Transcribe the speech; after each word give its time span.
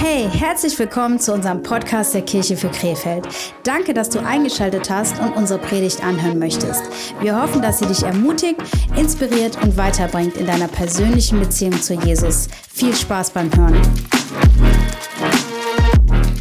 Hey, 0.00 0.28
herzlich 0.30 0.78
willkommen 0.78 1.18
zu 1.18 1.34
unserem 1.34 1.60
Podcast 1.64 2.14
der 2.14 2.22
Kirche 2.22 2.56
für 2.56 2.68
Krefeld. 2.68 3.26
Danke, 3.64 3.92
dass 3.92 4.08
du 4.08 4.20
eingeschaltet 4.20 4.88
hast 4.88 5.20
und 5.20 5.32
unsere 5.34 5.58
Predigt 5.58 6.04
anhören 6.04 6.38
möchtest. 6.38 6.84
Wir 7.20 7.42
hoffen, 7.42 7.60
dass 7.60 7.80
sie 7.80 7.86
dich 7.86 8.04
ermutigt, 8.04 8.60
inspiriert 8.96 9.60
und 9.60 9.76
weiterbringt 9.76 10.36
in 10.36 10.46
deiner 10.46 10.68
persönlichen 10.68 11.40
Beziehung 11.40 11.82
zu 11.82 11.94
Jesus. 11.94 12.46
Viel 12.72 12.94
Spaß 12.94 13.30
beim 13.30 13.50
Hören. 13.56 13.82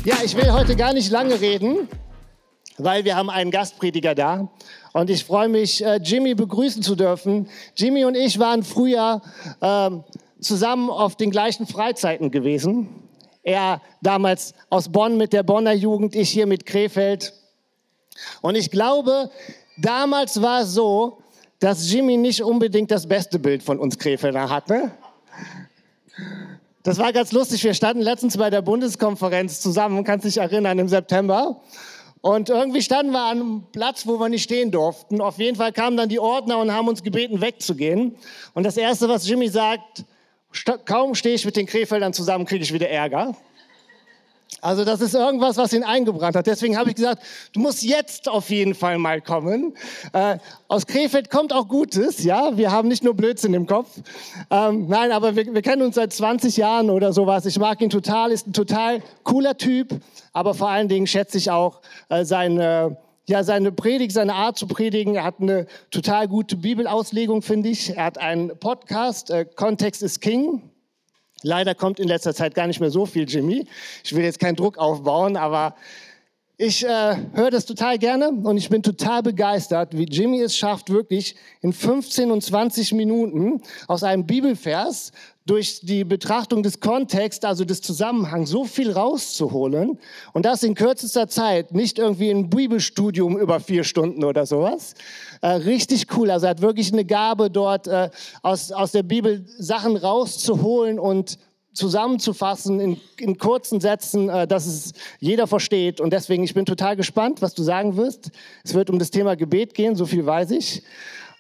Ja, 0.05 0.17
ich 0.23 0.37
will 0.37 0.51
heute 0.51 0.75
gar 0.75 0.93
nicht 0.93 1.09
lange 1.09 1.41
reden, 1.41 1.89
weil 2.77 3.05
wir 3.05 3.15
haben 3.15 3.31
einen 3.31 3.49
Gastprediger 3.49 4.13
da. 4.13 4.49
Und 4.93 5.09
ich 5.09 5.25
freue 5.25 5.49
mich, 5.49 5.83
äh, 5.83 5.95
Jimmy 5.95 6.35
begrüßen 6.35 6.83
zu 6.83 6.95
dürfen. 6.95 7.49
Jimmy 7.75 8.05
und 8.05 8.13
ich 8.13 8.37
waren 8.37 8.61
früher 8.61 9.23
ähm, 9.63 10.03
zusammen 10.39 10.91
auf 10.91 11.15
den 11.15 11.31
gleichen 11.31 11.65
Freizeiten 11.65 12.29
gewesen. 12.29 13.06
Er 13.47 13.81
damals 14.01 14.53
aus 14.69 14.89
Bonn 14.89 15.15
mit 15.15 15.31
der 15.31 15.41
Bonner 15.41 15.71
Jugend, 15.71 16.15
ich 16.15 16.29
hier 16.29 16.45
mit 16.45 16.65
Krefeld. 16.65 17.31
Und 18.41 18.55
ich 18.55 18.69
glaube, 18.71 19.31
damals 19.77 20.41
war 20.41 20.63
es 20.63 20.73
so, 20.73 21.19
dass 21.59 21.89
Jimmy 21.89 22.17
nicht 22.17 22.43
unbedingt 22.43 22.91
das 22.91 23.07
beste 23.07 23.39
Bild 23.39 23.63
von 23.63 23.79
uns 23.79 23.97
Krefelder 23.97 24.49
hatte. 24.49 24.91
Das 26.83 26.97
war 26.97 27.13
ganz 27.13 27.31
lustig. 27.31 27.63
Wir 27.63 27.73
standen 27.73 28.01
letztens 28.01 28.35
bei 28.35 28.49
der 28.49 28.61
Bundeskonferenz 28.61 29.61
zusammen, 29.61 30.03
kannst 30.03 30.25
dich 30.25 30.39
erinnern, 30.39 30.77
im 30.77 30.89
September. 30.89 31.61
Und 32.19 32.49
irgendwie 32.49 32.81
standen 32.81 33.13
wir 33.13 33.27
an 33.27 33.39
einem 33.39 33.63
Platz, 33.71 34.05
wo 34.05 34.19
wir 34.19 34.27
nicht 34.27 34.43
stehen 34.43 34.71
durften. 34.71 35.21
Auf 35.21 35.37
jeden 35.37 35.55
Fall 35.55 35.71
kamen 35.71 35.95
dann 35.95 36.09
die 36.09 36.19
Ordner 36.19 36.57
und 36.57 36.73
haben 36.73 36.89
uns 36.89 37.01
gebeten, 37.01 37.39
wegzugehen. 37.39 38.17
Und 38.53 38.63
das 38.63 38.75
Erste, 38.75 39.07
was 39.07 39.25
Jimmy 39.25 39.47
sagt, 39.47 40.03
kaum 40.85 41.15
stehe 41.15 41.35
ich 41.35 41.45
mit 41.45 41.55
den 41.55 41.65
Krefeldern 41.65 42.11
zusammen, 42.11 42.45
kriege 42.45 42.63
ich 42.63 42.73
wieder 42.73 42.89
Ärger. 42.89 43.33
Also 44.61 44.85
das 44.85 45.01
ist 45.01 45.13
irgendwas, 45.13 45.57
was 45.57 45.71
ihn 45.73 45.83
eingebrannt 45.83 46.35
hat. 46.35 46.47
Deswegen 46.47 46.77
habe 46.77 46.89
ich 46.89 46.95
gesagt, 46.95 47.21
du 47.53 47.59
musst 47.59 47.83
jetzt 47.83 48.27
auf 48.27 48.49
jeden 48.49 48.73
Fall 48.73 48.97
mal 48.97 49.21
kommen. 49.21 49.75
Äh, 50.13 50.39
aus 50.67 50.87
Krefeld 50.87 51.29
kommt 51.29 51.53
auch 51.53 51.67
Gutes, 51.67 52.23
ja. 52.23 52.57
Wir 52.57 52.71
haben 52.71 52.87
nicht 52.87 53.03
nur 53.03 53.13
Blödsinn 53.13 53.53
im 53.53 53.67
Kopf. 53.67 53.89
Ähm, 54.49 54.87
nein, 54.87 55.11
aber 55.11 55.35
wir, 55.35 55.53
wir, 55.53 55.61
kennen 55.61 55.83
uns 55.83 55.95
seit 55.95 56.11
20 56.11 56.57
Jahren 56.57 56.89
oder 56.89 57.13
sowas. 57.13 57.45
Ich 57.45 57.59
mag 57.59 57.81
ihn 57.81 57.91
total, 57.91 58.31
ist 58.31 58.47
ein 58.47 58.53
total 58.53 59.03
cooler 59.23 59.57
Typ. 59.57 59.89
Aber 60.33 60.55
vor 60.55 60.69
allen 60.69 60.87
Dingen 60.87 61.05
schätze 61.05 61.37
ich 61.37 61.51
auch 61.51 61.81
äh, 62.09 62.25
seine 62.25 62.97
ja, 63.29 63.43
seine 63.43 63.73
Predigt, 63.73 64.13
seine 64.13 64.35
Art 64.35 64.57
zu 64.57 64.67
predigen. 64.67 65.15
Er 65.15 65.25
hat 65.25 65.41
eine 65.41 65.67
total 65.91 66.29
gute 66.29 66.55
Bibelauslegung, 66.55 67.41
finde 67.41 67.67
ich. 67.67 67.95
Er 67.95 68.05
hat 68.05 68.17
einen 68.17 68.57
Podcast, 68.57 69.29
äh, 69.29 69.43
Kontext 69.43 70.01
ist 70.01 70.21
King. 70.21 70.61
Leider 71.43 71.75
kommt 71.75 71.99
in 71.99 72.07
letzter 72.07 72.33
Zeit 72.33 72.55
gar 72.55 72.67
nicht 72.67 72.79
mehr 72.79 72.89
so 72.89 73.05
viel, 73.05 73.29
Jimmy. 73.29 73.65
Ich 74.03 74.15
will 74.15 74.23
jetzt 74.23 74.39
keinen 74.39 74.55
Druck 74.55 74.77
aufbauen, 74.77 75.37
aber 75.37 75.75
ich 76.59 76.83
äh, 76.83 77.15
höre 77.33 77.51
das 77.51 77.67
total 77.67 77.99
gerne 77.99 78.29
und 78.29 78.57
ich 78.57 78.69
bin 78.69 78.81
total 78.81 79.21
begeistert, 79.21 79.95
wie 79.95 80.05
Jimmy 80.05 80.41
es 80.41 80.57
schafft, 80.57 80.89
wirklich 80.89 81.35
in 81.61 81.71
15 81.71 82.31
und 82.31 82.43
20 82.43 82.93
Minuten 82.93 83.61
aus 83.87 84.01
einem 84.01 84.25
Bibelvers 84.25 85.11
durch 85.45 85.81
die 85.83 86.03
Betrachtung 86.03 86.63
des 86.63 86.79
Kontexts, 86.79 87.45
also 87.45 87.63
des 87.63 87.81
Zusammenhangs, 87.81 88.49
so 88.49 88.65
viel 88.65 88.91
rauszuholen 88.91 89.99
und 90.33 90.45
das 90.47 90.63
in 90.63 90.73
kürzester 90.73 91.27
Zeit, 91.27 91.73
nicht 91.73 91.99
irgendwie 91.99 92.31
ein 92.31 92.49
Bibelstudium 92.49 93.37
über 93.37 93.59
vier 93.59 93.83
Stunden 93.83 94.23
oder 94.23 94.47
sowas. 94.47 94.95
Äh, 95.41 95.47
richtig 95.47 96.07
cool. 96.15 96.31
Also 96.31 96.45
er 96.45 96.51
hat 96.51 96.61
wirklich 96.61 96.91
eine 96.91 97.05
Gabe 97.05 97.49
dort 97.49 97.87
äh, 97.87 98.09
aus, 98.41 98.71
aus 98.71 98.91
der 98.91 99.03
Bibel 99.03 99.45
Sachen 99.57 99.97
rauszuholen 99.97 100.99
und 100.99 101.37
zusammenzufassen 101.77 102.79
in, 102.79 102.99
in 103.17 103.37
kurzen 103.37 103.79
Sätzen, 103.79 104.29
äh, 104.29 104.47
dass 104.47 104.65
es 104.65 104.93
jeder 105.19 105.47
versteht. 105.47 106.01
Und 106.01 106.11
deswegen, 106.11 106.43
ich 106.43 106.53
bin 106.53 106.65
total 106.65 106.95
gespannt, 106.95 107.41
was 107.41 107.53
du 107.53 107.63
sagen 107.63 107.95
wirst. 107.95 108.31
Es 108.63 108.73
wird 108.73 108.89
um 108.89 108.99
das 108.99 109.11
Thema 109.11 109.35
Gebet 109.35 109.73
gehen, 109.73 109.95
so 109.95 110.05
viel 110.05 110.25
weiß 110.25 110.51
ich. 110.51 110.83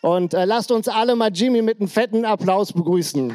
Und 0.01 0.33
äh, 0.33 0.45
lasst 0.45 0.71
uns 0.71 0.87
alle 0.87 1.15
mal 1.15 1.31
Jimmy 1.33 1.61
mit 1.61 1.79
einem 1.79 1.89
fetten 1.89 2.23
Applaus 2.23 2.71
begrüßen. 2.71 3.33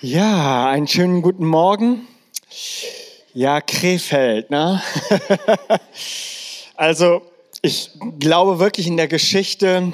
Ja, 0.00 0.68
einen 0.68 0.86
schönen 0.86 1.22
guten 1.22 1.46
Morgen. 1.46 2.06
Ja, 3.34 3.60
Krefeld, 3.60 4.50
ne? 4.50 4.82
also, 6.76 7.22
ich 7.60 7.90
glaube 8.18 8.58
wirklich 8.58 8.86
in 8.86 8.96
der 8.96 9.08
Geschichte 9.08 9.92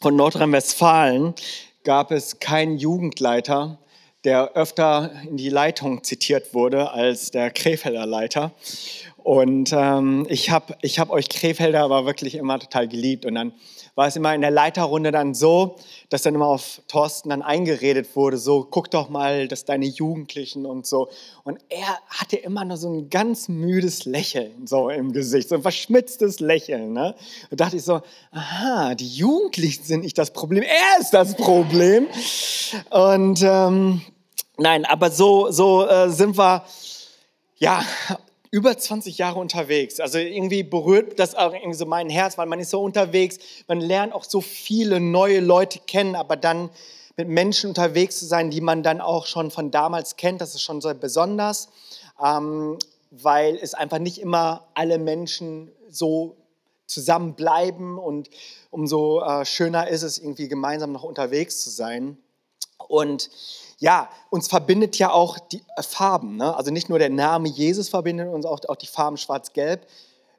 von 0.00 0.16
Nordrhein-Westfalen 0.16 1.34
gab 1.84 2.10
es 2.10 2.40
keinen 2.40 2.78
Jugendleiter, 2.78 3.78
der 4.24 4.52
öfter 4.54 5.12
in 5.28 5.36
die 5.36 5.48
Leitung 5.48 6.02
zitiert 6.02 6.54
wurde 6.54 6.90
als 6.90 7.30
der 7.30 7.50
Krefelder 7.50 8.06
Leiter. 8.06 8.52
Und 9.28 9.74
ähm, 9.74 10.24
ich 10.30 10.48
habe 10.48 10.74
ich 10.80 10.98
hab 10.98 11.10
euch 11.10 11.28
Krefelder 11.28 11.82
aber 11.82 12.06
wirklich 12.06 12.34
immer 12.34 12.58
total 12.58 12.88
geliebt. 12.88 13.26
Und 13.26 13.34
dann 13.34 13.52
war 13.94 14.06
es 14.06 14.16
immer 14.16 14.34
in 14.34 14.40
der 14.40 14.50
Leiterrunde 14.50 15.12
dann 15.12 15.34
so, 15.34 15.76
dass 16.08 16.22
dann 16.22 16.34
immer 16.34 16.46
auf 16.46 16.80
Thorsten 16.88 17.28
dann 17.28 17.42
eingeredet 17.42 18.16
wurde, 18.16 18.38
so 18.38 18.66
guck 18.70 18.90
doch 18.90 19.10
mal, 19.10 19.46
dass 19.46 19.66
deine 19.66 19.84
Jugendlichen 19.84 20.64
und 20.64 20.86
so. 20.86 21.10
Und 21.44 21.58
er 21.68 21.98
hatte 22.08 22.36
immer 22.36 22.64
nur 22.64 22.78
so 22.78 22.88
ein 22.88 23.10
ganz 23.10 23.48
müdes 23.48 24.06
Lächeln 24.06 24.66
so 24.66 24.88
im 24.88 25.12
Gesicht, 25.12 25.50
so 25.50 25.56
ein 25.56 25.62
verschmitztes 25.62 26.40
Lächeln. 26.40 26.94
Ne? 26.94 27.14
Und 27.50 27.60
dachte 27.60 27.76
ich 27.76 27.82
so, 27.82 28.00
aha, 28.30 28.94
die 28.94 29.08
Jugendlichen 29.08 29.84
sind 29.84 30.04
nicht 30.04 30.16
das 30.16 30.32
Problem, 30.32 30.62
er 30.62 31.02
ist 31.02 31.10
das 31.10 31.36
Problem. 31.36 32.06
Und 32.88 33.42
ähm, 33.42 34.00
nein, 34.56 34.86
aber 34.86 35.10
so, 35.10 35.50
so 35.50 35.86
äh, 35.86 36.08
sind 36.08 36.38
wir, 36.38 36.64
ja, 37.58 37.84
über 38.50 38.76
20 38.76 39.18
Jahre 39.18 39.38
unterwegs. 39.38 40.00
Also 40.00 40.18
irgendwie 40.18 40.62
berührt 40.62 41.18
das 41.18 41.34
auch 41.34 41.52
irgendwie 41.52 41.74
so 41.74 41.86
mein 41.86 42.08
Herz, 42.08 42.38
weil 42.38 42.46
man 42.46 42.60
ist 42.60 42.70
so 42.70 42.82
unterwegs, 42.82 43.38
man 43.66 43.80
lernt 43.80 44.12
auch 44.12 44.24
so 44.24 44.40
viele 44.40 45.00
neue 45.00 45.40
Leute 45.40 45.80
kennen, 45.80 46.14
aber 46.14 46.36
dann 46.36 46.70
mit 47.16 47.28
Menschen 47.28 47.70
unterwegs 47.70 48.18
zu 48.18 48.26
sein, 48.26 48.50
die 48.50 48.60
man 48.60 48.82
dann 48.82 49.00
auch 49.00 49.26
schon 49.26 49.50
von 49.50 49.70
damals 49.70 50.16
kennt, 50.16 50.40
das 50.40 50.54
ist 50.54 50.62
schon 50.62 50.80
sehr 50.80 50.94
besonders, 50.94 51.68
ähm, 52.24 52.78
weil 53.10 53.56
es 53.56 53.74
einfach 53.74 53.98
nicht 53.98 54.20
immer 54.20 54.68
alle 54.74 54.98
Menschen 54.98 55.72
so 55.90 56.36
zusammenbleiben 56.86 57.98
und 57.98 58.30
umso 58.70 59.20
äh, 59.20 59.44
schöner 59.44 59.88
ist 59.88 60.02
es 60.02 60.18
irgendwie 60.18 60.48
gemeinsam 60.48 60.92
noch 60.92 61.02
unterwegs 61.02 61.60
zu 61.62 61.70
sein. 61.70 62.18
Und 62.86 63.30
ja, 63.78 64.10
uns 64.30 64.48
verbindet 64.48 64.98
ja 64.98 65.10
auch 65.10 65.38
die 65.38 65.62
äh, 65.76 65.82
Farben. 65.82 66.36
Ne? 66.36 66.54
Also 66.56 66.70
nicht 66.70 66.88
nur 66.88 66.98
der 66.98 67.10
Name 67.10 67.48
Jesus 67.48 67.88
verbindet 67.88 68.28
uns, 68.28 68.44
auch, 68.44 68.60
auch 68.68 68.76
die 68.76 68.86
Farben 68.86 69.16
schwarz-gelb. 69.16 69.86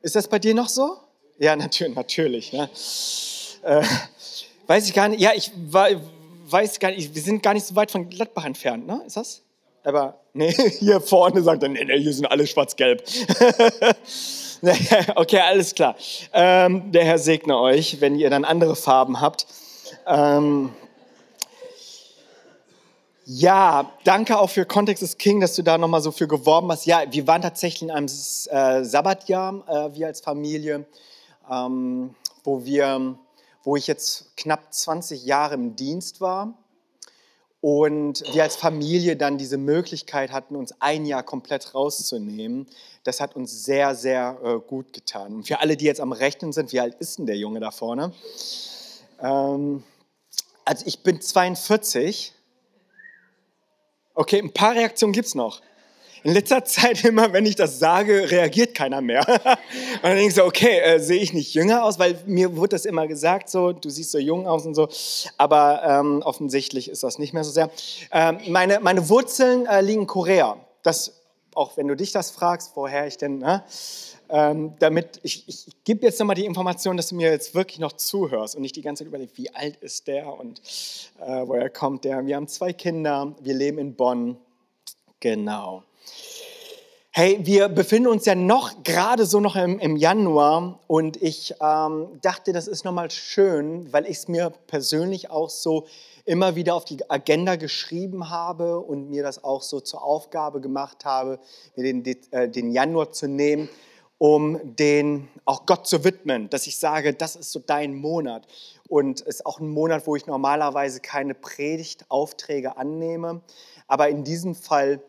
Ist 0.02 0.16
das 0.16 0.28
bei 0.28 0.40
dir 0.40 0.54
noch 0.54 0.70
so? 0.70 0.98
Ja, 1.40 1.56
natürlich. 1.56 1.96
natürlich 1.96 2.54
ne? 2.54 2.70
äh, 3.64 3.84
weiß 4.68 4.88
ich 4.88 4.94
gar 4.94 5.08
nicht. 5.08 5.22
Ja, 5.22 5.32
ich 5.34 5.52
weiß 5.54 6.80
gar 6.80 6.92
nicht. 6.92 7.16
Wir 7.16 7.22
sind 7.22 7.42
gar 7.42 7.54
nicht 7.54 7.66
so 7.66 7.76
weit 7.76 7.92
von 7.92 8.10
Gladbach 8.10 8.46
entfernt, 8.46 8.86
ne? 8.86 9.02
Ist 9.06 9.18
das? 9.18 9.42
Aber 9.84 10.20
nee, 10.34 10.52
hier 10.80 11.00
vorne 11.00 11.42
sagt 11.42 11.64
er, 11.64 11.70
nee, 11.70 11.86
nee, 11.86 12.00
hier 12.00 12.14
sind 12.14 12.26
alle 12.26 12.46
schwarz-gelb. 12.46 13.04
okay, 15.16 15.40
alles 15.40 15.74
klar. 15.74 15.96
Ähm, 16.34 16.92
der 16.92 17.06
Herr 17.06 17.18
segne 17.18 17.58
euch, 17.58 18.02
wenn 18.02 18.16
ihr 18.16 18.30
dann 18.30 18.44
andere 18.44 18.76
Farben 18.76 19.22
habt. 19.22 19.48
Ähm, 20.06 20.72
ja, 23.32 23.92
danke 24.06 24.40
auch 24.40 24.50
für 24.50 24.66
Kontext 24.66 25.04
ist 25.04 25.20
King, 25.20 25.40
dass 25.40 25.54
du 25.56 25.62
da 25.62 25.78
nochmal 25.78 26.02
so 26.02 26.12
für 26.12 26.28
geworben 26.28 26.72
hast. 26.72 26.88
Ja, 26.88 27.04
wir 27.12 27.28
waren 27.28 27.44
tatsächlich 27.44 27.84
in 27.84 27.92
einem 27.92 28.08
äh, 28.08 28.84
Sabbatjahr, 28.84 29.64
äh, 29.68 29.96
wir 29.96 30.08
als 30.08 30.20
Familie, 30.20 30.88
ähm, 31.48 32.16
wo, 32.44 32.66
wir, 32.66 33.20
wo 33.64 33.76
ich 33.76 33.86
jetzt 33.86 34.36
knapp 34.36 34.74
20 34.74 35.26
Jahre 35.26 35.54
im 35.54 35.76
Dienst 35.76 36.22
war 36.22 36.58
und 37.62 38.24
wir 38.34 38.42
als 38.42 38.56
Familie 38.56 39.16
dann 39.16 39.38
diese 39.38 39.60
Möglichkeit 39.60 40.32
hatten, 40.32 40.56
uns 40.56 40.74
ein 40.80 41.06
Jahr 41.06 41.22
komplett 41.22 41.76
rauszunehmen. 41.76 42.66
Das 43.04 43.22
hat 43.22 43.36
uns 43.36 43.64
sehr, 43.64 43.94
sehr 43.94 44.40
äh, 44.44 44.58
gut 44.58 44.92
getan. 44.92 45.36
Und 45.36 45.48
für 45.48 45.60
alle, 45.60 45.78
die 45.78 45.86
jetzt 45.86 46.02
am 46.02 46.14
Rechnen 46.14 46.52
sind, 46.52 46.74
wie 46.74 46.80
alt 46.80 46.96
ist 46.96 47.20
denn 47.20 47.28
der 47.28 47.38
Junge 47.38 47.60
da 47.60 47.70
vorne? 47.70 48.12
Ähm, 49.22 49.84
also 50.66 50.84
ich 50.88 51.04
bin 51.04 51.22
42 51.22 52.34
Okay, 54.20 54.42
ein 54.42 54.52
paar 54.52 54.76
Reaktionen 54.76 55.14
gibt 55.14 55.28
es 55.30 55.36
noch. 55.36 55.62
In 56.24 56.34
letzter 56.34 56.66
Zeit 56.66 57.06
immer, 57.06 57.32
wenn 57.32 57.46
ich 57.46 57.56
das 57.56 57.80
sage, 57.80 58.30
reagiert 58.30 58.76
keiner 58.76 59.00
mehr. 59.00 59.26
Und 59.30 60.04
dann 60.04 60.16
denke 60.18 60.28
ich 60.28 60.36
so, 60.36 60.44
okay, 60.44 60.80
äh, 60.80 61.00
sehe 61.00 61.22
ich 61.22 61.32
nicht 61.32 61.54
jünger 61.54 61.86
aus, 61.86 62.00
weil 62.00 62.20
mir 62.26 62.58
wurde 62.58 62.72
das 62.72 62.84
immer 62.84 63.08
gesagt, 63.08 63.50
so, 63.50 63.72
du 63.72 63.90
siehst 63.90 64.12
so 64.12 64.20
jung 64.20 64.46
aus 64.46 64.66
und 64.66 64.76
so. 64.76 64.90
Aber 65.38 65.84
ähm, 65.86 66.22
offensichtlich 66.22 66.90
ist 66.90 67.02
das 67.02 67.18
nicht 67.18 67.32
mehr 67.32 67.46
so 67.46 67.52
sehr. 67.52 67.72
Ähm, 68.12 68.40
meine, 68.50 68.82
meine 68.82 69.08
Wurzeln 69.08 69.66
äh, 69.68 69.80
liegen 69.80 70.02
in 70.02 70.08
Korea. 70.08 70.58
Das, 70.84 71.22
auch 71.56 71.78
wenn 71.78 71.88
du 71.88 71.96
dich 71.96 72.12
das 72.12 72.30
fragst, 72.30 72.74
woher 72.76 73.08
ich 73.08 73.16
denn, 73.16 73.38
ne? 73.38 73.64
Ähm, 74.30 74.74
damit 74.80 75.20
ich, 75.24 75.48
ich, 75.48 75.68
ich 75.68 75.84
gebe 75.84 76.06
jetzt 76.06 76.20
nochmal 76.20 76.36
die 76.36 76.46
Information, 76.46 76.98
dass 76.98 77.10
du 77.10 77.16
mir 77.16 77.32
jetzt 77.32 77.56
wirklich 77.56 77.80
noch 77.80 77.94
zuhörst 77.94 78.56
und 78.56 78.62
nicht 78.62 78.76
die 78.76 78.82
ganze 78.82 79.04
Zeit 79.04 79.08
überlegst, 79.08 79.38
wie 79.38 79.54
alt 79.54 79.78
ist 79.78 80.08
der 80.08 80.32
und 80.32 80.62
äh, 81.20 81.48
woher 81.48 81.70
kommt 81.70 82.06
der. 82.06 82.26
Wir 82.26 82.36
haben 82.36 82.48
zwei 82.48 82.74
Kinder, 82.74 83.36
wir 83.42 83.54
leben 83.54 83.78
in 83.80 83.96
Bonn. 83.96 84.38
Genau. 85.20 85.84
Hey, 87.12 87.40
wir 87.42 87.70
befinden 87.70 88.08
uns 88.08 88.26
ja 88.26 88.36
noch 88.36 88.84
gerade 88.84 89.26
so 89.26 89.40
noch 89.40 89.56
im, 89.56 89.80
im 89.80 89.98
Januar 89.98 90.80
und 90.88 91.22
ich 91.22 91.56
ähm, 91.60 92.08
dachte, 92.22 92.54
das 92.54 92.68
ist 92.68 92.86
nochmal 92.86 93.10
schön, 93.10 93.92
weil 93.92 94.06
ich 94.06 94.18
es 94.18 94.28
mir 94.28 94.54
persönlich 94.68 95.32
auch 95.32 95.50
so 95.50 95.88
immer 96.26 96.56
wieder 96.56 96.76
auf 96.76 96.86
die 96.86 97.10
Agenda 97.10 97.56
geschrieben 97.56 98.30
habe 98.30 98.80
und 98.80 99.10
mir 99.10 99.24
das 99.24 99.44
auch 99.44 99.64
so 99.64 99.80
zur 99.80 100.04
Aufgabe 100.04 100.62
gemacht 100.62 101.04
habe, 101.04 101.40
mir 101.76 101.92
den, 101.92 102.06
äh, 102.32 102.48
den 102.48 102.72
Januar 102.72 103.12
zu 103.12 103.28
nehmen, 103.28 103.70
um 104.20 104.76
den 104.76 105.30
auch 105.46 105.66
Gott 105.66 105.88
zu 105.88 106.04
widmen, 106.04 106.50
dass 106.52 106.68
ich 106.68 106.78
sage, 106.78 107.14
das 107.14 107.36
ist 107.36 107.52
so 107.52 107.60
dein 107.60 107.96
Monat 107.96 108.46
und 108.88 109.22
es 109.22 109.28
ist 109.38 109.46
auch 109.46 109.60
ein 109.60 109.70
Monat, 109.70 110.06
wo 110.06 110.16
ich 110.16 110.28
normalerweise 110.28 111.00
keine 111.00 111.34
Predigtaufträge 111.34 112.78
annehme, 112.78 113.42
aber 113.88 114.10
in 114.10 114.24
diesem 114.24 114.54
Fall 114.54 115.02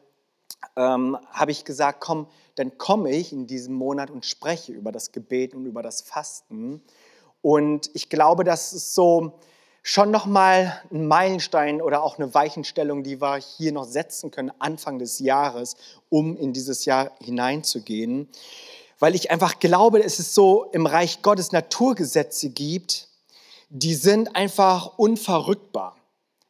ähm, 0.76 1.18
habe 1.32 1.50
ich 1.50 1.64
gesagt, 1.64 2.00
komm, 2.00 2.28
dann 2.54 2.78
komme 2.78 3.10
ich 3.10 3.32
in 3.32 3.46
diesem 3.46 3.74
Monat 3.74 4.10
und 4.10 4.24
spreche 4.24 4.72
über 4.72 4.92
das 4.92 5.12
Gebet 5.12 5.54
und 5.54 5.66
über 5.66 5.82
das 5.82 6.02
Fasten. 6.02 6.82
Und 7.42 7.90
ich 7.94 8.10
glaube, 8.10 8.44
das 8.44 8.72
ist 8.72 8.94
so 8.94 9.40
schon 9.82 10.10
nochmal 10.10 10.80
ein 10.92 11.06
Meilenstein 11.06 11.80
oder 11.80 12.02
auch 12.02 12.18
eine 12.18 12.34
Weichenstellung, 12.34 13.02
die 13.02 13.20
wir 13.20 13.36
hier 13.36 13.72
noch 13.72 13.86
setzen 13.86 14.30
können, 14.30 14.52
Anfang 14.58 14.98
des 14.98 15.18
Jahres, 15.20 15.76
um 16.10 16.36
in 16.36 16.52
dieses 16.52 16.84
Jahr 16.84 17.12
hineinzugehen. 17.22 18.28
Weil 19.00 19.14
ich 19.14 19.30
einfach 19.30 19.58
glaube, 19.58 20.00
dass 20.00 20.18
es 20.18 20.34
so 20.34 20.66
im 20.72 20.86
Reich 20.86 21.22
Gottes 21.22 21.50
Naturgesetze 21.50 22.50
gibt, 22.50 23.08
die 23.70 23.94
sind 23.94 24.36
einfach 24.36 24.98
unverrückbar. 24.98 25.96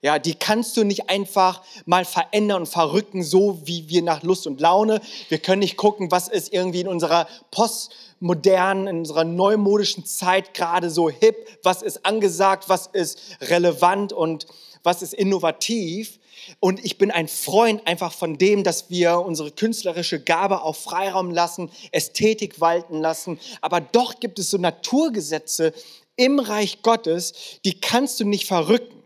Ja, 0.02 0.18
die 0.18 0.34
kannst 0.34 0.78
du 0.78 0.84
nicht 0.84 1.10
einfach 1.10 1.62
mal 1.84 2.06
verändern 2.06 2.62
und 2.62 2.66
verrücken, 2.66 3.22
so 3.22 3.60
wie 3.66 3.90
wir 3.90 4.00
nach 4.00 4.22
Lust 4.22 4.46
und 4.46 4.58
Laune. 4.58 5.02
Wir 5.28 5.38
können 5.38 5.58
nicht 5.58 5.76
gucken, 5.76 6.10
was 6.10 6.26
ist 6.26 6.54
irgendwie 6.54 6.80
in 6.80 6.88
unserer 6.88 7.28
postmodernen, 7.50 8.86
in 8.86 8.98
unserer 9.00 9.24
neumodischen 9.24 10.06
Zeit 10.06 10.54
gerade 10.54 10.88
so 10.88 11.10
hip, 11.10 11.36
was 11.62 11.82
ist 11.82 12.06
angesagt, 12.06 12.70
was 12.70 12.86
ist 12.86 13.20
relevant 13.42 14.14
und 14.14 14.46
was 14.82 15.02
ist 15.02 15.12
innovativ. 15.12 16.18
Und 16.58 16.84
ich 16.84 16.98
bin 16.98 17.10
ein 17.10 17.28
Freund 17.28 17.86
einfach 17.86 18.12
von 18.12 18.38
dem, 18.38 18.64
dass 18.64 18.90
wir 18.90 19.20
unsere 19.20 19.50
künstlerische 19.50 20.20
Gabe 20.20 20.62
auf 20.62 20.78
Freiraum 20.78 21.30
lassen, 21.30 21.70
Ästhetik 21.92 22.60
walten 22.60 23.00
lassen. 23.00 23.38
Aber 23.60 23.80
doch 23.80 24.20
gibt 24.20 24.38
es 24.38 24.50
so 24.50 24.58
Naturgesetze 24.58 25.72
im 26.16 26.38
Reich 26.38 26.82
Gottes, 26.82 27.32
die 27.64 27.80
kannst 27.80 28.20
du 28.20 28.24
nicht 28.24 28.46
verrücken 28.46 29.00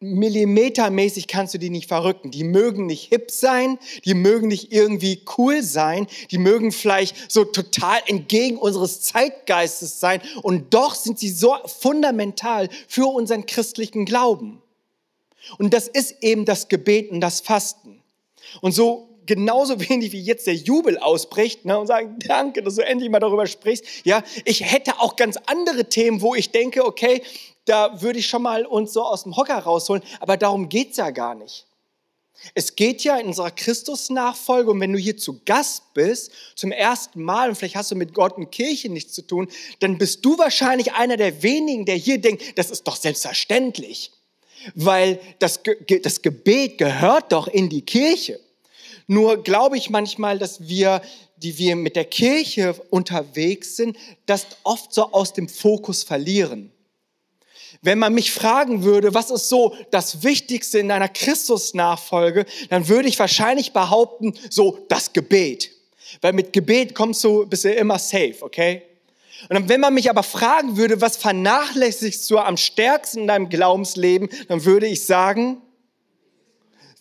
millimetermäßig 0.00 1.26
kannst 1.26 1.52
du 1.52 1.58
die 1.58 1.70
nicht 1.70 1.88
verrücken. 1.88 2.30
Die 2.30 2.44
mögen 2.44 2.86
nicht 2.86 3.08
hip 3.10 3.30
sein, 3.30 3.78
die 4.04 4.14
mögen 4.14 4.48
nicht 4.48 4.72
irgendwie 4.72 5.22
cool 5.36 5.62
sein, 5.62 6.06
die 6.30 6.38
mögen 6.38 6.72
vielleicht 6.72 7.30
so 7.30 7.44
total 7.44 8.00
entgegen 8.06 8.56
unseres 8.56 9.02
Zeitgeistes 9.02 10.00
sein 10.00 10.22
und 10.42 10.72
doch 10.72 10.94
sind 10.94 11.18
sie 11.18 11.30
so 11.30 11.54
fundamental 11.66 12.68
für 12.88 13.06
unseren 13.06 13.44
christlichen 13.44 14.06
Glauben. 14.06 14.62
Und 15.58 15.72
das 15.74 15.88
ist 15.88 16.22
eben 16.22 16.44
das 16.44 16.68
Gebet 16.68 17.10
und 17.10 17.20
das 17.20 17.40
Fasten. 17.40 18.02
Und 18.60 18.72
so 18.72 19.10
genauso 19.26 19.80
wenig 19.88 20.12
wie 20.12 20.20
jetzt 20.20 20.46
der 20.46 20.54
Jubel 20.54 20.98
ausbricht 20.98 21.64
ne, 21.64 21.78
und 21.78 21.86
sagen, 21.86 22.16
danke, 22.18 22.62
dass 22.62 22.76
du 22.76 22.84
endlich 22.84 23.10
mal 23.10 23.20
darüber 23.20 23.46
sprichst. 23.46 23.84
Ja, 24.04 24.22
ich 24.44 24.60
hätte 24.70 24.98
auch 25.00 25.16
ganz 25.16 25.36
andere 25.46 25.88
Themen, 25.88 26.20
wo 26.20 26.34
ich 26.34 26.50
denke, 26.50 26.84
okay, 26.84 27.22
da 27.64 28.02
würde 28.02 28.18
ich 28.18 28.26
schon 28.26 28.42
mal 28.42 28.66
uns 28.66 28.92
so 28.92 29.02
aus 29.02 29.22
dem 29.22 29.36
Hocker 29.36 29.58
rausholen, 29.58 30.02
aber 30.18 30.36
darum 30.36 30.68
geht 30.68 30.92
es 30.92 30.96
ja 30.96 31.10
gar 31.10 31.34
nicht. 31.34 31.66
Es 32.54 32.74
geht 32.74 33.04
ja 33.04 33.18
in 33.18 33.26
unserer 33.26 33.50
Christusnachfolge 33.50 34.70
und 34.70 34.80
wenn 34.80 34.92
du 34.92 34.98
hier 34.98 35.18
zu 35.18 35.40
Gast 35.44 35.92
bist, 35.92 36.32
zum 36.56 36.72
ersten 36.72 37.22
Mal 37.22 37.50
und 37.50 37.54
vielleicht 37.54 37.76
hast 37.76 37.90
du 37.90 37.96
mit 37.96 38.14
Gott 38.14 38.36
und 38.38 38.50
Kirche 38.50 38.88
nichts 38.88 39.12
zu 39.12 39.22
tun, 39.22 39.48
dann 39.80 39.98
bist 39.98 40.24
du 40.24 40.38
wahrscheinlich 40.38 40.94
einer 40.94 41.18
der 41.18 41.42
wenigen, 41.42 41.84
der 41.84 41.96
hier 41.96 42.18
denkt, 42.18 42.58
das 42.58 42.70
ist 42.70 42.84
doch 42.84 42.96
selbstverständlich, 42.96 44.12
weil 44.74 45.20
das, 45.38 45.62
Ge 45.62 46.00
das 46.00 46.22
Gebet 46.22 46.78
gehört 46.78 47.32
doch 47.32 47.48
in 47.48 47.68
die 47.68 47.82
Kirche. 47.82 48.40
Nur 49.06 49.42
glaube 49.42 49.76
ich 49.76 49.90
manchmal, 49.90 50.38
dass 50.38 50.68
wir, 50.68 51.02
die 51.36 51.58
wir 51.58 51.76
mit 51.76 51.96
der 51.96 52.04
Kirche 52.04 52.74
unterwegs 52.90 53.76
sind, 53.76 53.96
das 54.26 54.46
oft 54.62 54.92
so 54.94 55.12
aus 55.12 55.32
dem 55.32 55.48
Fokus 55.48 56.04
verlieren. 56.04 56.72
Wenn 57.82 57.98
man 57.98 58.12
mich 58.12 58.30
fragen 58.30 58.82
würde, 58.82 59.14
was 59.14 59.30
ist 59.30 59.48
so 59.48 59.74
das 59.90 60.22
Wichtigste 60.22 60.78
in 60.78 60.88
deiner 60.88 61.08
Christusnachfolge, 61.08 62.44
dann 62.68 62.88
würde 62.88 63.08
ich 63.08 63.18
wahrscheinlich 63.18 63.72
behaupten, 63.72 64.34
so 64.50 64.84
das 64.88 65.12
Gebet. 65.12 65.70
Weil 66.20 66.32
mit 66.32 66.52
Gebet 66.52 66.94
kommst 66.94 67.24
du, 67.24 67.46
bist 67.46 67.64
du 67.64 67.72
immer 67.72 67.98
safe, 67.98 68.36
okay? 68.40 68.82
Und 69.48 69.68
wenn 69.68 69.80
man 69.80 69.94
mich 69.94 70.10
aber 70.10 70.22
fragen 70.22 70.76
würde, 70.76 71.00
was 71.00 71.16
vernachlässigst 71.16 72.30
du 72.30 72.38
am 72.38 72.56
stärksten 72.56 73.20
in 73.20 73.26
deinem 73.26 73.48
Glaubensleben, 73.48 74.28
dann 74.48 74.64
würde 74.64 74.86
ich 74.86 75.04
sagen, 75.06 75.62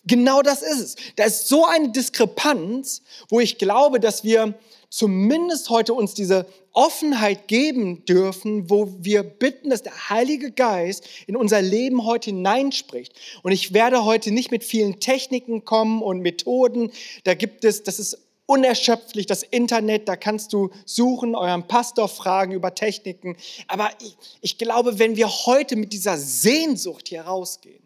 genau 0.05 0.41
das 0.41 0.61
ist 0.61 0.79
es. 0.79 0.95
Da 1.15 1.25
ist 1.25 1.47
so 1.47 1.65
eine 1.65 1.89
Diskrepanz, 1.89 3.01
wo 3.29 3.39
ich 3.39 3.57
glaube, 3.57 3.99
dass 3.99 4.23
wir 4.23 4.53
zumindest 4.89 5.69
heute 5.69 5.93
uns 5.93 6.13
diese 6.13 6.47
Offenheit 6.73 7.47
geben 7.47 8.05
dürfen, 8.05 8.69
wo 8.69 8.95
wir 8.99 9.23
bitten, 9.23 9.69
dass 9.69 9.83
der 9.83 10.09
Heilige 10.09 10.51
Geist 10.51 11.05
in 11.27 11.35
unser 11.35 11.61
Leben 11.61 12.05
heute 12.05 12.31
hineinspricht. 12.31 13.13
Und 13.43 13.51
ich 13.51 13.73
werde 13.73 14.05
heute 14.05 14.31
nicht 14.31 14.51
mit 14.51 14.63
vielen 14.63 14.99
Techniken 14.99 15.65
kommen 15.65 16.01
und 16.01 16.21
Methoden. 16.21 16.91
Da 17.23 17.33
gibt 17.33 17.65
es, 17.65 17.83
das 17.83 17.99
ist 17.99 18.17
unerschöpflich, 18.49 19.27
das 19.27 19.43
Internet, 19.43 20.07
da 20.07 20.15
kannst 20.15 20.53
du 20.53 20.71
suchen, 20.83 21.35
euren 21.35 21.67
Pastor 21.67 22.09
fragen 22.09 22.51
über 22.51 22.73
Techniken. 22.73 23.37
Aber 23.67 23.91
ich, 24.01 24.17
ich 24.41 24.57
glaube, 24.57 24.97
wenn 24.97 25.15
wir 25.15 25.29
heute 25.29 25.75
mit 25.75 25.93
dieser 25.93 26.17
Sehnsucht 26.17 27.09
hier 27.09 27.21
rausgehen, 27.21 27.83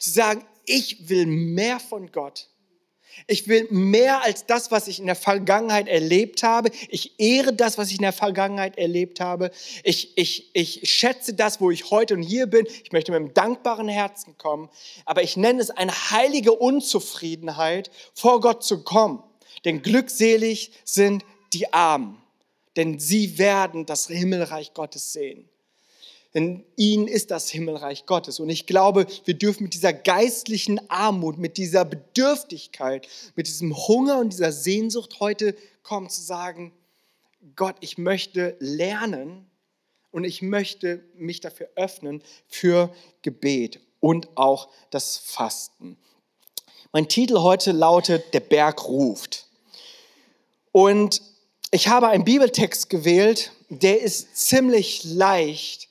zu 0.00 0.10
sagen, 0.10 0.44
ich 0.64 1.08
will 1.08 1.26
mehr 1.26 1.78
von 1.78 2.10
Gott, 2.10 2.48
ich 3.28 3.48
will 3.48 3.68
mehr 3.70 4.22
als 4.24 4.44
das, 4.44 4.70
was 4.72 4.88
ich 4.88 4.98
in 4.98 5.06
der 5.06 5.14
Vergangenheit 5.14 5.88
erlebt 5.88 6.42
habe. 6.42 6.70
Ich 6.88 7.18
ehre 7.18 7.54
das, 7.54 7.78
was 7.78 7.88
ich 7.88 7.96
in 7.96 8.02
der 8.02 8.12
Vergangenheit 8.12 8.76
erlebt 8.76 9.20
habe. 9.20 9.52
Ich, 9.84 10.18
ich, 10.18 10.50
ich 10.52 10.92
schätze 10.92 11.32
das, 11.32 11.60
wo 11.60 11.70
ich 11.70 11.90
heute 11.90 12.14
und 12.14 12.22
hier 12.22 12.46
bin. 12.46 12.66
Ich 12.84 12.92
möchte 12.92 13.12
mit 13.12 13.20
einem 13.20 13.32
dankbaren 13.32 13.88
Herzen 13.88 14.36
kommen. 14.36 14.68
Aber 15.06 15.22
ich 15.22 15.36
nenne 15.38 15.62
es 15.62 15.70
eine 15.70 15.92
heilige 16.10 16.52
Unzufriedenheit, 16.52 17.90
vor 18.12 18.40
Gott 18.40 18.62
zu 18.64 18.84
kommen. 18.84 19.22
Denn 19.66 19.82
glückselig 19.82 20.70
sind 20.84 21.24
die 21.52 21.72
Armen, 21.74 22.16
denn 22.76 23.00
sie 23.00 23.36
werden 23.36 23.84
das 23.84 24.06
Himmelreich 24.06 24.72
Gottes 24.74 25.12
sehen. 25.12 25.48
Denn 26.34 26.64
ihnen 26.76 27.08
ist 27.08 27.32
das 27.32 27.50
Himmelreich 27.50 28.06
Gottes. 28.06 28.38
Und 28.38 28.48
ich 28.48 28.66
glaube, 28.66 29.06
wir 29.24 29.34
dürfen 29.34 29.64
mit 29.64 29.74
dieser 29.74 29.92
geistlichen 29.92 30.78
Armut, 30.88 31.36
mit 31.36 31.56
dieser 31.56 31.84
Bedürftigkeit, 31.84 33.08
mit 33.34 33.48
diesem 33.48 33.76
Hunger 33.76 34.18
und 34.18 34.32
dieser 34.32 34.52
Sehnsucht 34.52 35.18
heute 35.18 35.56
kommen 35.82 36.10
zu 36.10 36.20
sagen, 36.20 36.72
Gott, 37.56 37.76
ich 37.80 37.98
möchte 37.98 38.56
lernen 38.60 39.50
und 40.12 40.24
ich 40.24 40.42
möchte 40.42 41.02
mich 41.14 41.40
dafür 41.40 41.70
öffnen 41.74 42.22
für 42.46 42.94
Gebet 43.22 43.80
und 43.98 44.28
auch 44.36 44.68
das 44.90 45.16
Fasten. 45.16 45.96
Mein 46.92 47.08
Titel 47.08 47.38
heute 47.38 47.72
lautet 47.72 48.32
Der 48.32 48.40
Berg 48.40 48.86
ruft. 48.86 49.45
Und 50.76 51.22
ich 51.70 51.88
habe 51.88 52.08
einen 52.08 52.24
Bibeltext 52.24 52.90
gewählt, 52.90 53.50
der 53.70 54.02
ist 54.02 54.36
ziemlich 54.36 55.04
leicht 55.04 55.88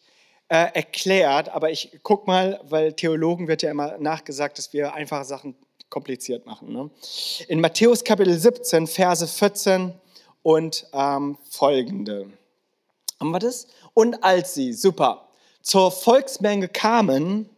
äh, 0.48 0.68
erklärt, 0.76 1.50
aber 1.50 1.72
ich 1.72 2.02
guck 2.04 2.28
mal, 2.28 2.62
weil 2.66 2.94
Theologen 2.94 3.48
wird 3.48 3.64
ja 3.64 3.72
immer 3.72 3.98
nachgesagt, 3.98 4.60
dass 4.60 4.74
wir 4.74 4.94
einfache 4.94 5.26
Sachen 5.26 5.56
kompliziert 5.90 6.46
machen. 6.46 6.72
Ne? 6.72 6.92
In 7.48 7.62
Matthäus 7.62 8.04
Kapitel 8.04 8.38
17, 8.38 8.86
Verse 8.86 9.26
14 9.26 9.92
und 10.44 10.86
ähm, 10.94 11.40
folgende. 11.50 12.30
Haben 13.20 13.32
wir 13.32 13.40
das? 13.40 13.66
Und 13.96 14.24
als 14.24 14.54
sie, 14.54 14.72
super, 14.72 15.30
zur 15.64 15.90
Volksmenge 15.92 16.68
kamen, 16.68 17.50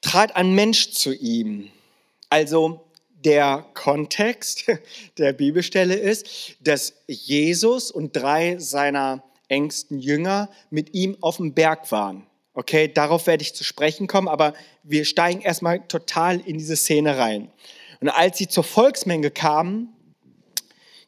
trat 0.00 0.34
ein 0.36 0.54
Mensch 0.54 0.92
zu 0.92 1.12
ihm. 1.12 1.70
Also 2.30 2.80
der 3.24 3.64
Kontext 3.74 4.64
der 5.18 5.32
Bibelstelle 5.32 5.94
ist, 5.94 6.56
dass 6.60 6.94
Jesus 7.06 7.90
und 7.90 8.16
drei 8.16 8.58
seiner 8.58 9.22
engsten 9.48 9.98
Jünger 9.98 10.48
mit 10.70 10.94
ihm 10.94 11.16
auf 11.20 11.36
dem 11.36 11.54
Berg 11.54 11.90
waren. 11.92 12.26
Okay, 12.54 12.88
darauf 12.92 13.26
werde 13.26 13.42
ich 13.42 13.54
zu 13.54 13.64
sprechen 13.64 14.06
kommen, 14.06 14.28
aber 14.28 14.54
wir 14.82 15.04
steigen 15.04 15.40
erstmal 15.40 15.86
total 15.88 16.40
in 16.40 16.58
diese 16.58 16.76
Szene 16.76 17.16
rein. 17.16 17.50
Und 18.00 18.08
als 18.10 18.38
sie 18.38 18.48
zur 18.48 18.64
Volksmenge 18.64 19.30
kamen, 19.30 19.88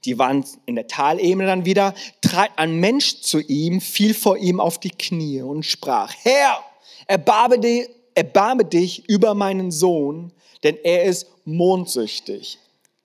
die 0.05 0.19
waren 0.19 0.45
in 0.67 0.75
der 0.75 0.87
Talebene 0.87 1.47
dann 1.47 1.65
wieder, 1.65 1.95
trat 2.21 2.51
ein 2.57 2.77
Mensch 2.77 3.21
zu 3.21 3.41
ihm, 3.41 3.81
fiel 3.81 4.15
vor 4.15 4.37
ihm 4.37 4.61
auf 4.61 4.79
die 4.79 4.91
Knie 4.91 5.43
und 5.43 5.65
sprach, 5.65 6.15
Herr, 6.23 6.63
erbarme 7.07 7.87
erbarme 8.15 8.65
dich 8.65 9.09
über 9.09 9.35
meinen 9.35 9.71
Sohn, 9.71 10.33
denn 10.65 10.77
er 10.83 11.05
ist 11.05 11.27
mondsüchtig. 11.45 12.59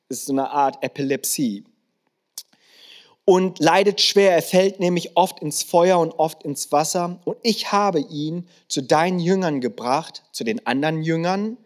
Das 0.08 0.20
ist 0.20 0.25
so 0.25 0.34
eine 0.34 0.50
Art 0.50 0.84
Epilepsie. 0.84 1.66
Und 3.25 3.60
leidet 3.60 4.01
schwer. 4.01 4.34
Er 4.34 4.42
fällt 4.42 4.80
nämlich 4.80 5.16
oft 5.16 5.39
ins 5.42 5.62
Feuer 5.62 6.00
und 6.00 6.13
oft 6.13 6.42
ins 6.42 6.72
Wasser. 6.72 7.20
Und 7.25 7.38
ich 7.44 7.72
habe 7.72 8.00
ihn 8.00 8.48
zu 8.68 8.82
deinen 8.82 9.20
Jüngern 9.20 9.62
gebracht, 9.62 10.24
zu 10.32 10.44
den 10.44 10.66
anderen 10.66 11.04
Jüngern, 11.04 11.58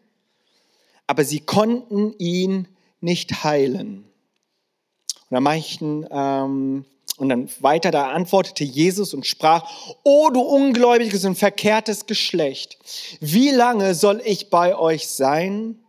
aber 1.08 1.24
sie 1.24 1.40
konnten 1.40 2.14
ihn 2.18 2.68
nicht 3.00 3.44
heilen. 3.44 4.06
Und 5.30 5.36
dann 5.36 5.44
mache 5.44 5.58
ich 5.58 5.82
einen, 5.82 6.06
ähm, 6.12 6.86
und 7.18 7.30
dann 7.30 7.50
weiter, 7.60 7.92
da 7.92 8.10
antwortete 8.10 8.64
Jesus 8.64 9.14
und 9.14 9.26
sprach, 9.26 9.70
O 10.04 10.30
du 10.32 10.42
ungläubiges 10.42 11.24
und 11.26 11.36
verkehrtes 11.36 12.08
Geschlecht, 12.08 12.78
wie 13.20 13.52
lange 13.52 13.94
soll 13.94 14.22
ich 14.26 14.50
bei 14.50 14.76
euch 14.76 15.08
sein? 15.08 15.83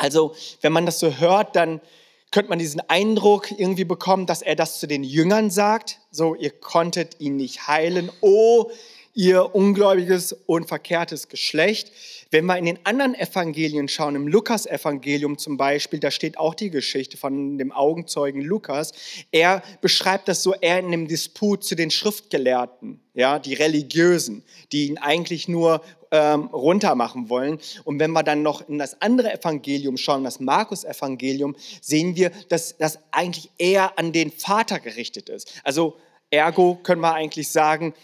Also, 0.00 0.34
wenn 0.62 0.72
man 0.72 0.86
das 0.86 0.98
so 0.98 1.18
hört, 1.18 1.56
dann 1.56 1.82
könnte 2.30 2.48
man 2.48 2.58
diesen 2.58 2.80
Eindruck 2.88 3.50
irgendwie 3.50 3.84
bekommen, 3.84 4.24
dass 4.24 4.40
er 4.40 4.56
das 4.56 4.80
zu 4.80 4.86
den 4.86 5.04
Jüngern 5.04 5.50
sagt. 5.50 6.00
So, 6.10 6.34
ihr 6.34 6.50
konntet 6.50 7.20
ihn 7.20 7.36
nicht 7.36 7.68
heilen. 7.68 8.10
O 8.22 8.70
ihr 9.14 9.54
ungläubiges 9.54 10.32
und 10.46 10.68
verkehrtes 10.68 11.28
Geschlecht. 11.28 11.92
Wenn 12.30 12.46
wir 12.46 12.56
in 12.56 12.64
den 12.64 12.78
anderen 12.84 13.14
Evangelien 13.14 13.88
schauen, 13.88 14.14
im 14.14 14.28
Lukas-Evangelium 14.28 15.36
zum 15.36 15.56
Beispiel, 15.56 15.98
da 15.98 16.10
steht 16.10 16.38
auch 16.38 16.54
die 16.54 16.70
Geschichte 16.70 17.16
von 17.16 17.58
dem 17.58 17.72
Augenzeugen 17.72 18.40
Lukas. 18.40 18.92
Er 19.32 19.62
beschreibt 19.80 20.28
das 20.28 20.42
so 20.42 20.54
eher 20.54 20.78
in 20.78 20.86
einem 20.86 21.08
Disput 21.08 21.64
zu 21.64 21.74
den 21.74 21.90
Schriftgelehrten, 21.90 23.00
ja, 23.14 23.38
die 23.40 23.54
Religiösen, 23.54 24.44
die 24.70 24.86
ihn 24.86 24.98
eigentlich 24.98 25.48
nur 25.48 25.82
ähm, 26.12 26.46
runtermachen 26.46 27.28
wollen. 27.28 27.58
Und 27.84 27.98
wenn 27.98 28.12
wir 28.12 28.22
dann 28.22 28.42
noch 28.42 28.68
in 28.68 28.78
das 28.78 29.00
andere 29.00 29.32
Evangelium 29.32 29.96
schauen, 29.96 30.24
das 30.24 30.40
Markus-Evangelium, 30.40 31.56
sehen 31.80 32.16
wir, 32.16 32.30
dass 32.48 32.76
das 32.76 32.98
eigentlich 33.10 33.50
eher 33.58 33.98
an 33.98 34.12
den 34.12 34.30
Vater 34.30 34.78
gerichtet 34.78 35.28
ist. 35.28 35.60
Also 35.64 35.96
ergo 36.30 36.76
können 36.76 37.00
wir 37.00 37.14
eigentlich 37.14 37.50
sagen, 37.50 37.94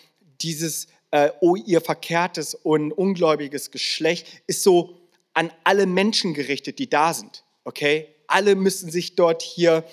dieses 0.40 0.88
äh, 1.16 1.32
oh 1.40 1.56
ihr 1.56 1.80
verkehrtes 1.80 2.54
und 2.54 2.92
ungläubiges 2.92 3.70
Geschlecht, 3.70 4.26
ist 4.46 4.62
so 4.62 4.98
an 5.32 5.50
alle 5.64 5.86
Menschen 5.86 6.34
gerichtet, 6.34 6.78
die 6.78 6.90
da 6.90 7.14
sind. 7.14 7.42
Okay? 7.64 8.08
Alle 8.26 8.54
müssen 8.54 8.90
sich 8.90 9.16
dort 9.16 9.40
hier 9.40 9.84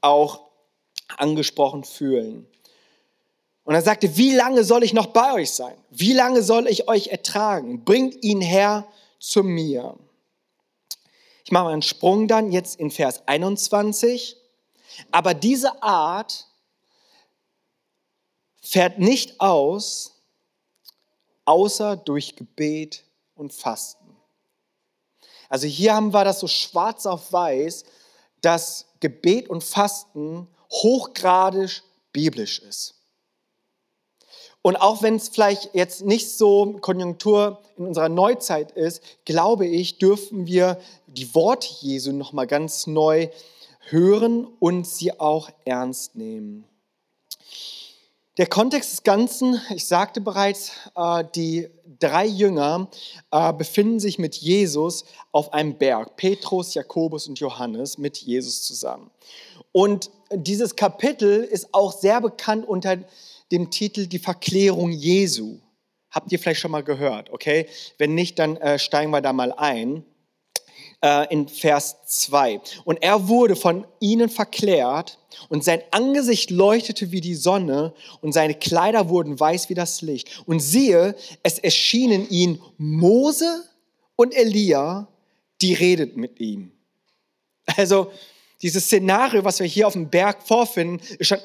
auch 0.00 0.40
angesprochen 1.16 1.84
fühlen. 1.84 2.48
Und 3.62 3.74
er 3.74 3.82
sagte, 3.82 4.16
wie 4.16 4.34
lange 4.34 4.64
soll 4.64 4.82
ich 4.82 4.92
noch 4.92 5.06
bei 5.06 5.34
euch 5.34 5.52
sein? 5.52 5.76
Wie 5.90 6.14
lange 6.14 6.42
soll 6.42 6.66
ich 6.66 6.88
euch 6.88 7.08
ertragen? 7.08 7.84
Bringt 7.84 8.24
ihn 8.24 8.40
her 8.40 8.88
zu 9.20 9.44
mir. 9.44 9.96
Ich 11.44 11.52
mache 11.52 11.68
einen 11.68 11.82
Sprung 11.82 12.26
dann 12.26 12.50
jetzt 12.50 12.80
in 12.80 12.90
Vers 12.90 13.22
21. 13.26 14.36
Aber 15.12 15.32
diese 15.34 15.80
Art 15.80 16.48
fährt 18.60 18.98
nicht 18.98 19.40
aus, 19.40 20.11
außer 21.44 21.96
durch 21.96 22.36
Gebet 22.36 23.04
und 23.34 23.52
Fasten. 23.52 24.16
Also 25.48 25.66
hier 25.66 25.94
haben 25.94 26.12
wir 26.14 26.24
das 26.24 26.40
so 26.40 26.46
schwarz 26.46 27.06
auf 27.06 27.32
weiß, 27.32 27.84
dass 28.40 28.86
Gebet 29.00 29.50
und 29.50 29.62
Fasten 29.62 30.48
hochgradig 30.70 31.82
biblisch 32.12 32.60
ist. 32.60 32.94
Und 34.62 34.76
auch 34.76 35.02
wenn 35.02 35.16
es 35.16 35.28
vielleicht 35.28 35.74
jetzt 35.74 36.04
nicht 36.04 36.30
so 36.30 36.78
Konjunktur 36.80 37.60
in 37.76 37.86
unserer 37.86 38.08
Neuzeit 38.08 38.70
ist, 38.70 39.02
glaube 39.24 39.66
ich, 39.66 39.98
dürfen 39.98 40.46
wir 40.46 40.80
die 41.08 41.34
Worte 41.34 41.68
Jesu 41.80 42.12
noch 42.12 42.32
mal 42.32 42.46
ganz 42.46 42.86
neu 42.86 43.28
hören 43.88 44.46
und 44.60 44.86
sie 44.86 45.18
auch 45.18 45.50
ernst 45.64 46.14
nehmen. 46.14 46.64
Der 48.38 48.46
Kontext 48.46 48.92
des 48.92 49.02
Ganzen, 49.02 49.60
ich 49.74 49.86
sagte 49.86 50.22
bereits, 50.22 50.72
äh, 50.96 51.22
die 51.34 51.68
drei 51.98 52.24
Jünger 52.24 52.88
äh, 53.30 53.52
befinden 53.52 54.00
sich 54.00 54.18
mit 54.18 54.36
Jesus 54.36 55.04
auf 55.32 55.52
einem 55.52 55.76
Berg. 55.76 56.16
Petrus, 56.16 56.72
Jakobus 56.72 57.28
und 57.28 57.38
Johannes 57.40 57.98
mit 57.98 58.16
Jesus 58.16 58.62
zusammen. 58.62 59.10
Und 59.70 60.10
dieses 60.32 60.76
Kapitel 60.76 61.44
ist 61.44 61.74
auch 61.74 61.92
sehr 61.92 62.22
bekannt 62.22 62.66
unter 62.66 62.96
dem 63.50 63.70
Titel 63.70 64.06
Die 64.06 64.18
Verklärung 64.18 64.92
Jesu. 64.92 65.58
Habt 66.10 66.32
ihr 66.32 66.38
vielleicht 66.38 66.60
schon 66.60 66.70
mal 66.70 66.84
gehört, 66.84 67.28
okay? 67.30 67.66
Wenn 67.98 68.14
nicht, 68.14 68.38
dann 68.38 68.56
äh, 68.56 68.78
steigen 68.78 69.10
wir 69.10 69.20
da 69.20 69.34
mal 69.34 69.52
ein 69.52 70.06
in 71.30 71.48
Vers 71.48 71.96
2. 72.06 72.60
Und 72.84 73.02
er 73.02 73.26
wurde 73.26 73.56
von 73.56 73.84
ihnen 73.98 74.28
verklärt 74.28 75.18
und 75.48 75.64
sein 75.64 75.82
Angesicht 75.90 76.50
leuchtete 76.50 77.10
wie 77.10 77.20
die 77.20 77.34
Sonne 77.34 77.92
und 78.20 78.32
seine 78.32 78.54
Kleider 78.54 79.08
wurden 79.08 79.38
weiß 79.38 79.68
wie 79.68 79.74
das 79.74 80.00
Licht. 80.02 80.42
Und 80.46 80.60
siehe, 80.60 81.16
es 81.42 81.58
erschienen 81.58 82.28
ihn 82.28 82.62
Mose 82.78 83.64
und 84.14 84.32
Elia, 84.32 85.08
die 85.60 85.74
redet 85.74 86.16
mit 86.16 86.38
ihm. 86.38 86.70
Also 87.76 88.12
dieses 88.60 88.84
Szenario, 88.84 89.44
was 89.44 89.58
wir 89.58 89.66
hier 89.66 89.86
auf 89.88 89.94
dem 89.94 90.08
Berg 90.08 90.42
vorfinden, 90.42 91.00
ist 91.18 91.28
schon 91.28 91.40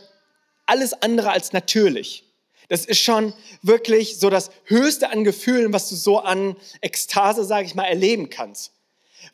alles 0.67 0.93
andere 1.01 1.31
als 1.31 1.53
natürlich. 1.53 2.23
Das 2.69 2.85
ist 2.85 2.99
schon 2.99 3.33
wirklich 3.61 4.19
so 4.19 4.29
das 4.29 4.51
Höchste 4.65 5.09
an 5.09 5.23
Gefühlen, 5.23 5.71
was 5.71 5.89
du 5.89 5.95
so 5.95 6.19
an 6.19 6.55
Ekstase, 6.81 7.45
sage 7.45 7.65
ich 7.65 7.75
mal, 7.75 7.85
erleben 7.85 8.29
kannst. 8.29 8.73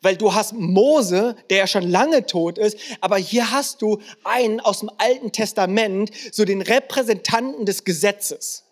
Weil 0.02 0.16
du 0.16 0.34
hast 0.34 0.52
Mose, 0.52 1.36
der 1.50 1.58
ja 1.58 1.66
schon 1.66 1.88
lange 1.88 2.26
tot 2.26 2.58
ist, 2.58 2.78
aber 3.00 3.16
hier 3.16 3.50
hast 3.50 3.82
du 3.82 4.00
einen 4.24 4.60
aus 4.60 4.80
dem 4.80 4.90
Alten 4.98 5.32
Testament, 5.32 6.10
so 6.32 6.44
den 6.44 6.62
Repräsentanten 6.62 7.66
des 7.66 7.84
Gesetzes. 7.84 8.64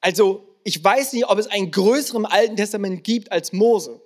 Also 0.00 0.46
ich 0.64 0.82
weiß 0.82 1.12
nicht, 1.14 1.28
ob 1.28 1.38
es 1.38 1.46
einen 1.46 1.70
größeren 1.70 2.26
Alten 2.26 2.56
Testament 2.56 3.04
gibt 3.04 3.32
als 3.32 3.52
Mose. 3.52 4.00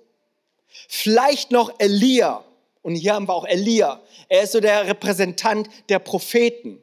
Vielleicht 0.87 1.51
noch 1.51 1.79
Elia. 1.79 2.43
Und 2.81 2.95
hier 2.95 3.13
haben 3.13 3.27
wir 3.27 3.33
auch 3.33 3.45
Elia. 3.45 4.01
Er 4.29 4.43
ist 4.43 4.53
so 4.53 4.59
der 4.59 4.87
Repräsentant 4.87 5.69
der 5.89 5.99
Propheten 5.99 6.81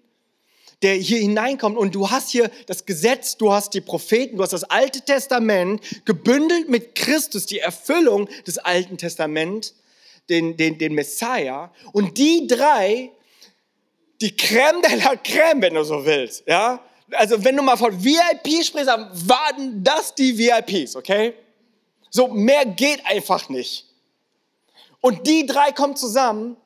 der 0.85 0.95
hier 0.95 1.19
hineinkommt. 1.19 1.79
Und 1.79 1.95
du 1.95 2.11
hast 2.11 2.29
hier 2.29 2.50
das 2.67 2.85
Gesetz, 2.85 3.38
du 3.38 3.53
hast 3.53 3.73
die 3.73 3.81
Propheten, 3.81 4.37
du 4.37 4.43
hast 4.43 4.53
das 4.53 4.64
Alte 4.64 5.00
Testament 5.00 5.81
gebündelt 6.05 6.69
mit 6.69 6.95
Christus, 6.95 7.47
die 7.47 7.59
Erfüllung 7.59 8.29
des 8.47 8.59
Alten 8.59 8.99
Testaments, 8.99 9.75
den, 10.29 10.59
den, 10.59 10.76
den 10.76 10.95
Messiah. 10.95 11.73
Und 11.93 12.19
die 12.19 12.47
drei, 12.47 13.11
die 14.21 14.33
Crème 14.33 14.83
de 14.83 14.99
la 14.99 15.14
Crème, 15.14 15.62
wenn 15.62 15.75
du 15.75 15.83
so 15.85 16.05
willst, 16.05 16.47
ja. 16.47 16.81
Also 17.12 17.43
wenn 17.43 17.57
du 17.57 17.62
mal 17.62 17.76
von 17.76 18.05
VIP 18.05 18.62
sprichst, 18.64 18.88
dann 18.88 19.11
waren 19.29 19.83
das 19.83 20.14
die 20.14 20.37
VIPs, 20.37 20.97
okay? 20.97 21.35
So 22.11 22.29
mehr 22.29 22.67
geht 22.67 23.05
einfach 23.07 23.49
nicht. 23.49 23.87
Und 25.00 25.26
die 25.26 25.47
drei 25.47 25.73
kommen 25.73 25.97
zusammen 25.97 26.57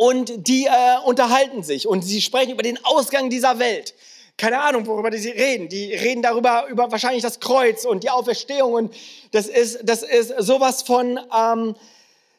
und 0.00 0.48
die 0.48 0.64
äh, 0.64 0.70
unterhalten 1.04 1.62
sich 1.62 1.86
und 1.86 2.00
sie 2.00 2.22
sprechen 2.22 2.52
über 2.52 2.62
den 2.62 2.82
Ausgang 2.86 3.28
dieser 3.28 3.58
Welt. 3.58 3.92
Keine 4.38 4.62
Ahnung, 4.62 4.86
worüber 4.86 5.12
sie 5.12 5.28
reden. 5.28 5.68
Die 5.68 5.92
reden 5.92 6.22
darüber, 6.22 6.68
über 6.70 6.90
wahrscheinlich 6.90 7.22
das 7.22 7.38
Kreuz 7.38 7.84
und 7.84 8.02
die 8.02 8.08
Auferstehung. 8.08 8.72
Und 8.72 8.94
das 9.32 9.46
ist, 9.46 9.80
das 9.82 10.02
ist 10.02 10.32
sowas 10.38 10.80
von, 10.80 11.20
ähm, 11.38 11.74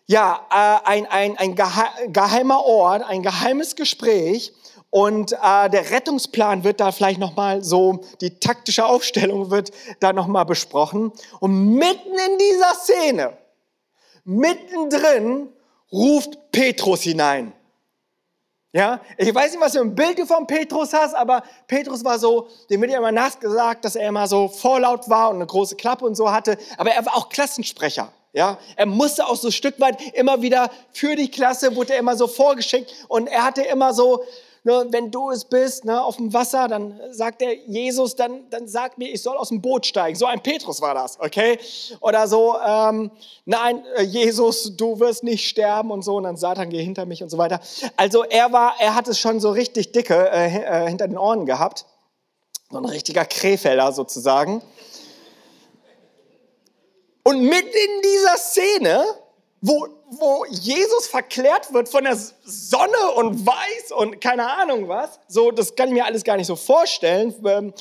ja, 0.07 0.43
äh, 0.49 0.89
ein, 0.89 1.05
ein, 1.05 1.37
ein 1.37 1.53
geheimer 2.11 2.65
Ort, 2.65 3.03
ein 3.03 3.21
geheimes 3.21 3.75
Gespräch. 3.75 4.53
Und 4.89 5.33
äh, 5.33 5.69
der 5.69 5.91
Rettungsplan 5.91 6.63
wird 6.63 6.79
da 6.79 6.91
vielleicht 6.91 7.19
nochmal 7.19 7.63
so, 7.63 8.01
die 8.21 8.39
taktische 8.39 8.87
Aufstellung 8.87 9.51
wird 9.51 9.69
da 9.99 10.13
nochmal 10.13 10.45
besprochen. 10.45 11.11
Und 11.39 11.75
mitten 11.75 12.09
in 12.09 12.37
dieser 12.39 12.73
Szene, 12.73 13.37
mittendrin, 14.23 15.49
ruft 15.91 16.40
Petrus 16.51 17.01
hinein. 17.01 17.53
Ja, 18.73 19.01
ich 19.17 19.35
weiß 19.35 19.51
nicht, 19.51 19.61
was 19.61 19.73
für 19.73 19.81
ein 19.81 19.93
Bild 19.93 20.17
du 20.17 20.25
von 20.25 20.47
Petrus 20.47 20.93
hast, 20.93 21.13
aber 21.13 21.43
Petrus 21.67 22.05
war 22.05 22.17
so, 22.17 22.47
dem 22.69 22.79
wird 22.79 22.91
ja 22.91 22.99
immer 22.99 23.11
nachgesagt, 23.11 23.83
dass 23.83 23.97
er 23.97 24.07
immer 24.07 24.27
so 24.27 24.47
vorlaut 24.47 25.09
war 25.09 25.29
und 25.29 25.35
eine 25.35 25.45
große 25.45 25.75
Klappe 25.75 26.05
und 26.05 26.15
so 26.15 26.31
hatte, 26.31 26.57
aber 26.77 26.91
er 26.91 27.05
war 27.05 27.17
auch 27.17 27.27
Klassensprecher. 27.27 28.13
Ja, 28.33 28.57
er 28.77 28.85
musste 28.85 29.27
auch 29.27 29.35
so 29.35 29.49
ein 29.49 29.51
Stück 29.51 29.77
weit 29.81 30.01
immer 30.13 30.41
wieder 30.41 30.71
für 30.93 31.17
die 31.17 31.29
Klasse, 31.29 31.75
wurde 31.75 31.93
er 31.93 31.99
immer 31.99 32.15
so 32.15 32.27
vorgeschickt 32.27 32.93
und 33.09 33.27
er 33.27 33.43
hatte 33.43 33.61
immer 33.61 33.93
so, 33.93 34.23
ne, 34.63 34.87
wenn 34.89 35.11
du 35.11 35.31
es 35.31 35.45
bist, 35.45 35.85
ne, 35.85 36.03
auf 36.03 36.17
dem 36.17 36.33
Wasser, 36.33 36.67
dann 36.67 36.99
sagt 37.11 37.41
der 37.41 37.55
Jesus, 37.67 38.15
dann, 38.15 38.49
dann 38.49 38.67
sagt 38.67 38.97
mir, 38.97 39.09
ich 39.09 39.21
soll 39.21 39.37
aus 39.37 39.49
dem 39.49 39.61
Boot 39.61 39.85
steigen. 39.85 40.15
So 40.15 40.25
ein 40.25 40.41
Petrus 40.41 40.81
war 40.81 40.93
das, 40.93 41.19
okay? 41.19 41.59
Oder 41.99 42.27
so, 42.27 42.55
ähm, 42.59 43.11
nein, 43.45 43.83
äh, 43.95 44.03
Jesus, 44.03 44.75
du 44.75 44.99
wirst 44.99 45.23
nicht 45.23 45.47
sterben 45.47 45.91
und 45.91 46.03
so, 46.03 46.15
und 46.15 46.23
dann 46.23 46.37
Satan, 46.37 46.69
geh 46.69 46.83
hinter 46.83 47.05
mich 47.05 47.23
und 47.23 47.29
so 47.29 47.37
weiter. 47.37 47.59
Also 47.97 48.23
er 48.23 48.51
war, 48.51 48.75
er 48.79 48.95
hat 48.95 49.07
es 49.07 49.19
schon 49.19 49.39
so 49.39 49.51
richtig 49.51 49.91
dicke 49.91 50.29
äh, 50.31 50.85
äh 50.85 50.87
hinter 50.87 51.07
den 51.07 51.17
Ohren 51.17 51.45
gehabt. 51.45 51.85
So 52.69 52.77
ein 52.77 52.85
richtiger 52.85 53.25
Krefelder 53.25 53.91
sozusagen. 53.91 54.61
Und 57.23 57.41
mitten 57.41 57.67
in 57.67 58.01
dieser 58.01 58.37
Szene, 58.37 59.03
wo, 59.61 59.87
wo 60.09 60.45
Jesus 60.49 61.07
verklärt 61.07 61.71
wird 61.71 61.87
von 61.87 62.03
der 62.03 62.17
Sonne 62.43 63.11
und 63.15 63.45
weiß 63.45 63.91
und 63.95 64.19
keine 64.19 64.51
Ahnung 64.57 64.87
was, 64.87 65.19
so, 65.27 65.51
das 65.51 65.75
kann 65.75 65.89
ich 65.89 65.93
mir 65.93 66.05
alles 66.05 66.23
gar 66.23 66.35
nicht 66.35 66.47
so 66.47 66.55
vorstellen. 66.55 67.33
Ähm, 67.45 67.73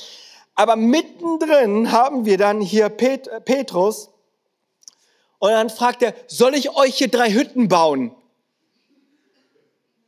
aber 0.54 0.76
mittendrin 0.76 1.90
haben 1.90 2.26
wir 2.26 2.36
dann 2.36 2.60
hier 2.60 2.90
Pet 2.90 3.30
Petrus 3.46 4.10
und 5.38 5.50
dann 5.50 5.70
fragt 5.70 6.02
er, 6.02 6.14
soll 6.26 6.54
ich 6.54 6.76
euch 6.76 6.96
hier 6.96 7.08
drei 7.08 7.32
Hütten 7.32 7.68
bauen? 7.68 8.14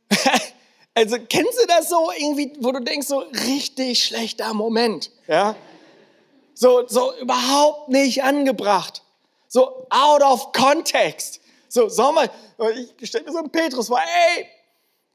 Also 0.95 1.17
kennst 1.27 1.59
du 1.59 1.65
das 1.65 1.89
so 1.89 2.11
irgendwie, 2.15 2.53
wo 2.59 2.71
du 2.71 2.79
denkst, 2.79 3.07
so 3.07 3.25
richtig 3.47 4.03
schlechter 4.03 4.53
Moment, 4.53 5.09
ja? 5.27 5.55
So, 6.53 6.87
so 6.87 7.17
überhaupt 7.17 7.89
nicht 7.89 8.21
angebracht. 8.21 9.01
So 9.47 9.87
out 9.89 10.21
of 10.21 10.51
context. 10.51 11.41
So, 11.73 11.89
sag 11.89 12.13
mal, 12.13 12.29
ich 12.99 13.09
stelle 13.09 13.23
mir 13.23 13.31
so 13.31 13.39
einen 13.39 13.49
Petrus 13.49 13.87
vor, 13.87 13.99
ey, 13.99 14.45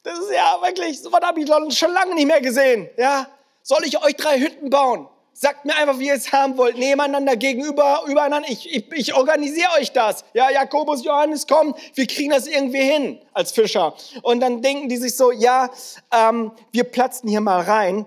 das 0.03 0.19
ist 0.19 0.33
ja 0.33 0.59
wirklich, 0.61 1.01
so 1.01 1.13
was 1.13 1.21
habe 1.21 1.41
ich 1.41 1.79
schon 1.79 1.93
lange 1.93 2.17
nicht 2.17 2.27
mehr 2.27 2.41
gesehen, 2.41 2.91
ja? 2.97 3.29
Soll 3.63 3.85
ich 3.85 4.03
euch 4.03 4.17
drei 4.17 4.41
Hütten 4.41 4.69
bauen? 4.69 5.07
Sagt 5.33 5.65
mir 5.65 5.77
einfach, 5.77 6.01
wie 6.01 6.09
ihr 6.09 6.15
es 6.15 6.33
haben 6.33 6.59
wollt. 6.59 6.77
Nebeneinander, 6.77 7.37
gegenüber, 7.37 8.03
übereinander. 8.09 8.49
Ich, 8.51 8.75
ich, 8.75 8.91
ich 8.91 9.15
organisiere 9.15 9.69
euch 9.79 9.93
das. 9.93 10.25
Ja, 10.35 10.51
Jakobus, 10.51 11.05
Johannes, 11.05 11.47
kommen. 11.47 11.77
Wir 11.95 12.09
kriegen 12.09 12.31
das 12.31 12.49
irgendwie 12.49 12.83
hin 12.83 13.21
als 13.35 13.53
Fischer. 13.53 13.95
Und 14.23 14.41
dann 14.41 14.61
denken 14.61 14.89
die 14.89 14.97
sich 14.97 15.15
so, 15.17 15.31
ja, 15.31 15.71
ähm, 16.11 16.51
wir 16.73 16.83
platzen 16.83 17.29
hier 17.29 17.41
mal 17.41 17.61
rein. 17.61 18.05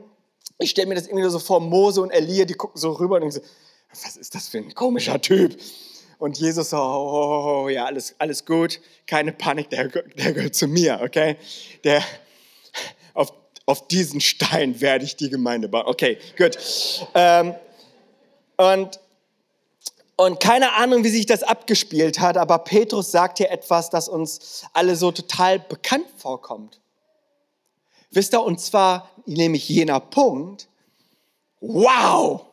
Ich 0.58 0.72
stelle 0.72 0.88
mir 0.88 0.96
das 0.96 1.08
irgendwie 1.08 1.30
so 1.30 1.40
vor, 1.40 1.62
Mose 1.62 2.02
und 2.02 2.12
Elia, 2.12 2.44
die 2.44 2.56
gucken 2.56 2.78
so 2.78 2.92
rüber 2.92 3.16
und 3.16 3.22
denken 3.22 3.36
so, 3.36 3.42
was 3.92 4.18
ist 4.18 4.36
das 4.36 4.50
für 4.50 4.58
ein 4.58 4.76
komischer 4.76 5.22
Typ? 5.22 5.58
Und 6.22 6.38
Jesus 6.38 6.70
so, 6.70 6.78
oh, 6.78 6.82
oh, 6.82 7.64
oh, 7.64 7.70
ja, 7.70 7.86
alles, 7.86 8.14
alles 8.20 8.46
gut, 8.46 8.80
keine 9.08 9.32
Panik, 9.32 9.72
der, 9.72 9.88
der 9.88 10.34
gehört 10.34 10.54
zu 10.54 10.68
mir, 10.68 11.00
okay? 11.02 11.36
Der, 11.84 12.04
auf 13.16 13.34
auf 13.66 13.88
diesen 13.88 14.22
Stein 14.22 14.82
werde 14.82 15.04
ich 15.04 15.16
die 15.16 15.32
Gemeinde 15.32 15.68
bauen. 15.68 15.88
Okay, 15.88 16.20
gut. 16.38 16.60
Ähm, 17.16 17.56
und, 18.56 19.00
und 20.16 20.40
keine 20.40 20.74
Ahnung, 20.74 21.04
wie 21.04 21.10
sich 21.10 21.26
das 21.26 21.42
abgespielt 21.42 22.20
hat, 22.20 22.38
aber 22.38 22.60
Petrus 22.60 23.10
sagt 23.10 23.40
hier 23.40 23.50
etwas, 23.50 23.90
das 23.90 24.08
uns 24.08 24.66
alle 24.74 24.96
so 24.96 25.12
total 25.12 25.58
bekannt 25.58 26.08
vorkommt. 26.18 26.82
Wisst 28.12 28.36
ihr, 28.36 28.44
und 28.44 28.60
zwar 28.60 29.10
nämlich 29.26 29.68
jener 29.70 30.00
Punkt, 30.00 30.68
wow, 31.62 32.46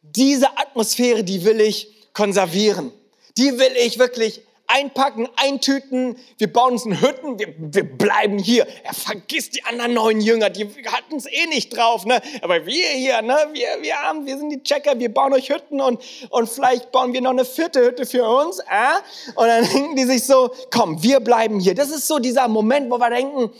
diese 0.00 0.56
Atmosphäre, 0.56 1.22
die 1.22 1.44
will 1.44 1.60
ich 1.60 2.03
konservieren. 2.14 2.92
Die 3.36 3.58
will 3.58 3.72
ich 3.76 3.98
wirklich 3.98 4.42
einpacken, 4.66 5.28
eintüten, 5.36 6.16
wir 6.38 6.52
bauen 6.52 6.72
uns 6.72 6.86
in 6.86 7.00
Hütten, 7.00 7.38
wir, 7.38 7.54
wir 7.58 7.84
bleiben 7.84 8.38
hier. 8.38 8.66
Er 8.82 8.94
vergisst 8.94 9.54
die 9.56 9.64
anderen 9.64 9.94
neuen 9.94 10.20
Jünger, 10.20 10.50
die 10.50 10.66
hatten 10.86 11.16
es 11.16 11.26
eh 11.26 11.46
nicht 11.48 11.76
drauf, 11.76 12.06
ne? 12.06 12.20
Aber 12.40 12.64
wir 12.64 12.88
hier, 12.88 13.20
ne? 13.22 13.36
Wir, 13.52 13.82
wir 13.82 13.94
haben, 13.96 14.26
wir 14.26 14.38
sind 14.38 14.50
die 14.50 14.62
Checker, 14.62 14.98
wir 14.98 15.12
bauen 15.12 15.32
euch 15.34 15.50
Hütten 15.50 15.80
und, 15.80 16.00
und 16.30 16.48
vielleicht 16.48 16.92
bauen 16.92 17.12
wir 17.12 17.20
noch 17.20 17.30
eine 17.30 17.44
vierte 17.44 17.84
Hütte 17.84 18.06
für 18.06 18.24
uns, 18.24 18.58
äh? 18.60 19.32
Und 19.34 19.46
dann 19.46 19.64
denken 19.72 19.96
die 19.96 20.04
sich 20.04 20.24
so, 20.24 20.50
komm, 20.70 21.02
wir 21.02 21.20
bleiben 21.20 21.60
hier. 21.60 21.74
Das 21.74 21.90
ist 21.90 22.06
so 22.06 22.18
dieser 22.18 22.48
Moment, 22.48 22.90
wo 22.90 22.98
wir 22.98 23.10
denken, 23.10 23.50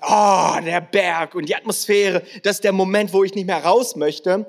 oh, 0.00 0.60
der 0.64 0.80
Berg 0.80 1.34
und 1.34 1.48
die 1.48 1.56
Atmosphäre, 1.56 2.22
das 2.42 2.56
ist 2.56 2.64
der 2.64 2.72
Moment, 2.72 3.12
wo 3.12 3.24
ich 3.24 3.34
nicht 3.34 3.46
mehr 3.46 3.64
raus 3.64 3.96
möchte. 3.96 4.46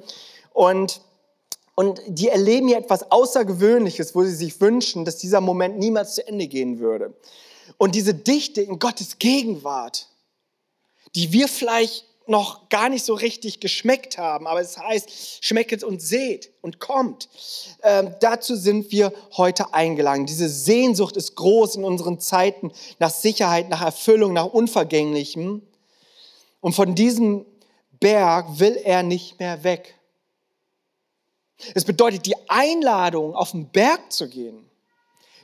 Und 0.54 1.02
und 1.76 2.02
die 2.08 2.30
erleben 2.30 2.68
hier 2.68 2.78
etwas 2.78 3.12
Außergewöhnliches, 3.12 4.14
wo 4.14 4.24
sie 4.24 4.36
sich 4.36 4.60
wünschen, 4.62 5.06
dass 5.06 5.18
dieser 5.18 5.42
Moment 5.42 5.80
niemals 5.80 6.16
zu 6.16 6.28
Ende 6.28 6.48
gehen 6.48 6.80
würde. 6.80 7.14
Und 7.78 7.96
diese 7.96 8.14
Dichte 8.14 8.62
in 8.62 8.80
Gottes 8.80 9.18
Gegenwart, 9.18 10.10
die 11.16 11.32
wir 11.32 11.48
vielleicht 11.48 12.06
noch 12.26 12.70
gar 12.70 12.90
nicht 12.90 13.04
so 13.04 13.14
richtig 13.14 13.60
geschmeckt 13.60 14.18
haben, 14.18 14.48
aber 14.48 14.62
es 14.62 14.78
heißt, 14.78 15.44
schmecket 15.44 15.84
und 15.84 16.02
seht 16.02 16.52
und 16.62 16.80
kommt. 16.80 17.28
Ähm, 17.82 18.16
dazu 18.22 18.56
sind 18.56 18.92
wir 18.92 19.12
heute 19.36 19.74
eingeladen. 19.74 20.26
Diese 20.26 20.48
Sehnsucht 20.48 21.18
ist 21.18 21.36
groß 21.36 21.76
in 21.76 21.84
unseren 21.84 22.20
Zeiten 22.20 22.72
nach 23.00 23.10
Sicherheit, 23.10 23.70
nach 23.70 23.82
Erfüllung, 23.82 24.32
nach 24.32 24.46
Unvergänglichem. 24.46 25.64
Und 26.62 26.74
von 26.74 26.96
diesem 26.96 27.46
Berg 28.00 28.60
will 28.60 28.80
er 28.82 29.04
nicht 29.04 29.40
mehr 29.40 29.64
weg. 29.64 29.96
Es 31.74 31.86
bedeutet, 31.86 32.26
die 32.26 32.36
Einladung, 32.48 33.36
auf 33.36 33.52
den 33.52 33.70
Berg 33.70 34.12
zu 34.12 34.30
gehen, 34.30 34.70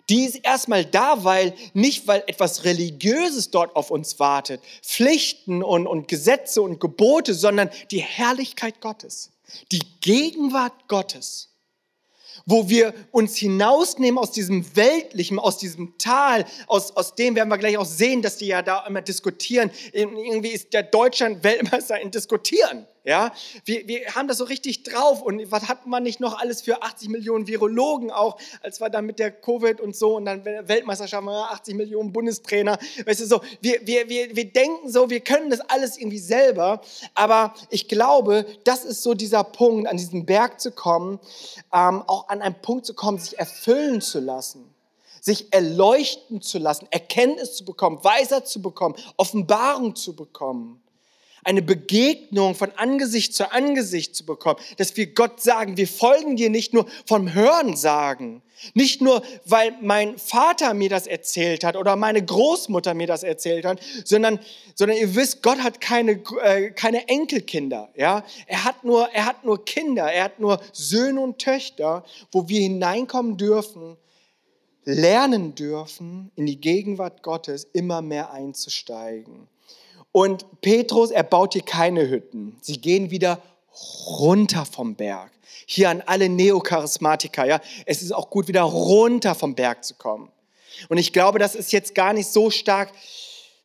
die 0.09 0.25
ist 0.25 0.37
erstmal 0.43 0.85
da, 0.85 1.23
weil 1.23 1.53
nicht, 1.73 2.07
weil 2.07 2.23
etwas 2.25 2.63
Religiöses 2.63 3.51
dort 3.51 3.75
auf 3.75 3.91
uns 3.91 4.19
wartet, 4.19 4.61
Pflichten 4.81 5.61
und, 5.61 5.85
und 5.85 6.07
Gesetze 6.07 6.63
und 6.63 6.79
Gebote, 6.79 7.35
sondern 7.35 7.69
die 7.91 8.01
Herrlichkeit 8.01 8.81
Gottes, 8.81 9.31
die 9.71 9.83
Gegenwart 10.01 10.87
Gottes 10.87 11.49
wo 12.45 12.67
wir 12.67 12.93
uns 13.11 13.37
hinausnehmen 13.37 14.17
aus 14.17 14.31
diesem 14.31 14.75
Weltlichen, 14.75 15.37
aus 15.37 15.57
diesem 15.57 15.97
Tal, 15.99 16.45
aus, 16.65 16.95
aus 16.95 17.13
dem 17.13 17.35
werden 17.35 17.49
wir 17.49 17.59
gleich 17.59 17.77
auch 17.77 17.85
sehen, 17.85 18.23
dass 18.23 18.37
die 18.37 18.47
ja 18.47 18.63
da 18.63 18.85
immer 18.87 19.01
diskutieren. 19.01 19.69
Irgendwie 19.93 20.49
ist 20.49 20.73
der 20.73 20.83
Deutschland 20.83 21.43
Weltmeister 21.43 21.99
in 21.99 22.09
Diskutieren. 22.09 22.87
Ja, 23.05 23.31
wir, 23.63 23.87
wir 23.87 24.13
haben 24.13 24.27
das 24.27 24.37
so 24.37 24.43
richtig 24.43 24.83
drauf. 24.83 25.21
Und 25.21 25.51
was 25.51 25.69
hat 25.69 25.87
man 25.87 26.03
nicht 26.03 26.19
noch 26.19 26.37
alles 26.37 26.61
für 26.61 26.83
80 26.83 27.09
Millionen 27.09 27.47
Virologen 27.47 28.11
auch, 28.11 28.37
als 28.61 28.81
wir 28.81 28.89
dann 28.89 29.05
mit 29.05 29.19
der 29.19 29.31
Covid 29.31 29.79
und 29.79 29.95
so 29.95 30.17
und 30.17 30.25
dann 30.25 30.43
Weltmeisterschaft 30.43 31.25
80 31.27 31.75
Millionen 31.75 32.11
Bundestrainer, 32.11 32.77
weißt 33.05 33.21
du 33.21 33.25
so, 33.25 33.41
wir, 33.61 33.85
wir, 33.85 34.09
wir, 34.09 34.35
wir 34.35 34.51
denken 34.51 34.89
so, 34.89 35.09
wir 35.09 35.21
können 35.21 35.49
das 35.49 35.61
alles 35.61 35.97
irgendwie 35.97 36.19
selber, 36.19 36.81
aber 37.13 37.53
ich 37.69 37.87
glaube, 37.87 38.45
das 38.63 38.83
ist 38.83 39.01
so 39.01 39.13
dieser 39.13 39.43
Punkt, 39.43 39.87
an 39.87 39.97
diesen 39.97 40.25
Berg 40.25 40.59
zu 40.59 40.71
kommen, 40.71 41.19
ähm, 41.73 42.03
auch 42.05 42.27
an 42.27 42.41
einen 42.41 42.61
Punkt 42.61 42.85
zu 42.85 42.93
kommen, 42.93 43.17
sich 43.17 43.39
erfüllen 43.39 44.01
zu 44.01 44.19
lassen. 44.19 44.73
Sich 45.21 45.51
erleuchten 45.51 46.41
zu 46.41 46.59
lassen, 46.59 46.87
Erkenntnis 46.91 47.57
zu 47.57 47.65
bekommen, 47.65 48.01
Weisheit 48.03 48.47
zu 48.47 48.61
bekommen, 48.61 48.95
Offenbarung 49.17 49.93
zu 49.95 50.15
bekommen 50.15 50.81
eine 51.43 51.61
Begegnung 51.61 52.55
von 52.55 52.71
Angesicht 52.75 53.33
zu 53.33 53.51
Angesicht 53.51 54.15
zu 54.15 54.25
bekommen, 54.25 54.59
dass 54.77 54.95
wir 54.97 55.07
Gott 55.07 55.41
sagen, 55.41 55.77
wir 55.77 55.87
folgen 55.87 56.35
dir 56.35 56.49
nicht 56.49 56.73
nur 56.73 56.85
vom 57.05 57.33
Hören 57.33 57.75
sagen, 57.75 58.41
nicht 58.73 59.01
nur, 59.01 59.21
weil 59.45 59.75
mein 59.81 60.17
Vater 60.17 60.73
mir 60.73 60.89
das 60.89 61.07
erzählt 61.07 61.63
hat 61.63 61.75
oder 61.75 61.95
meine 61.95 62.23
Großmutter 62.23 62.93
mir 62.93 63.07
das 63.07 63.23
erzählt 63.23 63.65
hat, 63.65 63.79
sondern, 64.03 64.39
sondern 64.75 64.97
ihr 64.97 65.15
wisst, 65.15 65.41
Gott 65.43 65.59
hat 65.59 65.79
keine, 65.79 66.21
äh, 66.43 66.71
keine 66.71 67.07
Enkelkinder. 67.07 67.89
Ja? 67.95 68.23
Er, 68.47 68.65
hat 68.65 68.83
nur, 68.83 69.09
er 69.13 69.25
hat 69.25 69.45
nur 69.45 69.63
Kinder, 69.63 70.11
er 70.11 70.25
hat 70.25 70.39
nur 70.39 70.61
Söhne 70.73 71.21
und 71.21 71.39
Töchter, 71.39 72.03
wo 72.31 72.49
wir 72.49 72.59
hineinkommen 72.59 73.37
dürfen, 73.37 73.95
lernen 74.83 75.55
dürfen, 75.55 76.31
in 76.35 76.45
die 76.45 76.59
Gegenwart 76.59 77.23
Gottes 77.23 77.63
immer 77.73 78.01
mehr 78.01 78.31
einzusteigen. 78.33 79.47
Und 80.11 80.61
Petrus, 80.61 81.11
er 81.11 81.23
baut 81.23 81.53
hier 81.53 81.61
keine 81.61 82.09
Hütten. 82.09 82.57
Sie 82.61 82.79
gehen 82.79 83.11
wieder 83.11 83.41
runter 84.07 84.65
vom 84.65 84.95
Berg. 84.95 85.31
Hier 85.65 85.89
an 85.89 86.01
alle 86.05 86.29
Neocharismatiker, 86.29 87.45
ja. 87.45 87.61
Es 87.85 88.01
ist 88.01 88.11
auch 88.11 88.29
gut, 88.29 88.47
wieder 88.47 88.63
runter 88.63 89.35
vom 89.35 89.55
Berg 89.55 89.83
zu 89.83 89.93
kommen. 89.95 90.31
Und 90.87 90.97
ich 90.97 91.13
glaube, 91.13 91.39
das 91.39 91.55
ist 91.55 91.71
jetzt 91.71 91.93
gar 91.93 92.13
nicht 92.13 92.27
so 92.27 92.49
stark 92.49 92.91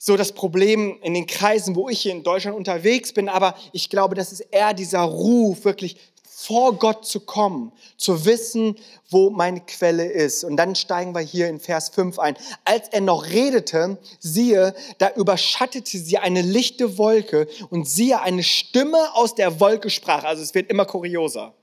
so 0.04 0.18
das 0.18 0.32
Problem 0.32 0.98
in 1.00 1.14
den 1.14 1.26
Kreisen, 1.26 1.74
wo 1.74 1.88
ich 1.88 2.00
hier 2.00 2.12
in 2.12 2.22
Deutschland 2.22 2.58
unterwegs 2.58 3.14
bin, 3.14 3.30
aber 3.30 3.56
ich 3.72 3.88
glaube, 3.88 4.14
das 4.14 4.32
ist 4.32 4.40
eher 4.40 4.74
dieser 4.74 5.00
Ruf, 5.00 5.64
wirklich 5.64 5.96
vor 6.36 6.74
Gott 6.78 7.06
zu 7.06 7.20
kommen, 7.20 7.72
zu 7.96 8.24
wissen, 8.24 8.76
wo 9.08 9.30
meine 9.30 9.60
Quelle 9.60 10.04
ist. 10.04 10.42
Und 10.42 10.56
dann 10.56 10.74
steigen 10.74 11.14
wir 11.14 11.20
hier 11.20 11.48
in 11.48 11.60
Vers 11.60 11.90
5 11.90 12.18
ein. 12.18 12.36
Als 12.64 12.88
er 12.88 13.00
noch 13.00 13.26
redete, 13.26 13.98
siehe, 14.18 14.74
da 14.98 15.10
überschattete 15.14 15.96
sie 15.96 16.18
eine 16.18 16.42
lichte 16.42 16.98
Wolke 16.98 17.46
und 17.70 17.88
siehe, 17.88 18.20
eine 18.20 18.42
Stimme 18.42 19.14
aus 19.14 19.36
der 19.36 19.60
Wolke 19.60 19.90
sprach. 19.90 20.24
Also 20.24 20.42
es 20.42 20.54
wird 20.54 20.70
immer 20.70 20.86
kurioser. 20.86 21.54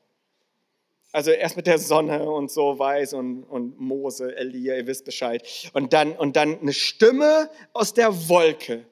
Also 1.12 1.32
erst 1.32 1.58
mit 1.58 1.68
der 1.68 1.78
Sonne 1.78 2.30
und 2.30 2.50
so 2.50 2.80
weiß 2.80 3.14
und, 3.14 3.44
und 3.44 3.78
Mose, 3.80 4.36
Elia, 4.38 4.78
ihr 4.78 4.88
wisst 4.88 5.04
Bescheid. 5.04 5.46
Und 5.74 5.92
dann, 5.92 6.14
und 6.14 6.38
dann 6.38 6.60
eine 6.60 6.72
Stimme 6.72 7.50
aus 7.74 7.94
der 7.94 8.30
Wolke 8.30 8.86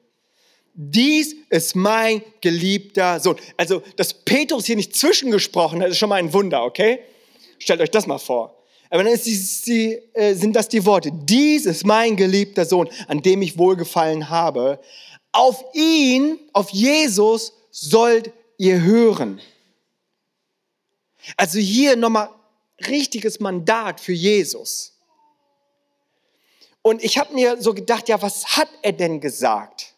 dies 0.74 1.34
ist 1.48 1.74
mein 1.74 2.22
geliebter 2.40 3.20
Sohn. 3.20 3.36
Also, 3.56 3.82
dass 3.96 4.14
Petrus 4.14 4.66
hier 4.66 4.76
nicht 4.76 4.96
zwischengesprochen 4.96 5.82
hat, 5.82 5.90
ist 5.90 5.98
schon 5.98 6.08
mal 6.08 6.16
ein 6.16 6.32
Wunder, 6.32 6.64
okay? 6.64 7.00
Stellt 7.58 7.80
euch 7.80 7.90
das 7.90 8.06
mal 8.06 8.18
vor. 8.18 8.56
Aber 8.88 9.04
dann 9.04 9.18
die, 9.24 10.00
äh, 10.14 10.34
sind 10.34 10.54
das 10.54 10.68
die 10.68 10.84
Worte. 10.84 11.10
Dies 11.12 11.66
ist 11.66 11.86
mein 11.86 12.16
geliebter 12.16 12.64
Sohn, 12.64 12.88
an 13.06 13.22
dem 13.22 13.42
ich 13.42 13.56
wohlgefallen 13.56 14.30
habe. 14.30 14.80
Auf 15.32 15.64
ihn, 15.74 16.38
auf 16.52 16.70
Jesus 16.70 17.52
sollt 17.70 18.32
ihr 18.58 18.82
hören. 18.82 19.40
Also 21.36 21.58
hier 21.58 21.96
nochmal 21.96 22.30
richtiges 22.88 23.38
Mandat 23.38 24.00
für 24.00 24.12
Jesus. 24.12 24.98
Und 26.82 27.04
ich 27.04 27.18
habe 27.18 27.34
mir 27.34 27.60
so 27.60 27.74
gedacht, 27.74 28.08
ja, 28.08 28.20
was 28.22 28.56
hat 28.56 28.68
er 28.82 28.92
denn 28.92 29.20
gesagt? 29.20 29.94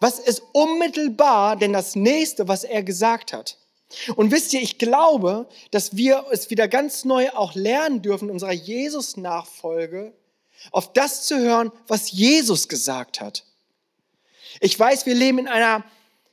Was 0.00 0.18
ist 0.18 0.42
unmittelbar 0.52 1.56
denn 1.56 1.74
das 1.74 1.94
nächste, 1.94 2.48
was 2.48 2.64
er 2.64 2.82
gesagt 2.82 3.32
hat? 3.34 3.58
Und 4.16 4.30
wisst 4.30 4.52
ihr, 4.54 4.62
ich 4.62 4.78
glaube, 4.78 5.46
dass 5.70 5.96
wir 5.96 6.24
es 6.30 6.48
wieder 6.48 6.68
ganz 6.68 7.04
neu 7.04 7.30
auch 7.30 7.54
lernen 7.54 8.02
dürfen 8.02 8.28
in 8.28 8.34
unserer 8.34 8.52
Jesus-Nachfolge, 8.52 10.14
auf 10.70 10.92
das 10.92 11.26
zu 11.26 11.38
hören, 11.38 11.72
was 11.86 12.12
Jesus 12.12 12.68
gesagt 12.68 13.20
hat. 13.20 13.44
Ich 14.60 14.78
weiß, 14.78 15.06
wir 15.06 15.14
leben 15.14 15.38
in 15.38 15.48
einer, 15.48 15.84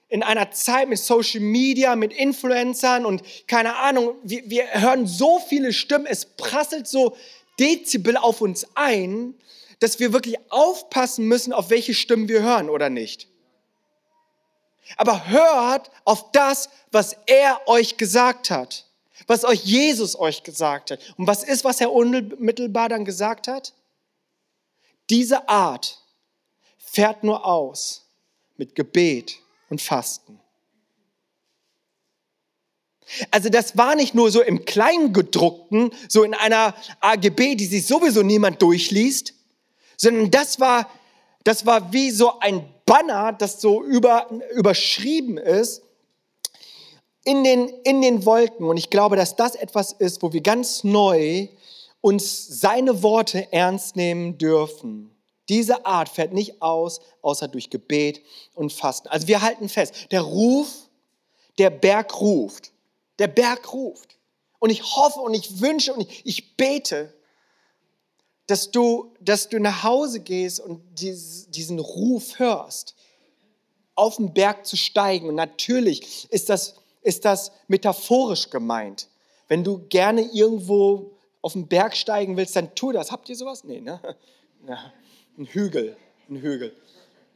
in 0.08 0.24
einer 0.24 0.52
Zeit 0.52 0.88
mit 0.88 1.00
Social 1.00 1.42
Media, 1.42 1.96
mit 1.96 2.14
Influencern 2.14 3.06
und 3.06 3.24
keine 3.48 3.76
Ahnung, 3.78 4.16
wir, 4.24 4.50
wir 4.50 4.74
hören 4.74 5.08
so 5.08 5.40
viele 5.40 5.74
Stimmen, 5.74 6.06
es 6.06 6.26
prasselt 6.26 6.88
so 6.88 7.18
Dezibel 7.60 8.18
auf 8.18 8.42
uns 8.42 8.68
ein, 8.76 9.34
dass 9.80 10.00
wir 10.00 10.14
wirklich 10.14 10.38
aufpassen 10.50 11.26
müssen, 11.26 11.54
auf 11.54 11.70
welche 11.70 11.94
Stimmen 11.94 12.28
wir 12.30 12.44
hören 12.44 12.70
oder 12.70 12.90
nicht. 12.90 13.28
Aber 14.96 15.28
hört 15.28 15.92
auf 16.06 16.32
das, 16.32 16.70
was 16.92 17.18
er 17.26 17.68
euch 17.68 17.98
gesagt 17.98 18.50
hat, 18.50 18.86
was 19.28 19.44
euch 19.44 19.64
Jesus 19.64 20.18
euch 20.18 20.44
gesagt 20.44 20.92
hat. 20.92 21.00
Und 21.18 21.28
was 21.28 21.44
ist, 21.44 21.64
was 21.64 21.82
er 21.82 21.92
unmittelbar 21.92 22.90
dann 22.90 23.04
gesagt 23.04 23.48
hat? 23.48 23.74
Diese 25.10 25.50
Art 25.50 26.02
fährt 26.78 27.24
nur 27.24 27.46
aus 27.46 28.06
mit 28.56 28.76
Gebet 28.76 29.38
und 29.70 29.82
Fasten. 29.82 30.40
Also 33.32 33.50
das 33.50 33.78
war 33.78 33.96
nicht 33.96 34.16
nur 34.16 34.32
so 34.32 34.42
im 34.42 34.66
Kleingedruckten, 34.66 35.92
so 36.10 36.24
in 36.24 36.34
einer 36.34 36.76
AGB, 37.00 37.56
die 37.56 37.66
sich 37.66 37.88
sowieso 37.88 38.22
niemand 38.22 38.62
durchliest, 38.62 39.34
sondern 39.96 40.30
das 40.30 40.60
war, 40.60 40.90
das 41.44 41.66
war 41.66 41.94
wie 41.94 42.12
so 42.12 42.40
ein 42.40 42.68
Banner, 42.88 43.34
das 43.34 43.62
so 43.62 43.84
über, 43.84 44.28
überschrieben 44.56 45.38
ist 45.38 45.84
in 47.24 47.44
den, 47.44 47.68
in 47.84 48.02
den 48.02 48.26
Wolken. 48.26 48.66
Und 48.66 48.78
ich 48.78 48.90
glaube, 48.90 49.16
dass 49.16 49.36
das 49.36 49.54
etwas 49.54 49.92
ist, 49.92 50.24
wo 50.24 50.34
wir 50.34 50.42
ganz 50.42 50.84
neu 50.84 51.50
uns 52.02 52.48
seine 52.48 53.04
Worte 53.04 53.52
ernst 53.52 53.96
nehmen 53.96 54.38
dürfen. 54.38 55.12
Diese 55.50 55.86
Art 55.86 56.10
fährt 56.10 56.34
nicht 56.34 56.62
aus, 56.62 57.02
außer 57.22 57.48
durch 57.48 57.70
Gebet 57.70 58.22
und 58.54 58.74
Fasten. 58.74 59.10
Also 59.10 59.28
wir 59.28 59.42
halten 59.42 59.70
fest, 59.70 60.08
der 60.12 60.22
Ruf, 60.22 60.70
der 61.58 61.70
Berg 61.70 62.20
ruft. 62.20 62.72
Der 63.20 63.28
Berg 63.28 63.74
ruft. 63.74 64.18
Und 64.60 64.70
ich 64.70 64.84
hoffe 64.96 65.20
und 65.20 65.34
ich 65.34 65.62
wünsche 65.62 65.94
und 65.94 66.02
ich, 66.02 66.26
ich 66.26 66.58
bete, 66.58 67.14
dass 68.48 68.72
du, 68.72 69.14
dass 69.20 69.50
du 69.50 69.60
nach 69.60 69.84
Hause 69.84 70.22
gehst 70.22 70.60
und 70.60 70.82
diesen 71.00 71.80
Ruf 71.80 72.40
hörst, 72.40 72.96
auf 73.96 74.18
den 74.18 74.34
Berg 74.34 74.66
zu 74.66 74.78
steigen. 74.78 75.28
Und 75.28 75.36
natürlich 75.36 76.32
ist 76.32 76.50
das, 76.50 76.76
ist 77.02 77.26
das 77.26 77.52
metaphorisch 77.68 78.50
gemeint. 78.50 79.10
Wenn 79.48 79.64
du 79.64 79.86
gerne 79.90 80.22
irgendwo 80.22 81.12
auf 81.42 81.54
den 81.54 81.68
Berg 81.68 81.96
steigen 81.96 82.38
willst, 82.38 82.56
dann 82.56 82.74
tu 82.76 82.92
das. 82.92 83.12
Habt 83.12 83.30
ihr 83.30 83.36
sowas? 83.36 83.64
Nee, 83.64 83.82
ne? 83.82 84.00
Ja, 84.68 84.92
ein 85.38 85.46
Hügel, 85.46 85.96
ein 86.30 86.42
Hügel. 86.42 86.76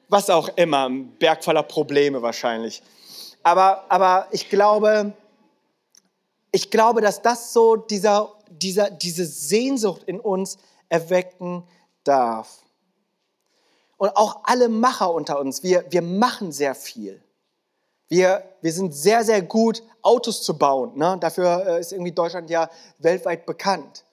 Was 0.09 0.29
auch 0.29 0.49
immer, 0.57 0.89
ein 0.89 1.11
Berg 1.17 1.43
voller 1.43 1.63
Probleme 1.63 2.21
wahrscheinlich. 2.21 2.81
Aber, 3.43 3.85
aber 3.89 4.27
ich 4.31 4.49
glaube, 4.49 5.13
ich 6.51 6.69
glaube, 6.69 6.99
dass 6.99 7.21
das 7.21 7.53
so 7.53 7.75
dieser, 7.75 8.33
dieser, 8.49 8.89
diese 8.89 9.25
Sehnsucht 9.25 10.03
in 10.03 10.19
uns 10.19 10.57
erwecken 10.91 11.63
darf. 12.03 12.59
Und 13.97 14.15
auch 14.17 14.41
alle 14.43 14.67
Macher 14.67 15.13
unter 15.13 15.39
uns, 15.39 15.63
wir, 15.63 15.85
wir 15.89 16.01
machen 16.01 16.51
sehr 16.51 16.75
viel. 16.75 17.23
Wir, 18.09 18.43
wir 18.61 18.73
sind 18.73 18.93
sehr, 18.93 19.23
sehr 19.23 19.41
gut, 19.41 19.83
Autos 20.01 20.43
zu 20.43 20.57
bauen. 20.57 20.97
Ne? 20.97 21.17
Dafür 21.21 21.65
äh, 21.65 21.79
ist 21.79 21.93
irgendwie 21.93 22.11
Deutschland 22.11 22.49
ja 22.49 22.69
weltweit 22.97 23.45
bekannt. 23.45 24.03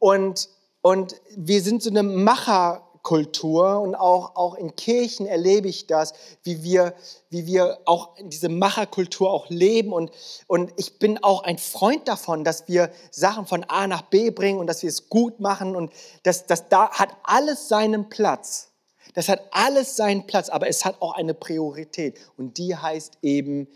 Und, 0.00 0.48
und 0.80 1.20
wir 1.36 1.62
sind 1.62 1.82
so 1.82 1.90
eine 1.90 2.02
Macher, 2.02 2.87
Kultur 3.08 3.80
und 3.80 3.94
auch, 3.94 4.36
auch 4.36 4.54
in 4.54 4.76
Kirchen 4.76 5.24
erlebe 5.24 5.66
ich 5.66 5.86
das, 5.86 6.12
wie 6.42 6.62
wir, 6.62 6.92
wie 7.30 7.46
wir 7.46 7.78
auch 7.86 8.10
diese 8.20 8.50
Macherkultur 8.50 9.30
auch 9.30 9.48
leben. 9.48 9.94
Und, 9.94 10.10
und 10.46 10.74
ich 10.76 10.98
bin 10.98 11.16
auch 11.24 11.42
ein 11.42 11.56
Freund 11.56 12.06
davon, 12.06 12.44
dass 12.44 12.68
wir 12.68 12.90
Sachen 13.10 13.46
von 13.46 13.64
A 13.64 13.86
nach 13.86 14.02
B 14.02 14.28
bringen 14.28 14.58
und 14.58 14.66
dass 14.66 14.82
wir 14.82 14.90
es 14.90 15.08
gut 15.08 15.40
machen. 15.40 15.74
Und 15.74 15.90
das, 16.22 16.46
das 16.46 16.68
da 16.68 16.90
hat 16.90 17.08
alles 17.22 17.68
seinen 17.68 18.10
Platz. 18.10 18.72
Das 19.14 19.30
hat 19.30 19.40
alles 19.52 19.96
seinen 19.96 20.26
Platz, 20.26 20.50
aber 20.50 20.68
es 20.68 20.84
hat 20.84 21.00
auch 21.00 21.14
eine 21.14 21.32
Priorität. 21.32 22.18
Und 22.36 22.58
die 22.58 22.76
heißt 22.76 23.16
eben, 23.22 23.68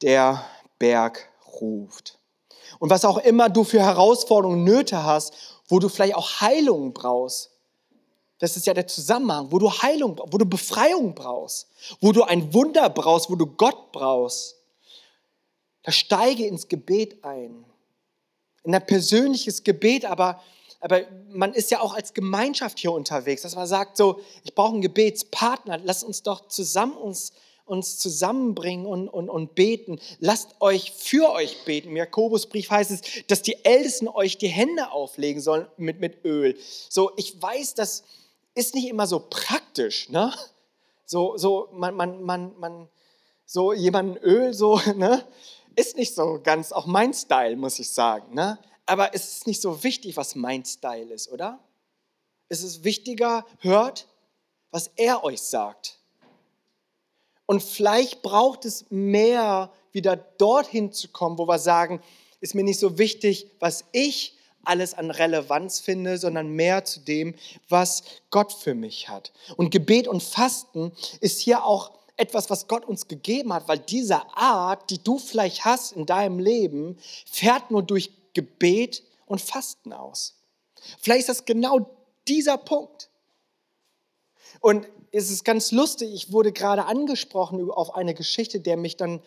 der 0.00 0.42
Berg 0.78 1.28
ruft. 1.60 2.18
Und 2.78 2.88
was 2.88 3.04
auch 3.04 3.18
immer 3.18 3.50
du 3.50 3.64
für 3.64 3.82
Herausforderungen, 3.82 4.64
Nöte 4.64 5.04
hast, 5.04 5.34
wo 5.68 5.78
du 5.78 5.90
vielleicht 5.90 6.14
auch 6.14 6.40
Heilung 6.40 6.94
brauchst, 6.94 7.51
das 8.42 8.56
ist 8.56 8.66
ja 8.66 8.74
der 8.74 8.88
Zusammenhang, 8.88 9.52
wo 9.52 9.60
du 9.60 9.70
Heilung, 9.70 10.20
wo 10.28 10.36
du 10.36 10.44
Befreiung 10.44 11.14
brauchst, 11.14 11.68
wo 12.00 12.10
du 12.10 12.24
ein 12.24 12.52
Wunder 12.52 12.90
brauchst, 12.90 13.30
wo 13.30 13.36
du 13.36 13.46
Gott 13.46 13.92
brauchst. 13.92 14.56
Da 15.84 15.92
steige 15.92 16.44
ins 16.48 16.66
Gebet 16.66 17.24
ein. 17.24 17.64
In 18.64 18.74
ein 18.74 18.84
persönliches 18.84 19.62
Gebet, 19.62 20.04
aber, 20.04 20.42
aber 20.80 21.02
man 21.28 21.54
ist 21.54 21.70
ja 21.70 21.78
auch 21.80 21.94
als 21.94 22.14
Gemeinschaft 22.14 22.80
hier 22.80 22.90
unterwegs, 22.90 23.42
dass 23.42 23.54
man 23.54 23.68
sagt 23.68 23.96
so, 23.96 24.18
ich 24.42 24.56
brauche 24.56 24.72
einen 24.72 24.82
Gebetspartner, 24.82 25.78
lass 25.78 26.02
uns 26.02 26.24
doch 26.24 26.48
zusammen 26.48 26.96
uns, 26.96 27.32
uns 27.64 27.96
zusammenbringen 27.98 28.86
und, 28.86 29.06
und, 29.08 29.30
und 29.30 29.54
beten. 29.54 30.00
Lasst 30.18 30.56
euch 30.58 30.90
für 30.90 31.30
euch 31.30 31.64
beten. 31.64 31.90
Im 31.90 31.96
Jakobusbrief 31.96 32.70
heißt 32.70 32.90
es, 32.90 33.02
dass 33.28 33.42
die 33.42 33.64
Ältesten 33.64 34.08
euch 34.08 34.36
die 34.36 34.48
Hände 34.48 34.90
auflegen 34.90 35.40
sollen 35.40 35.68
mit, 35.76 36.00
mit 36.00 36.24
Öl. 36.24 36.58
So, 36.88 37.12
ich 37.16 37.40
weiß, 37.40 37.74
dass, 37.74 38.02
ist 38.54 38.74
nicht 38.74 38.88
immer 38.88 39.06
so 39.06 39.20
praktisch, 39.28 40.08
ne? 40.08 40.32
So, 41.04 41.36
so, 41.36 41.68
man, 41.72 41.94
man, 41.94 42.22
man, 42.22 42.58
man, 42.58 42.88
so 43.46 43.72
jemanden 43.72 44.16
Öl, 44.18 44.54
so, 44.54 44.80
ne? 44.96 45.26
Ist 45.74 45.96
nicht 45.96 46.14
so 46.14 46.40
ganz 46.42 46.72
auch 46.72 46.86
mein 46.86 47.14
Style, 47.14 47.56
muss 47.56 47.78
ich 47.78 47.90
sagen, 47.90 48.34
ne? 48.34 48.58
Aber 48.86 49.14
es 49.14 49.36
ist 49.36 49.46
nicht 49.46 49.60
so 49.60 49.82
wichtig, 49.84 50.16
was 50.16 50.34
mein 50.34 50.64
Style 50.64 51.12
ist, 51.12 51.30
oder? 51.30 51.60
Es 52.48 52.62
ist 52.62 52.84
wichtiger, 52.84 53.46
hört, 53.60 54.06
was 54.70 54.90
er 54.96 55.24
euch 55.24 55.40
sagt. 55.40 55.98
Und 57.46 57.62
vielleicht 57.62 58.22
braucht 58.22 58.64
es 58.64 58.86
mehr, 58.90 59.72
wieder 59.92 60.16
dorthin 60.16 60.92
zu 60.92 61.08
kommen, 61.08 61.38
wo 61.38 61.46
wir 61.46 61.58
sagen, 61.58 62.02
ist 62.40 62.54
mir 62.54 62.64
nicht 62.64 62.80
so 62.80 62.98
wichtig, 62.98 63.50
was 63.60 63.84
ich 63.92 64.36
alles 64.64 64.94
an 64.94 65.10
Relevanz 65.10 65.80
finde, 65.80 66.18
sondern 66.18 66.48
mehr 66.48 66.84
zu 66.84 67.00
dem, 67.00 67.34
was 67.68 68.02
Gott 68.30 68.52
für 68.52 68.74
mich 68.74 69.08
hat. 69.08 69.32
Und 69.56 69.70
Gebet 69.70 70.08
und 70.08 70.22
Fasten 70.22 70.92
ist 71.20 71.40
hier 71.40 71.64
auch 71.64 71.92
etwas, 72.16 72.50
was 72.50 72.68
Gott 72.68 72.84
uns 72.84 73.08
gegeben 73.08 73.52
hat, 73.52 73.68
weil 73.68 73.78
diese 73.78 74.22
Art, 74.36 74.90
die 74.90 75.02
du 75.02 75.18
vielleicht 75.18 75.64
hast 75.64 75.92
in 75.92 76.06
deinem 76.06 76.38
Leben, 76.38 76.98
fährt 77.26 77.70
nur 77.70 77.82
durch 77.82 78.10
Gebet 78.34 79.02
und 79.26 79.40
Fasten 79.40 79.92
aus. 79.92 80.34
Vielleicht 81.00 81.20
ist 81.20 81.28
das 81.28 81.44
genau 81.44 81.90
dieser 82.28 82.58
Punkt. 82.58 83.08
Und 84.60 84.86
es 85.10 85.30
ist 85.30 85.44
ganz 85.44 85.72
lustig, 85.72 86.12
ich 86.14 86.32
wurde 86.32 86.52
gerade 86.52 86.86
angesprochen 86.86 87.70
auf 87.70 87.94
eine 87.94 88.14
Geschichte, 88.14 88.60
der 88.60 88.76
mich 88.76 88.96
dann 88.96 89.20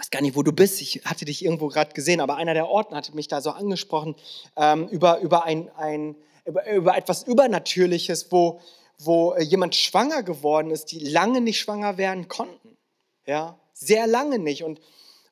weiß 0.00 0.10
gar 0.10 0.22
nicht, 0.22 0.34
wo 0.34 0.42
du 0.42 0.52
bist. 0.52 0.80
Ich 0.80 1.02
hatte 1.04 1.26
dich 1.26 1.44
irgendwo 1.44 1.68
gerade 1.68 1.92
gesehen, 1.92 2.20
aber 2.20 2.36
einer 2.36 2.54
der 2.54 2.68
Orten 2.68 2.94
hatte 2.94 3.14
mich 3.14 3.28
da 3.28 3.42
so 3.42 3.50
angesprochen 3.50 4.16
ähm, 4.56 4.88
über, 4.88 5.20
über, 5.20 5.44
ein, 5.44 5.70
ein, 5.76 6.16
über, 6.46 6.68
über 6.70 6.96
etwas 6.96 7.24
Übernatürliches, 7.24 8.32
wo, 8.32 8.60
wo 8.98 9.36
jemand 9.36 9.76
schwanger 9.76 10.22
geworden 10.22 10.70
ist, 10.70 10.86
die 10.86 11.00
lange 11.00 11.42
nicht 11.42 11.60
schwanger 11.60 11.98
werden 11.98 12.28
konnten. 12.28 12.78
Ja, 13.26 13.58
sehr 13.74 14.06
lange 14.06 14.38
nicht. 14.38 14.64
Und, 14.64 14.80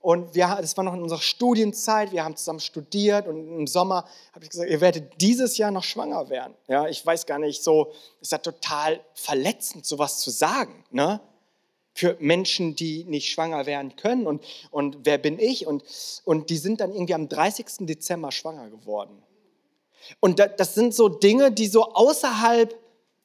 Und 0.01 0.35
wir, 0.35 0.59
das 0.61 0.77
war 0.77 0.85
noch 0.85 0.95
in 0.95 1.03
unserer 1.03 1.21
Studienzeit, 1.21 2.13
wir 2.13 2.23
haben 2.25 2.37
zusammen 2.37 2.61
studiert 2.61 3.27
und 3.27 3.37
im 3.61 3.67
Sommer 3.67 4.05
habe 4.35 4.45
ich 4.45 4.51
gesagt, 4.51 4.71
ihr 4.71 4.81
werdet 4.81 5.21
dieses 5.21 5.57
Jahr 5.57 5.71
noch 5.71 5.85
schwanger 5.85 6.29
werden. 6.29 6.55
Ja, 6.69 6.87
ich 6.89 7.05
weiß 7.05 7.25
gar 7.25 7.39
nicht, 7.39 7.65
so 7.65 7.93
ist 8.21 8.33
ja 8.33 8.39
total 8.39 9.01
verletzend, 9.15 9.87
sowas 9.87 10.21
zu 10.21 10.31
sagen. 10.31 10.85
Ne? 10.91 11.21
Für 11.99 12.17
Menschen, 12.21 12.77
die 12.77 13.03
nicht 13.03 13.29
schwanger 13.29 13.67
werden 13.67 13.97
können. 13.97 14.29
Und, 14.29 14.45
und 14.71 14.99
wer 15.03 15.19
bin 15.19 15.41
ich? 15.41 15.67
Und, 15.67 15.83
und 16.25 16.49
die 16.49 16.57
sind 16.57 16.81
dann 16.81 16.93
irgendwie 16.93 17.15
am 17.15 17.29
30. 17.29 17.87
Dezember 17.89 18.31
schwanger 18.31 18.71
geworden. 18.71 19.21
Und 20.21 20.39
das 20.39 20.77
sind 20.77 20.95
so 20.95 21.09
Dinge, 21.09 21.51
die 21.51 21.67
so 21.67 21.93
außerhalb 21.93 22.79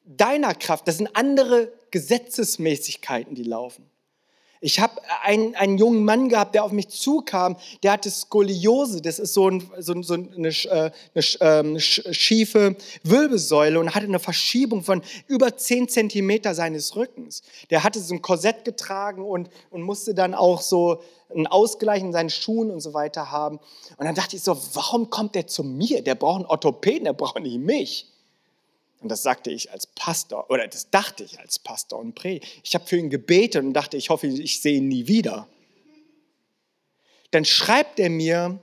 deiner 0.04 0.54
Kraft, 0.54 0.88
das 0.88 0.98
sind 0.98 1.08
andere 1.14 1.72
Gesetzesmäßigkeiten, 1.92 3.36
die 3.36 3.44
laufen. 3.44 3.88
Ich 4.64 4.80
habe 4.80 4.94
einen, 5.22 5.54
einen 5.56 5.76
jungen 5.76 6.06
Mann 6.06 6.30
gehabt, 6.30 6.54
der 6.54 6.64
auf 6.64 6.72
mich 6.72 6.88
zukam, 6.88 7.56
der 7.82 7.92
hatte 7.92 8.10
Skoliose, 8.10 9.02
das 9.02 9.18
ist 9.18 9.34
so, 9.34 9.50
ein, 9.50 9.70
so, 9.78 10.00
so 10.00 10.14
eine, 10.14 10.48
äh, 10.48 10.90
eine 11.14 11.24
ähm, 11.40 11.78
schiefe 11.78 12.74
Wirbelsäule 13.02 13.78
und 13.78 13.94
hatte 13.94 14.06
eine 14.06 14.18
Verschiebung 14.18 14.82
von 14.82 15.02
über 15.26 15.54
10 15.54 15.90
Zentimeter 15.90 16.54
seines 16.54 16.96
Rückens. 16.96 17.42
Der 17.68 17.84
hatte 17.84 18.00
so 18.00 18.14
ein 18.14 18.22
Korsett 18.22 18.64
getragen 18.64 19.20
und, 19.20 19.50
und 19.68 19.82
musste 19.82 20.14
dann 20.14 20.32
auch 20.32 20.62
so 20.62 21.02
einen 21.28 21.46
Ausgleich 21.46 22.00
in 22.00 22.12
seinen 22.12 22.30
Schuhen 22.30 22.70
und 22.70 22.80
so 22.80 22.94
weiter 22.94 23.30
haben. 23.30 23.58
Und 23.98 24.06
dann 24.06 24.14
dachte 24.14 24.34
ich 24.34 24.42
so, 24.42 24.56
warum 24.72 25.10
kommt 25.10 25.34
der 25.34 25.46
zu 25.46 25.62
mir? 25.62 26.00
Der 26.00 26.14
braucht 26.14 26.36
einen 26.36 26.46
Orthopäden, 26.46 27.04
der 27.04 27.12
braucht 27.12 27.38
nicht 27.38 27.58
mich. 27.58 28.13
Und 29.04 29.10
das 29.10 29.22
sagte 29.22 29.50
ich 29.50 29.70
als 29.70 29.86
Pastor, 29.86 30.50
oder 30.50 30.66
das 30.66 30.88
dachte 30.88 31.24
ich 31.24 31.38
als 31.38 31.58
Pastor 31.58 31.98
und 31.98 32.14
Predigt. 32.14 32.62
Ich 32.64 32.74
habe 32.74 32.86
für 32.86 32.96
ihn 32.96 33.10
gebetet 33.10 33.62
und 33.62 33.74
dachte, 33.74 33.98
ich 33.98 34.08
hoffe, 34.08 34.28
ich 34.28 34.62
sehe 34.62 34.78
ihn 34.78 34.88
nie 34.88 35.06
wieder. 35.06 35.46
Dann 37.30 37.44
schreibt 37.44 38.00
er 38.00 38.08
mir, 38.08 38.60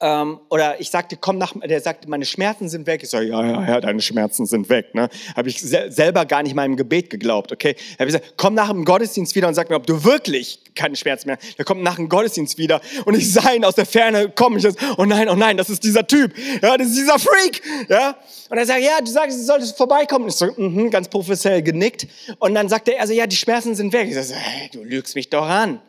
ähm, 0.00 0.38
oder 0.48 0.80
ich 0.80 0.90
sagte, 0.90 1.16
komm 1.16 1.38
nach, 1.38 1.54
der 1.60 1.80
sagte, 1.80 2.08
meine 2.08 2.24
Schmerzen 2.24 2.68
sind 2.68 2.86
weg. 2.86 3.02
Ich 3.02 3.10
sage, 3.10 3.26
ja, 3.26 3.44
ja, 3.44 3.66
ja, 3.66 3.80
deine 3.80 4.00
Schmerzen 4.00 4.46
sind 4.46 4.68
weg. 4.68 4.94
Ne? 4.94 5.08
Habe 5.34 5.48
ich 5.48 5.60
se 5.60 5.90
selber 5.90 6.24
gar 6.24 6.44
nicht 6.44 6.54
meinem 6.54 6.76
Gebet 6.76 7.10
geglaubt, 7.10 7.50
okay? 7.50 7.74
Habe 7.98 8.08
ich 8.08 8.14
gesagt, 8.14 8.34
komm 8.36 8.54
nach 8.54 8.68
dem 8.68 8.84
Gottesdienst 8.84 9.34
wieder 9.34 9.48
und 9.48 9.54
sag 9.54 9.70
mir, 9.70 9.76
ob 9.76 9.86
du 9.86 10.04
wirklich 10.04 10.60
keine 10.76 10.94
Schmerzen 10.94 11.28
mehr 11.28 11.38
hast. 11.42 11.58
Der 11.58 11.64
kommt 11.64 11.82
nach 11.82 11.96
dem 11.96 12.08
Gottesdienst 12.08 12.58
wieder 12.58 12.80
und 13.06 13.16
ich 13.16 13.32
sah 13.32 13.52
ihn 13.52 13.64
aus 13.64 13.74
der 13.74 13.86
Ferne 13.86 14.28
kommen. 14.28 14.58
Ich 14.58 14.62
so, 14.62 14.70
oh 14.98 15.04
nein, 15.04 15.28
oh 15.28 15.34
nein, 15.34 15.56
das 15.56 15.68
ist 15.68 15.82
dieser 15.82 16.06
Typ. 16.06 16.32
Ja, 16.62 16.76
das 16.76 16.88
ist 16.88 16.96
dieser 16.96 17.18
Freak. 17.18 17.60
Ja? 17.88 18.16
Und 18.50 18.58
er 18.58 18.66
sagt, 18.66 18.80
ja, 18.80 19.00
du 19.00 19.10
sagst, 19.10 19.36
du 19.36 19.42
solltest 19.42 19.76
vorbeikommen. 19.76 20.28
Ich 20.28 20.36
so, 20.36 20.46
mm 20.46 20.90
ganz 20.90 21.08
professionell 21.08 21.62
genickt. 21.62 22.06
Und 22.38 22.54
dann 22.54 22.68
sagte 22.68 22.94
er, 22.94 23.00
also 23.00 23.12
ja, 23.12 23.26
die 23.26 23.36
Schmerzen 23.36 23.74
sind 23.74 23.92
weg. 23.92 24.08
Ich 24.08 24.14
so, 24.14 24.34
hey, 24.34 24.70
du 24.72 24.84
lügst 24.84 25.16
mich 25.16 25.28
doch 25.28 25.46
an 25.46 25.80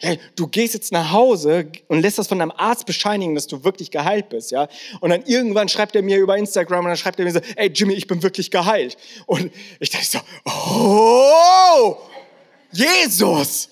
hey, 0.00 0.18
du 0.34 0.46
gehst 0.46 0.74
jetzt 0.74 0.92
nach 0.92 1.12
Hause 1.12 1.68
und 1.88 2.00
lässt 2.00 2.18
das 2.18 2.28
von 2.28 2.38
deinem 2.38 2.52
Arzt 2.52 2.86
bescheinigen, 2.86 3.34
dass 3.34 3.46
du 3.46 3.64
wirklich 3.64 3.90
geheilt 3.90 4.28
bist, 4.28 4.50
ja? 4.50 4.68
Und 5.00 5.10
dann 5.10 5.22
irgendwann 5.24 5.68
schreibt 5.68 5.96
er 5.96 6.02
mir 6.02 6.18
über 6.18 6.36
Instagram 6.36 6.80
und 6.80 6.88
dann 6.88 6.96
schreibt 6.96 7.18
er 7.18 7.24
mir 7.24 7.32
so, 7.32 7.40
ey 7.56 7.68
Jimmy, 7.68 7.94
ich 7.94 8.06
bin 8.06 8.22
wirklich 8.22 8.50
geheilt. 8.50 8.96
Und 9.26 9.50
ich 9.80 9.90
dachte 9.90 10.06
so, 10.06 10.18
oh, 10.44 11.96
Jesus. 12.72 13.70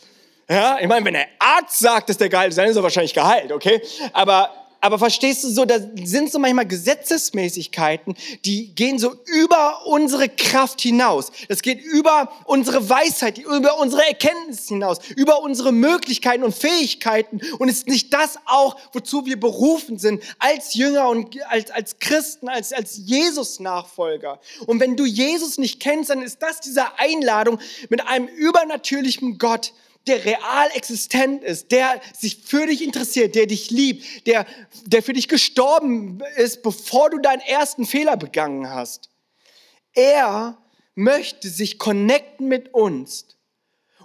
Ja, 0.48 0.78
ich 0.78 0.86
meine, 0.86 1.04
wenn 1.06 1.14
der 1.14 1.28
Arzt 1.38 1.78
sagt, 1.78 2.08
dass 2.08 2.18
der 2.18 2.28
geheilt 2.28 2.50
ist, 2.50 2.58
dann 2.58 2.68
ist 2.68 2.76
er 2.76 2.82
wahrscheinlich 2.82 3.14
geheilt, 3.14 3.50
okay? 3.50 3.80
Aber 4.12 4.63
aber 4.84 4.98
verstehst 4.98 5.42
du 5.44 5.48
so, 5.48 5.64
da 5.64 5.78
sind 6.04 6.30
so 6.30 6.38
manchmal 6.38 6.66
Gesetzesmäßigkeiten, 6.66 8.14
die 8.44 8.74
gehen 8.74 8.98
so 8.98 9.14
über 9.24 9.86
unsere 9.86 10.28
Kraft 10.28 10.82
hinaus. 10.82 11.32
Das 11.48 11.62
geht 11.62 11.82
über 11.82 12.30
unsere 12.44 12.86
Weisheit, 12.90 13.38
über 13.38 13.78
unsere 13.78 14.06
Erkenntnis 14.06 14.68
hinaus, 14.68 14.98
über 15.16 15.40
unsere 15.40 15.72
Möglichkeiten 15.72 16.44
und 16.44 16.54
Fähigkeiten. 16.54 17.40
Und 17.58 17.70
ist 17.70 17.88
nicht 17.88 18.12
das 18.12 18.38
auch, 18.44 18.76
wozu 18.92 19.24
wir 19.24 19.40
berufen 19.40 19.98
sind, 19.98 20.22
als 20.38 20.74
Jünger 20.74 21.08
und 21.08 21.34
als, 21.48 21.70
als 21.70 21.98
Christen, 21.98 22.50
als, 22.50 22.74
als 22.74 22.98
Jesus-Nachfolger? 22.98 24.38
Und 24.66 24.80
wenn 24.80 24.98
du 24.98 25.06
Jesus 25.06 25.56
nicht 25.56 25.80
kennst, 25.80 26.10
dann 26.10 26.20
ist 26.20 26.42
das 26.42 26.60
diese 26.60 26.98
Einladung 26.98 27.58
mit 27.88 28.06
einem 28.06 28.28
übernatürlichen 28.28 29.38
Gott, 29.38 29.72
der 30.06 30.24
real 30.24 30.68
existent 30.74 31.42
ist, 31.42 31.72
der 31.72 32.00
sich 32.16 32.42
für 32.44 32.66
dich 32.66 32.82
interessiert, 32.82 33.34
der 33.34 33.46
dich 33.46 33.70
liebt, 33.70 34.26
der, 34.26 34.46
der 34.84 35.02
für 35.02 35.12
dich 35.12 35.28
gestorben 35.28 36.22
ist, 36.36 36.62
bevor 36.62 37.10
du 37.10 37.18
deinen 37.18 37.40
ersten 37.40 37.86
Fehler 37.86 38.16
begangen 38.16 38.70
hast. 38.70 39.10
Er 39.94 40.58
möchte 40.94 41.48
sich 41.48 41.78
connecten 41.78 42.48
mit 42.48 42.74
uns. 42.74 43.26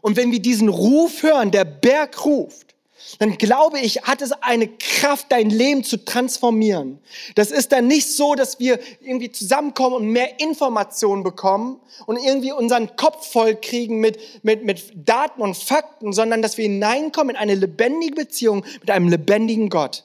Und 0.01 0.15
wenn 0.15 0.31
wir 0.31 0.41
diesen 0.41 0.69
Ruf 0.69 1.23
hören, 1.23 1.51
der 1.51 1.65
Berg 1.65 2.25
ruft, 2.25 2.68
dann 3.17 3.37
glaube 3.37 3.79
ich, 3.79 4.03
hat 4.03 4.21
es 4.21 4.31
eine 4.31 4.67
Kraft, 4.67 5.27
dein 5.29 5.49
Leben 5.49 5.83
zu 5.83 6.03
transformieren. 6.03 6.99
Das 7.35 7.51
ist 7.51 7.71
dann 7.71 7.87
nicht 7.87 8.07
so, 8.07 8.35
dass 8.35 8.59
wir 8.59 8.79
irgendwie 9.01 9.31
zusammenkommen 9.31 9.95
und 9.95 10.07
mehr 10.07 10.39
Informationen 10.39 11.23
bekommen 11.23 11.79
und 12.05 12.17
irgendwie 12.17 12.51
unseren 12.51 12.95
Kopf 12.95 13.31
voll 13.31 13.55
kriegen 13.55 13.99
mit, 13.99 14.43
mit, 14.43 14.63
mit 14.63 14.91
Daten 15.07 15.41
und 15.41 15.57
Fakten, 15.57 16.13
sondern 16.13 16.41
dass 16.41 16.57
wir 16.57 16.63
hineinkommen 16.63 17.35
in 17.35 17.41
eine 17.41 17.55
lebendige 17.55 18.15
Beziehung 18.15 18.65
mit 18.79 18.91
einem 18.91 19.07
lebendigen 19.07 19.69
Gott. 19.69 20.03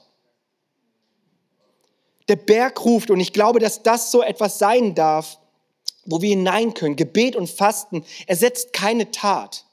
Der 2.28 2.36
Berg 2.36 2.84
ruft 2.84 3.10
und 3.10 3.20
ich 3.20 3.32
glaube, 3.32 3.60
dass 3.60 3.82
das 3.82 4.10
so 4.10 4.22
etwas 4.22 4.58
sein 4.58 4.94
darf, 4.94 5.38
wo 6.06 6.22
wir 6.22 6.30
hinein 6.30 6.74
können. 6.74 6.96
Gebet 6.96 7.36
und 7.36 7.50
Fasten 7.50 8.04
ersetzt 8.26 8.72
keine 8.72 9.10
Tat. 9.10 9.64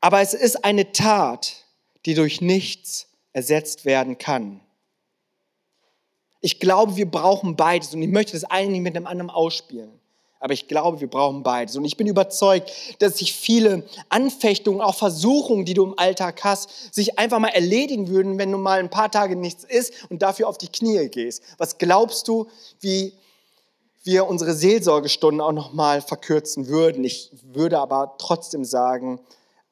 Aber 0.00 0.20
es 0.20 0.34
ist 0.34 0.64
eine 0.64 0.92
Tat, 0.92 1.63
die 2.06 2.14
durch 2.14 2.40
nichts 2.40 3.08
ersetzt 3.32 3.84
werden 3.84 4.18
kann. 4.18 4.60
Ich 6.40 6.60
glaube, 6.60 6.96
wir 6.96 7.10
brauchen 7.10 7.56
beides 7.56 7.94
und 7.94 8.02
ich 8.02 8.08
möchte 8.08 8.32
das 8.32 8.44
eine 8.44 8.70
nicht 8.70 8.82
mit 8.82 8.94
dem 8.94 9.06
anderen 9.06 9.30
ausspielen. 9.30 9.98
Aber 10.44 10.52
ich 10.52 10.68
glaube, 10.68 11.00
wir 11.00 11.08
brauchen 11.08 11.42
beides. 11.42 11.74
Und 11.74 11.86
ich 11.86 11.96
bin 11.96 12.06
überzeugt, 12.06 12.70
dass 12.98 13.16
sich 13.16 13.32
viele 13.32 13.88
Anfechtungen, 14.10 14.82
auch 14.82 14.94
Versuchungen, 14.94 15.64
die 15.64 15.72
du 15.72 15.84
im 15.84 15.98
Alltag 15.98 16.44
hast, 16.44 16.94
sich 16.94 17.18
einfach 17.18 17.38
mal 17.38 17.48
erledigen 17.48 18.08
würden, 18.08 18.36
wenn 18.36 18.52
du 18.52 18.58
mal 18.58 18.78
ein 18.78 18.90
paar 18.90 19.10
Tage 19.10 19.36
nichts 19.36 19.64
isst 19.64 19.94
und 20.10 20.20
dafür 20.20 20.46
auf 20.48 20.58
die 20.58 20.68
Knie 20.68 21.08
gehst. 21.08 21.42
Was 21.56 21.78
glaubst 21.78 22.28
du, 22.28 22.46
wie 22.80 23.14
wir 24.02 24.26
unsere 24.26 24.52
Seelsorgestunden 24.52 25.40
auch 25.40 25.52
noch 25.52 25.72
mal 25.72 26.02
verkürzen 26.02 26.68
würden? 26.68 27.04
Ich 27.04 27.30
würde 27.42 27.78
aber 27.78 28.16
trotzdem 28.18 28.66
sagen, 28.66 29.20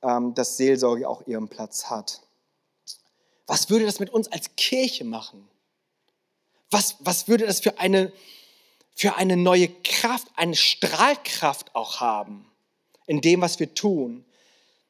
dass 0.03 0.57
Seelsorge 0.57 1.09
auch 1.09 1.27
ihren 1.27 1.49
Platz 1.49 1.89
hat. 1.89 2.21
Was 3.47 3.71
würde 3.71 3.87
das 3.87 4.01
mit 4.01 4.11
uns 4.11 4.31
als 4.31 4.55
Kirche 4.57 5.05
machen? 5.05 5.49
Was, 6.71 6.97
was 7.01 7.29
würde 7.29 7.47
das 7.47 7.61
für 7.61 7.79
eine, 7.79 8.13
für 8.95 9.17
eine 9.17 9.37
neue 9.37 9.69
Kraft, 9.69 10.27
eine 10.37 10.57
Strahlkraft 10.57 11.75
auch 11.75 12.01
haben 12.01 12.51
in 13.07 13.21
dem, 13.21 13.41
was 13.41 13.61
wir 13.61 13.75
tun? 13.75 14.25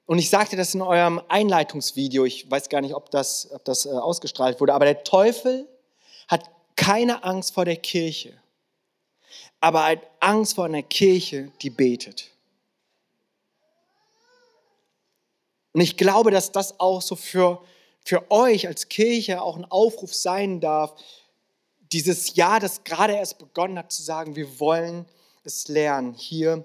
Und 0.06 0.18
ich 0.18 0.30
sagte 0.30 0.56
das 0.56 0.74
in 0.74 0.82
eurem 0.82 1.20
Einleitungsvideo, 1.28 2.24
ich 2.24 2.50
weiß 2.50 2.68
gar 2.68 2.80
nicht, 2.80 2.94
ob 2.94 3.10
das, 3.10 3.50
ob 3.52 3.64
das 3.64 3.86
äh, 3.86 3.90
ausgestrahlt 3.90 4.60
wurde, 4.60 4.74
aber 4.74 4.84
der 4.84 5.04
Teufel 5.04 5.68
hat 6.28 6.48
keine 6.76 7.24
Angst 7.24 7.54
vor 7.54 7.64
der 7.64 7.76
Kirche, 7.76 8.32
aber 9.60 9.80
er 9.80 9.90
hat 9.92 10.10
Angst 10.20 10.54
vor 10.54 10.64
einer 10.64 10.82
Kirche, 10.82 11.52
die 11.62 11.70
betet. 11.70 12.31
Und 15.72 15.80
ich 15.80 15.96
glaube, 15.96 16.30
dass 16.30 16.52
das 16.52 16.78
auch 16.80 17.02
so 17.02 17.16
für, 17.16 17.62
für 18.04 18.30
euch 18.30 18.66
als 18.66 18.88
Kirche 18.88 19.42
auch 19.42 19.56
ein 19.56 19.64
Aufruf 19.64 20.14
sein 20.14 20.60
darf, 20.60 20.94
dieses 21.92 22.36
Jahr, 22.36 22.60
das 22.60 22.84
gerade 22.84 23.14
erst 23.14 23.38
begonnen 23.38 23.78
hat, 23.78 23.92
zu 23.92 24.02
sagen, 24.02 24.36
wir 24.36 24.58
wollen 24.60 25.06
es 25.44 25.68
lernen, 25.68 26.14
hier 26.14 26.64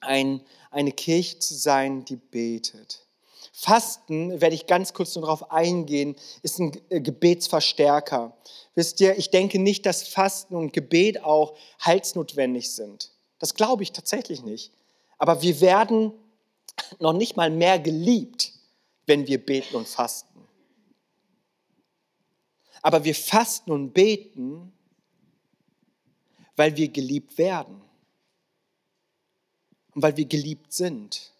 ein, 0.00 0.40
eine 0.70 0.92
Kirche 0.92 1.38
zu 1.38 1.54
sein, 1.54 2.04
die 2.04 2.16
betet. 2.16 3.04
Fasten, 3.52 4.40
werde 4.40 4.54
ich 4.54 4.66
ganz 4.66 4.92
kurz 4.92 5.14
nur 5.14 5.22
darauf 5.22 5.52
eingehen, 5.52 6.16
ist 6.42 6.58
ein 6.58 6.72
Gebetsverstärker. 6.88 8.36
Wisst 8.74 9.00
ihr, 9.00 9.16
ich 9.16 9.30
denke 9.30 9.58
nicht, 9.58 9.86
dass 9.86 10.08
Fasten 10.08 10.56
und 10.56 10.72
Gebet 10.72 11.22
auch 11.22 11.54
heilsnotwendig 11.84 12.72
sind. 12.72 13.12
Das 13.38 13.54
glaube 13.54 13.82
ich 13.82 13.92
tatsächlich 13.92 14.42
nicht. 14.42 14.72
Aber 15.18 15.42
wir 15.42 15.60
werden 15.60 16.12
noch 16.98 17.12
nicht 17.12 17.36
mal 17.36 17.50
mehr 17.50 17.78
geliebt, 17.78 18.52
wenn 19.06 19.26
wir 19.26 19.44
beten 19.44 19.76
und 19.76 19.88
fasten. 19.88 20.28
Aber 22.82 23.04
wir 23.04 23.14
fasten 23.14 23.72
und 23.72 23.92
beten, 23.92 24.72
weil 26.56 26.76
wir 26.76 26.88
geliebt 26.88 27.38
werden 27.38 27.80
und 29.94 30.02
weil 30.02 30.16
wir 30.16 30.26
geliebt 30.26 30.72
sind 30.72 31.32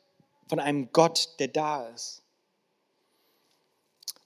von 0.48 0.58
einem 0.60 0.90
Gott, 0.92 1.34
der 1.38 1.48
da 1.48 1.88
ist. 1.88 2.22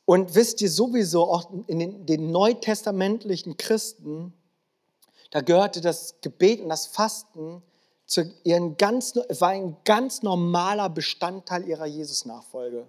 Und 0.04 0.34
wisst 0.34 0.62
ihr 0.62 0.70
sowieso, 0.70 1.30
auch 1.30 1.50
in 1.66 1.78
den, 1.78 2.06
den 2.06 2.30
neutestamentlichen 2.30 3.56
Christen, 3.56 4.32
da 5.30 5.42
gehörte 5.42 5.80
das 5.80 6.20
Gebet 6.22 6.60
und 6.60 6.70
das 6.70 6.86
Fasten 6.86 7.62
zu 8.08 8.32
ihren 8.42 8.76
ganz, 8.78 9.14
war 9.38 9.50
ein 9.50 9.76
ganz 9.84 10.22
normaler 10.22 10.88
Bestandteil 10.88 11.68
ihrer 11.68 11.86
Jesus-Nachfolge. 11.86 12.86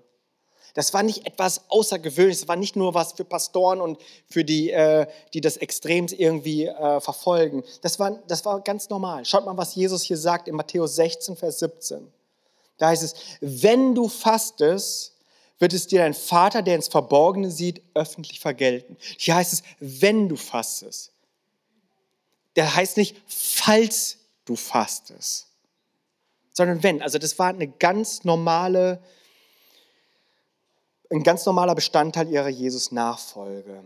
Das 0.75 0.93
war 0.93 1.03
nicht 1.03 1.27
etwas 1.27 1.69
Außergewöhnliches, 1.69 2.41
das 2.41 2.47
war 2.47 2.55
nicht 2.55 2.75
nur 2.75 2.93
was 2.93 3.13
für 3.13 3.25
Pastoren 3.25 3.82
und 3.82 3.99
für 4.29 4.45
die, 4.45 4.71
äh, 4.71 5.08
die 5.34 5.41
das 5.41 5.58
extrem 5.58 6.08
irgendwie 6.08 6.67
äh, 6.67 7.01
verfolgen. 7.01 7.63
Das 7.82 7.99
war, 7.99 8.12
das 8.27 8.45
war 8.45 8.62
ganz 8.62 8.89
normal. 8.89 9.25
Schaut 9.25 9.45
mal, 9.45 9.58
was 9.58 9.75
Jesus 9.75 10.03
hier 10.03 10.17
sagt 10.17 10.47
in 10.47 10.55
Matthäus 10.55 10.95
16, 10.95 11.36
Vers 11.36 11.60
17. 11.60 12.08
Da 12.77 12.88
heißt 12.88 13.03
es, 13.03 13.15
wenn 13.41 13.93
du 13.93 14.08
fastest, 14.08 15.15
wird 15.58 15.73
es 15.73 15.88
dir 15.88 15.99
dein 15.99 16.13
Vater, 16.13 16.62
der 16.62 16.75
ins 16.75 16.88
Verborgene 16.88 17.51
sieht, 17.51 17.82
öffentlich 17.93 18.39
vergelten. 18.39 18.95
Hier 19.17 19.36
heißt 19.36 19.51
es, 19.51 19.63
wenn 19.79 20.29
du 20.29 20.38
fastest. 20.38 21.12
Der 22.55 22.73
heißt 22.73 22.95
nicht, 22.95 23.17
falls 23.27 24.18
du 24.49 24.55
fastest, 24.55 25.47
sondern 26.51 26.83
wenn. 26.83 27.01
Also 27.01 27.17
das 27.17 27.38
war 27.39 27.47
eine 27.47 27.67
ganz 27.67 28.23
normale 28.23 29.01
ein 31.09 31.23
ganz 31.23 31.45
normaler 31.45 31.75
Bestandteil 31.75 32.29
ihrer 32.29 32.49
Jesus-Nachfolge. 32.49 33.83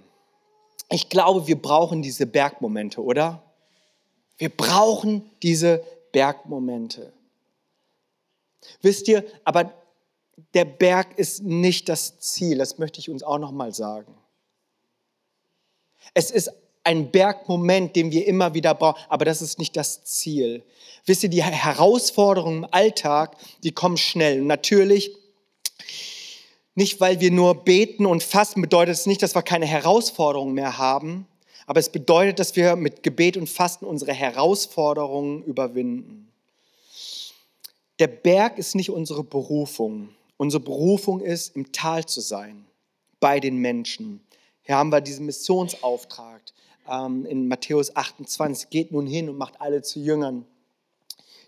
Ich 0.89 1.09
glaube, 1.09 1.47
wir 1.47 1.61
brauchen 1.61 2.01
diese 2.01 2.25
Bergmomente, 2.25 3.01
oder? 3.01 3.41
Wir 4.37 4.49
brauchen 4.49 5.29
diese 5.41 5.83
Bergmomente. 6.11 7.13
Wisst 8.81 9.07
ihr, 9.07 9.25
aber 9.45 9.73
der 10.53 10.65
Berg 10.65 11.17
ist 11.17 11.43
nicht 11.43 11.89
das 11.89 12.19
Ziel, 12.19 12.57
das 12.57 12.77
möchte 12.77 12.99
ich 12.99 13.09
uns 13.09 13.23
auch 13.23 13.37
noch 13.37 13.51
mal 13.51 13.73
sagen. 13.73 14.17
Es 16.13 16.31
ist 16.31 16.51
ein 16.83 17.11
Bergmoment, 17.11 17.95
den 17.95 18.11
wir 18.11 18.27
immer 18.27 18.53
wieder 18.53 18.73
brauchen, 18.73 19.01
aber 19.09 19.25
das 19.25 19.41
ist 19.41 19.59
nicht 19.59 19.75
das 19.77 20.03
Ziel. 20.03 20.63
Wisst 21.05 21.23
ihr, 21.23 21.29
die 21.29 21.43
Herausforderungen 21.43 22.63
im 22.63 22.69
Alltag, 22.71 23.37
die 23.63 23.71
kommen 23.71 23.97
schnell. 23.97 24.41
Und 24.41 24.47
natürlich 24.47 25.11
nicht, 26.75 26.99
weil 26.99 27.19
wir 27.19 27.31
nur 27.31 27.63
beten 27.63 28.05
und 28.05 28.23
fasten, 28.23 28.61
bedeutet 28.61 28.95
es 28.95 29.05
nicht, 29.05 29.21
dass 29.21 29.35
wir 29.35 29.43
keine 29.43 29.65
Herausforderungen 29.65 30.53
mehr 30.53 30.77
haben, 30.77 31.27
aber 31.65 31.79
es 31.79 31.89
bedeutet, 31.89 32.39
dass 32.39 32.55
wir 32.55 32.75
mit 32.75 33.03
Gebet 33.03 33.37
und 33.37 33.49
Fasten 33.49 33.85
unsere 33.85 34.13
Herausforderungen 34.13 35.43
überwinden. 35.43 36.31
Der 37.99 38.07
Berg 38.07 38.57
ist 38.57 38.75
nicht 38.75 38.89
unsere 38.89 39.23
Berufung. 39.23 40.09
Unsere 40.37 40.61
Berufung 40.61 41.21
ist, 41.21 41.55
im 41.55 41.71
Tal 41.71 42.05
zu 42.05 42.19
sein, 42.19 42.65
bei 43.19 43.39
den 43.39 43.57
Menschen. 43.57 44.19
Hier 44.63 44.75
haben 44.75 44.91
wir 44.91 44.99
diesen 44.99 45.25
Missionsauftrag 45.25 46.41
ähm, 46.89 47.25
in 47.25 47.47
Matthäus 47.47 47.95
28. 47.95 48.69
Geht 48.69 48.91
nun 48.91 49.07
hin 49.07 49.29
und 49.29 49.37
macht 49.37 49.59
alle 49.61 49.81
zu 49.81 49.99
Jüngern 49.99 50.45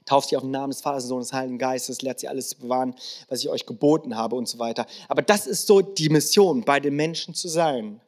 tauft 0.06 0.30
sie 0.30 0.38
auf 0.38 0.44
den 0.44 0.52
Namen 0.52 0.72
des 0.72 0.82
Vaters, 0.82 1.04
des 1.04 1.10
Sohnes, 1.10 1.28
des 1.28 1.34
Heiligen 1.34 1.58
Geistes, 1.58 2.02
lehrt 2.02 2.20
sie 2.20 2.28
alles 2.28 2.50
zu 2.50 2.58
bewahren, 2.60 2.96
was 3.28 3.40
ich 3.40 3.50
euch 3.50 3.66
geboten 3.66 4.16
habe 4.16 4.36
und 4.36 4.48
so 4.48 4.60
weiter. 4.60 4.86
Aber 5.08 5.22
das 5.22 5.48
ist 5.48 5.68
so 5.68 5.82
die 5.82 6.10
Mission, 6.10 6.64
bei 6.64 6.80
den 6.80 6.96
Menschen 6.96 7.34
zu 7.34 7.48
sein. 7.48 8.00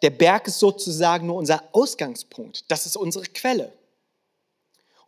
Der 0.00 0.10
Berg 0.10 0.48
ist 0.48 0.58
sozusagen 0.58 1.26
nur 1.26 1.36
unser 1.36 1.62
Ausgangspunkt. 1.72 2.70
Das 2.70 2.86
ist 2.86 2.96
unsere 2.96 3.24
Quelle. 3.24 3.72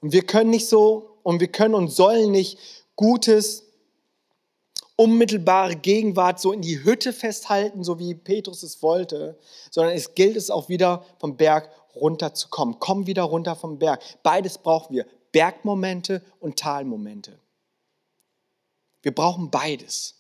Und 0.00 0.12
wir 0.12 0.22
können 0.22 0.50
nicht 0.50 0.68
so, 0.68 1.18
und 1.22 1.40
wir 1.40 1.48
können 1.48 1.74
und 1.74 1.88
sollen 1.88 2.30
nicht 2.30 2.58
Gutes, 2.96 3.63
unmittelbare 4.96 5.76
Gegenwart 5.76 6.40
so 6.40 6.52
in 6.52 6.62
die 6.62 6.84
Hütte 6.84 7.12
festhalten, 7.12 7.82
so 7.82 7.98
wie 7.98 8.14
Petrus 8.14 8.62
es 8.62 8.82
wollte, 8.82 9.38
sondern 9.70 9.94
es 9.94 10.14
gilt 10.14 10.36
es 10.36 10.50
auch 10.50 10.68
wieder 10.68 11.04
vom 11.18 11.36
Berg 11.36 11.70
runterzukommen. 11.96 12.76
Komm 12.78 13.06
wieder 13.06 13.24
runter 13.24 13.56
vom 13.56 13.78
Berg. 13.78 14.02
Beides 14.22 14.58
brauchen 14.58 14.94
wir. 14.94 15.06
Bergmomente 15.32 16.22
und 16.38 16.58
Talmomente. 16.58 17.38
Wir 19.02 19.12
brauchen 19.12 19.50
beides. 19.50 20.14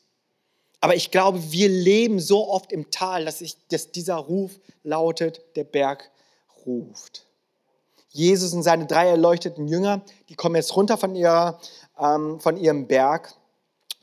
Aber 0.80 0.94
ich 0.94 1.10
glaube, 1.10 1.52
wir 1.52 1.68
leben 1.68 2.20
so 2.20 2.48
oft 2.48 2.72
im 2.72 2.90
Tal, 2.90 3.24
dass, 3.24 3.40
ich, 3.40 3.56
dass 3.68 3.92
dieser 3.92 4.16
Ruf 4.16 4.60
lautet, 4.82 5.40
der 5.56 5.64
Berg 5.64 6.10
ruft. 6.66 7.26
Jesus 8.10 8.52
und 8.52 8.62
seine 8.62 8.86
drei 8.86 9.08
erleuchteten 9.08 9.66
Jünger, 9.66 10.02
die 10.28 10.34
kommen 10.34 10.56
jetzt 10.56 10.76
runter 10.76 10.98
von, 10.98 11.14
ihrer, 11.14 11.58
ähm, 11.98 12.38
von 12.38 12.56
ihrem 12.56 12.86
Berg. 12.86 13.34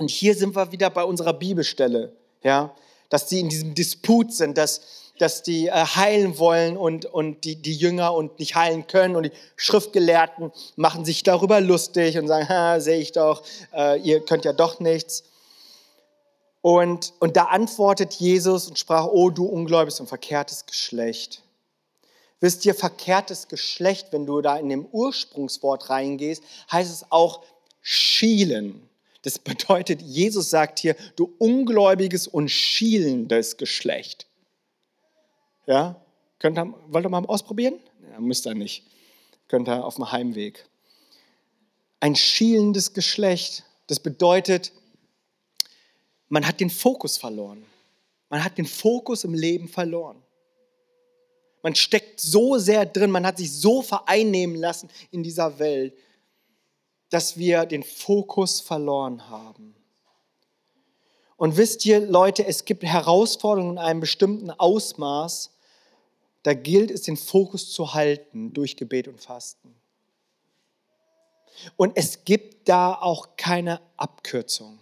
Und 0.02 0.10
hier 0.10 0.34
sind 0.34 0.56
wir 0.56 0.72
wieder 0.72 0.90
bei 0.90 1.04
unserer 1.04 1.32
Bibelstelle, 1.32 2.12
ja, 2.42 2.74
dass 3.10 3.30
sie 3.30 3.40
in 3.40 3.50
diesem 3.50 3.76
Disput 3.76 4.34
sind, 4.34 4.58
dass 4.58 4.82
dass 5.20 5.44
die 5.44 5.68
äh, 5.68 5.72
heilen 5.72 6.40
wollen 6.40 6.76
und, 6.76 7.06
und 7.06 7.44
die, 7.44 7.56
die 7.56 7.76
Jünger 7.76 8.16
und 8.16 8.40
nicht 8.40 8.56
heilen 8.56 8.88
können. 8.88 9.16
Und 9.16 9.24
die 9.24 9.32
Schriftgelehrten 9.56 10.52
machen 10.76 11.06
sich 11.06 11.22
darüber 11.22 11.62
lustig 11.62 12.18
und 12.18 12.28
sagen, 12.28 12.82
sehe 12.82 12.98
ich 12.98 13.12
doch, 13.12 13.44
äh, 13.72 14.00
ihr 14.02 14.26
könnt 14.26 14.46
ja 14.46 14.54
doch 14.54 14.80
nichts. 14.80 15.24
Und, 16.62 17.14
und 17.20 17.38
da 17.38 17.44
antwortet 17.44 18.14
Jesus 18.14 18.68
und 18.68 18.80
sprach, 18.80 19.06
oh 19.06 19.30
du 19.30 19.46
ungläubiges 19.46 20.00
und 20.00 20.08
verkehrtes 20.08 20.66
Geschlecht. 20.66 21.44
Wisst 22.40 22.66
ihr, 22.66 22.74
verkehrtes 22.74 23.48
Geschlecht, 23.48 24.08
wenn 24.10 24.26
du 24.26 24.42
da 24.42 24.58
in 24.58 24.70
dem 24.70 24.88
Ursprungswort 24.88 25.92
reingehst, 25.92 26.42
heißt 26.72 26.92
es 26.92 27.06
auch 27.12 27.44
schielen. 27.82 28.90
Das 29.24 29.38
bedeutet, 29.38 30.02
Jesus 30.02 30.50
sagt 30.50 30.80
hier, 30.80 30.96
du 31.16 31.34
ungläubiges 31.38 32.28
und 32.28 32.50
schielendes 32.50 33.58
Geschlecht. 33.58 34.28
Ja? 35.68 36.02
Könnt 36.40 36.58
ihr, 36.58 36.74
wollt 36.88 37.06
ihr 37.06 37.10
mal 37.10 37.26
ausprobieren? 37.26 37.80
Ja, 38.12 38.20
müsst 38.20 38.48
ihr 38.48 38.56
nicht. 38.56 38.84
Könnt 39.48 39.68
ihr 39.70 39.86
auf 39.86 39.96
dem 39.96 40.12
Heimweg. 40.12 40.66
Ein 42.00 42.16
schielendes 42.16 42.94
Geschlecht, 42.94 43.64
das 43.88 44.00
bedeutet, 44.00 44.72
man 46.30 46.48
hat 46.48 46.60
den 46.60 46.70
Fokus 46.70 47.18
verloren. 47.18 47.64
Man 48.30 48.44
hat 48.44 48.58
den 48.58 48.66
Fokus 48.66 49.24
im 49.24 49.34
Leben 49.34 49.68
verloren. 49.68 50.24
Man 51.62 51.76
steckt 51.76 52.20
so 52.20 52.58
sehr 52.58 52.86
drin, 52.86 53.12
man 53.12 53.26
hat 53.26 53.38
sich 53.38 53.52
so 53.52 53.82
vereinnehmen 53.82 54.56
lassen 54.56 54.90
in 55.12 55.22
dieser 55.22 55.60
Welt, 55.60 55.94
dass 57.12 57.38
wir 57.38 57.66
den 57.68 57.84
Fokus 57.84 58.60
verloren 58.60 59.30
haben. 59.30 59.76
Und 61.38 61.58
wisst 61.58 61.86
ihr, 61.86 62.00
Leute, 62.00 62.46
es 62.46 62.66
gibt 62.66 62.84
Herausforderungen 62.84 63.74
in 63.74 63.84
einem 63.84 64.00
bestimmten 64.00 64.50
Ausmaß, 64.50 65.52
da 66.44 66.54
gilt 66.54 66.90
es, 66.90 67.04
den 67.04 67.18
Fokus 67.18 67.72
zu 67.72 67.94
halten 67.94 68.54
durch 68.54 68.78
Gebet 68.78 69.08
und 69.08 69.22
Fasten. 69.22 69.76
Und 71.76 71.96
es 71.96 72.26
gibt 72.26 72.68
da 72.70 72.96
auch 72.96 73.36
keine 73.38 73.82
Abkürzung. 73.98 74.80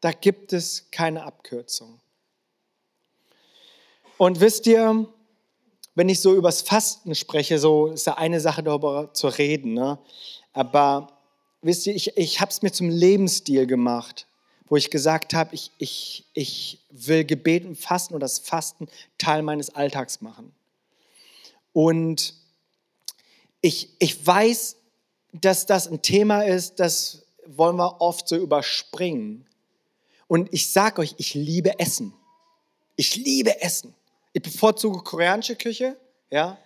Da 0.00 0.12
gibt 0.12 0.52
es 0.52 0.90
keine 0.90 1.24
Abkürzung. 1.24 2.00
Und 4.16 4.40
wisst 4.40 4.66
ihr, 4.66 5.06
wenn 5.94 6.08
ich 6.08 6.20
so 6.20 6.34
übers 6.34 6.62
Fasten 6.62 7.14
spreche, 7.14 7.58
so 7.58 7.88
ist 7.88 8.06
ja 8.06 8.14
eine 8.14 8.40
Sache 8.40 8.62
darüber 8.62 9.12
zu 9.12 9.28
reden, 9.28 9.74
ne? 9.74 9.98
Aber 10.52 11.12
wisst 11.60 11.86
ihr, 11.86 11.94
ich, 11.94 12.16
ich 12.16 12.40
habe 12.40 12.50
es 12.50 12.62
mir 12.62 12.72
zum 12.72 12.88
Lebensstil 12.88 13.66
gemacht 13.66 14.26
wo 14.72 14.76
ich 14.76 14.88
gesagt 14.88 15.34
habe, 15.34 15.54
ich, 15.54 15.70
ich, 15.76 16.24
ich 16.32 16.78
will 16.88 17.26
Gebet 17.26 17.66
und 17.66 17.76
Fasten 17.76 18.14
und 18.14 18.20
das 18.20 18.38
Fasten 18.38 18.88
Teil 19.18 19.42
meines 19.42 19.74
Alltags 19.74 20.22
machen. 20.22 20.50
Und 21.74 22.32
ich, 23.60 23.90
ich 23.98 24.26
weiß, 24.26 24.76
dass 25.34 25.66
das 25.66 25.88
ein 25.88 26.00
Thema 26.00 26.40
ist, 26.46 26.80
das 26.80 27.26
wollen 27.44 27.76
wir 27.76 28.00
oft 28.00 28.26
so 28.26 28.34
überspringen. 28.36 29.44
Und 30.26 30.48
ich 30.54 30.72
sage 30.72 31.02
euch, 31.02 31.16
ich 31.18 31.34
liebe 31.34 31.78
Essen. 31.78 32.14
Ich 32.96 33.16
liebe 33.16 33.60
Essen. 33.60 33.92
Ich 34.32 34.40
bevorzuge 34.40 35.00
koreanische 35.00 35.56
Küche, 35.56 35.98
ja, 36.30 36.56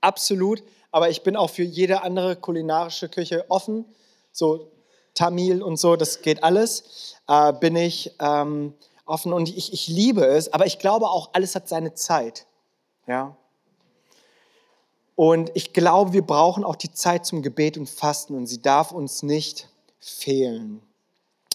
absolut. 0.00 0.62
Aber 0.94 1.10
ich 1.10 1.24
bin 1.24 1.34
auch 1.34 1.50
für 1.50 1.64
jede 1.64 2.02
andere 2.02 2.36
kulinarische 2.36 3.08
Küche 3.08 3.46
offen. 3.48 3.84
So 4.30 4.70
Tamil 5.12 5.60
und 5.60 5.76
so, 5.76 5.96
das 5.96 6.22
geht 6.22 6.44
alles, 6.44 7.16
äh, 7.26 7.52
bin 7.52 7.74
ich 7.74 8.14
ähm, 8.20 8.74
offen 9.04 9.32
und 9.32 9.48
ich, 9.48 9.72
ich 9.72 9.88
liebe 9.88 10.24
es, 10.24 10.52
aber 10.52 10.66
ich 10.66 10.78
glaube 10.78 11.06
auch, 11.08 11.30
alles 11.32 11.56
hat 11.56 11.68
seine 11.68 11.94
Zeit. 11.94 12.46
Ja? 13.08 13.36
Und 15.16 15.50
ich 15.54 15.72
glaube, 15.72 16.12
wir 16.12 16.22
brauchen 16.22 16.62
auch 16.62 16.76
die 16.76 16.92
Zeit 16.92 17.26
zum 17.26 17.42
Gebet 17.42 17.76
und 17.76 17.90
Fasten 17.90 18.36
und 18.36 18.46
sie 18.46 18.62
darf 18.62 18.92
uns 18.92 19.24
nicht 19.24 19.68
fehlen. 19.98 20.80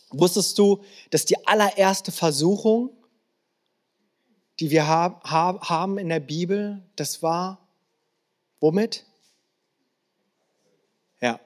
Wusstest 0.09 0.59
du, 0.59 0.81
dass 1.11 1.23
die 1.23 1.47
allererste 1.47 2.11
Versuchung, 2.11 2.89
die 4.59 4.69
wir 4.69 4.85
haben 4.85 5.97
in 5.97 6.09
der 6.09 6.19
Bibel, 6.19 6.83
das 6.97 7.23
war 7.23 7.59
womit? 8.59 9.05
Ja, 11.21 11.39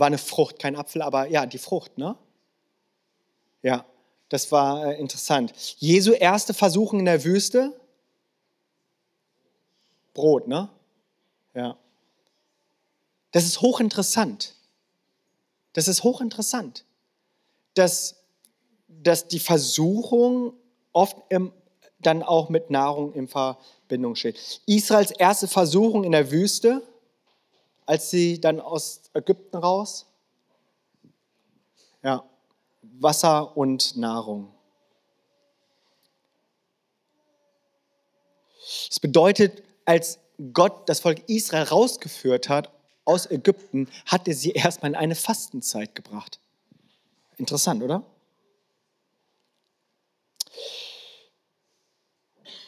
war 0.00 0.08
eine 0.08 0.18
Frucht, 0.18 0.58
kein 0.58 0.76
Apfel, 0.76 1.02
aber 1.02 1.26
ja, 1.28 1.46
die 1.46 1.58
Frucht, 1.58 1.98
ne? 1.98 2.16
Ja, 3.62 3.84
das 4.28 4.52
war 4.52 4.86
äh, 4.86 5.00
interessant. 5.00 5.52
Jesu 5.78 6.12
erste 6.12 6.52
Versuchung 6.52 6.98
in 6.98 7.04
der 7.06 7.24
Wüste? 7.24 7.78
Brot, 10.12 10.48
ne? 10.48 10.68
Ja. 11.54 11.76
Das 13.30 13.44
ist 13.44 13.60
hochinteressant. 13.60 14.54
Das 15.72 15.88
ist 15.88 16.04
hochinteressant, 16.04 16.84
dass 17.74 18.24
dass 19.02 19.28
die 19.28 19.38
Versuchung 19.38 20.54
oft 20.92 21.16
im, 21.28 21.52
dann 22.00 22.22
auch 22.22 22.48
mit 22.48 22.70
Nahrung 22.70 23.12
in 23.12 23.28
Verbindung 23.28 24.14
steht. 24.14 24.60
Israels 24.66 25.10
erste 25.10 25.48
Versuchung 25.48 26.04
in 26.04 26.12
der 26.12 26.30
Wüste, 26.30 26.82
als 27.86 28.10
sie 28.10 28.40
dann 28.40 28.60
aus 28.60 29.02
Ägypten 29.14 29.56
raus, 29.56 30.06
ja, 32.02 32.24
Wasser 32.82 33.56
und 33.56 33.96
Nahrung. 33.96 34.52
Das 38.88 39.00
bedeutet, 39.00 39.62
als 39.84 40.18
Gott 40.52 40.88
das 40.88 41.00
Volk 41.00 41.28
Israel 41.28 41.64
rausgeführt 41.64 42.48
hat 42.48 42.70
aus 43.04 43.30
Ägypten, 43.30 43.88
hat 44.06 44.26
er 44.28 44.34
sie 44.34 44.52
erstmal 44.52 44.92
in 44.92 44.96
eine 44.96 45.14
Fastenzeit 45.14 45.94
gebracht. 45.94 46.40
Interessant, 47.36 47.82
oder? 47.82 48.02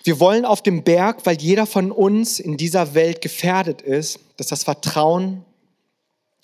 Wir 0.07 0.20
wollen 0.20 0.44
auf 0.44 0.62
dem 0.62 0.84
Berg, 0.84 1.26
weil 1.26 1.36
jeder 1.42 1.66
von 1.66 1.90
uns 1.90 2.38
in 2.38 2.57
dieser 2.57 2.94
Welt 2.94 3.20
gefährdet 3.20 3.82
ist, 3.82 4.20
dass 4.36 4.46
das 4.46 4.62
Vertrauen 4.62 5.44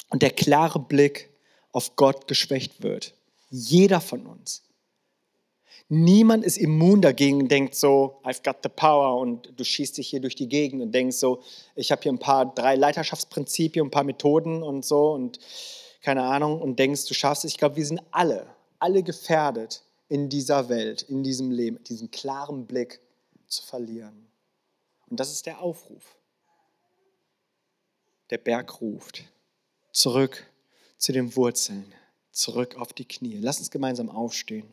und 0.08 0.20
der 0.20 0.30
klare 0.30 0.80
Blick 0.80 1.30
auf 1.70 1.94
Gott 1.94 2.26
geschwächt 2.26 2.82
wird. 2.82 3.14
Jeder 3.50 4.00
von 4.00 4.26
uns. 4.26 4.64
Niemand 5.88 6.44
ist 6.44 6.58
immun 6.58 7.02
dagegen 7.02 7.42
und 7.42 7.52
denkt 7.52 7.76
so, 7.76 8.18
I've 8.24 8.42
got 8.42 8.64
the 8.64 8.68
power 8.68 9.20
und 9.20 9.52
du 9.56 9.62
schießt 9.62 9.96
dich 9.96 10.08
hier 10.08 10.20
durch 10.20 10.34
die 10.34 10.48
Gegend 10.48 10.82
und 10.82 10.90
denkst 10.90 11.18
so, 11.18 11.40
ich 11.76 11.92
habe 11.92 12.02
hier 12.02 12.10
ein 12.12 12.18
paar, 12.18 12.52
drei 12.52 12.74
Leiterschaftsprinzipien, 12.74 13.86
ein 13.86 13.90
paar 13.92 14.02
Methoden 14.02 14.64
und 14.64 14.84
so 14.84 15.12
und 15.12 15.38
keine 16.00 16.24
Ahnung 16.24 16.60
und 16.60 16.80
denkst, 16.80 17.04
du 17.04 17.14
schaffst 17.14 17.44
es. 17.44 17.52
Ich 17.52 17.58
glaube, 17.58 17.76
wir 17.76 17.86
sind 17.86 18.02
alle, 18.10 18.44
alle 18.80 19.04
gefährdet 19.04 19.84
in 20.08 20.28
dieser 20.28 20.68
Welt, 20.68 21.02
in 21.02 21.22
diesem 21.22 21.52
Leben, 21.52 21.78
diesen 21.84 22.10
klaren 22.10 22.66
Blick 22.66 22.98
zu 23.52 23.62
verlieren. 23.62 24.26
Und 25.08 25.20
das 25.20 25.30
ist 25.30 25.46
der 25.46 25.60
Aufruf. 25.60 26.16
Der 28.30 28.38
Berg 28.38 28.80
ruft. 28.80 29.24
Zurück 29.92 30.46
zu 30.96 31.12
den 31.12 31.36
Wurzeln, 31.36 31.92
zurück 32.30 32.76
auf 32.76 32.94
die 32.94 33.04
Knie. 33.04 33.36
Lass 33.38 33.58
uns 33.58 33.70
gemeinsam 33.70 34.08
aufstehen. 34.08 34.72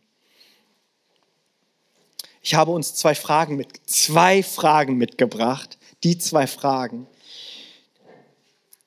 Ich 2.42 2.56
habe 2.56 2.72
uns 2.72 2.96
zwei 2.96 3.16
Fragen 3.16 3.58
mit, 3.58 3.68
zwei 3.86 4.44
Fragen 4.44 4.96
mitgebracht. 4.96 5.78
Die 6.04 6.18
zwei 6.18 6.48
Fragen. 6.48 7.06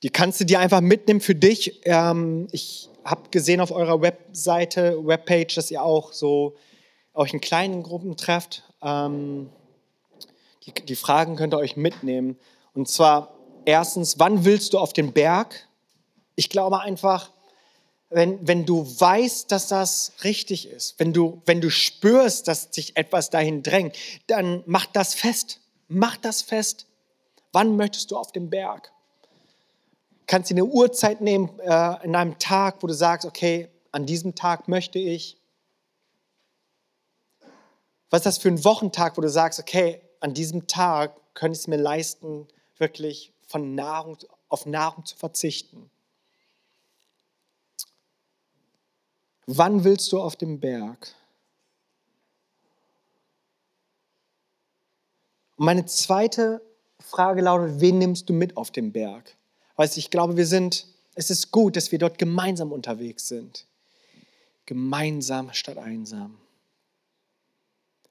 Die 0.02 0.08
kannst 0.08 0.40
du 0.40 0.44
dir 0.46 0.58
einfach 0.58 0.80
mitnehmen 0.80 1.20
für 1.20 1.34
dich. 1.34 1.82
Ähm, 1.84 2.48
ich 2.50 2.88
habe 3.04 3.28
gesehen 3.30 3.60
auf 3.60 3.70
eurer 3.70 4.00
Webseite, 4.00 5.04
Webpage, 5.04 5.54
dass 5.54 5.70
ihr 5.70 5.82
auch 5.82 6.14
so 6.14 6.56
euch 7.12 7.34
in 7.34 7.42
kleinen 7.42 7.82
Gruppen 7.82 8.16
trefft. 8.16 8.62
Ähm, 8.80 9.50
die, 10.64 10.72
die 10.72 10.96
Fragen 10.96 11.36
könnt 11.36 11.54
ihr 11.54 11.58
euch 11.58 11.76
mitnehmen. 11.76 12.38
Und 12.74 12.88
zwar 12.88 13.34
erstens, 13.64 14.18
wann 14.18 14.44
willst 14.44 14.72
du 14.72 14.78
auf 14.78 14.92
den 14.92 15.12
Berg? 15.12 15.68
Ich 16.34 16.48
glaube 16.48 16.80
einfach, 16.80 17.30
wenn, 18.10 18.46
wenn 18.46 18.66
du 18.66 18.84
weißt, 18.84 19.50
dass 19.50 19.68
das 19.68 20.12
richtig 20.22 20.68
ist, 20.68 20.98
wenn 20.98 21.12
du, 21.12 21.40
wenn 21.46 21.60
du 21.60 21.70
spürst, 21.70 22.46
dass 22.46 22.68
sich 22.70 22.96
etwas 22.96 23.30
dahin 23.30 23.62
drängt, 23.62 23.96
dann 24.26 24.62
mach 24.66 24.86
das 24.86 25.14
fest. 25.14 25.60
Mach 25.88 26.16
das 26.16 26.42
fest. 26.42 26.86
Wann 27.52 27.76
möchtest 27.76 28.10
du 28.10 28.16
auf 28.16 28.32
den 28.32 28.50
Berg? 28.50 28.92
Kannst 30.26 30.50
du 30.50 30.54
eine 30.54 30.64
Uhrzeit 30.64 31.20
nehmen 31.20 31.58
äh, 31.60 32.04
in 32.04 32.14
einem 32.14 32.38
Tag, 32.38 32.82
wo 32.82 32.86
du 32.86 32.94
sagst, 32.94 33.26
okay, 33.26 33.68
an 33.90 34.06
diesem 34.06 34.34
Tag 34.34 34.68
möchte 34.68 34.98
ich. 34.98 35.36
Was 38.08 38.20
ist 38.20 38.26
das 38.26 38.38
für 38.38 38.48
ein 38.48 38.64
Wochentag, 38.64 39.16
wo 39.16 39.20
du 39.20 39.28
sagst, 39.28 39.58
okay, 39.58 40.00
an 40.22 40.34
diesem 40.34 40.68
Tag 40.68 41.16
könnte 41.34 41.56
ich 41.56 41.62
es 41.62 41.66
mir 41.66 41.76
leisten, 41.76 42.46
wirklich 42.78 43.32
von 43.48 43.74
Nahrung, 43.74 44.18
auf 44.48 44.66
Nahrung 44.66 45.04
zu 45.04 45.16
verzichten? 45.16 45.90
Wann 49.46 49.82
willst 49.82 50.12
du 50.12 50.20
auf 50.20 50.36
dem 50.36 50.60
Berg? 50.60 51.14
Und 55.56 55.66
meine 55.66 55.86
zweite 55.86 56.62
Frage 57.00 57.42
lautet, 57.42 57.80
wen 57.80 57.98
nimmst 57.98 58.28
du 58.28 58.32
mit 58.32 58.56
auf 58.56 58.70
dem 58.70 58.92
Berg? 58.92 59.36
Weißt 59.74 59.96
ich 59.98 60.10
glaube, 60.10 60.36
wir 60.36 60.46
sind, 60.46 60.86
es 61.16 61.30
ist 61.30 61.50
gut, 61.50 61.74
dass 61.74 61.90
wir 61.90 61.98
dort 61.98 62.18
gemeinsam 62.18 62.70
unterwegs 62.70 63.26
sind. 63.26 63.66
Gemeinsam 64.66 65.52
statt 65.52 65.78
einsam. 65.78 66.38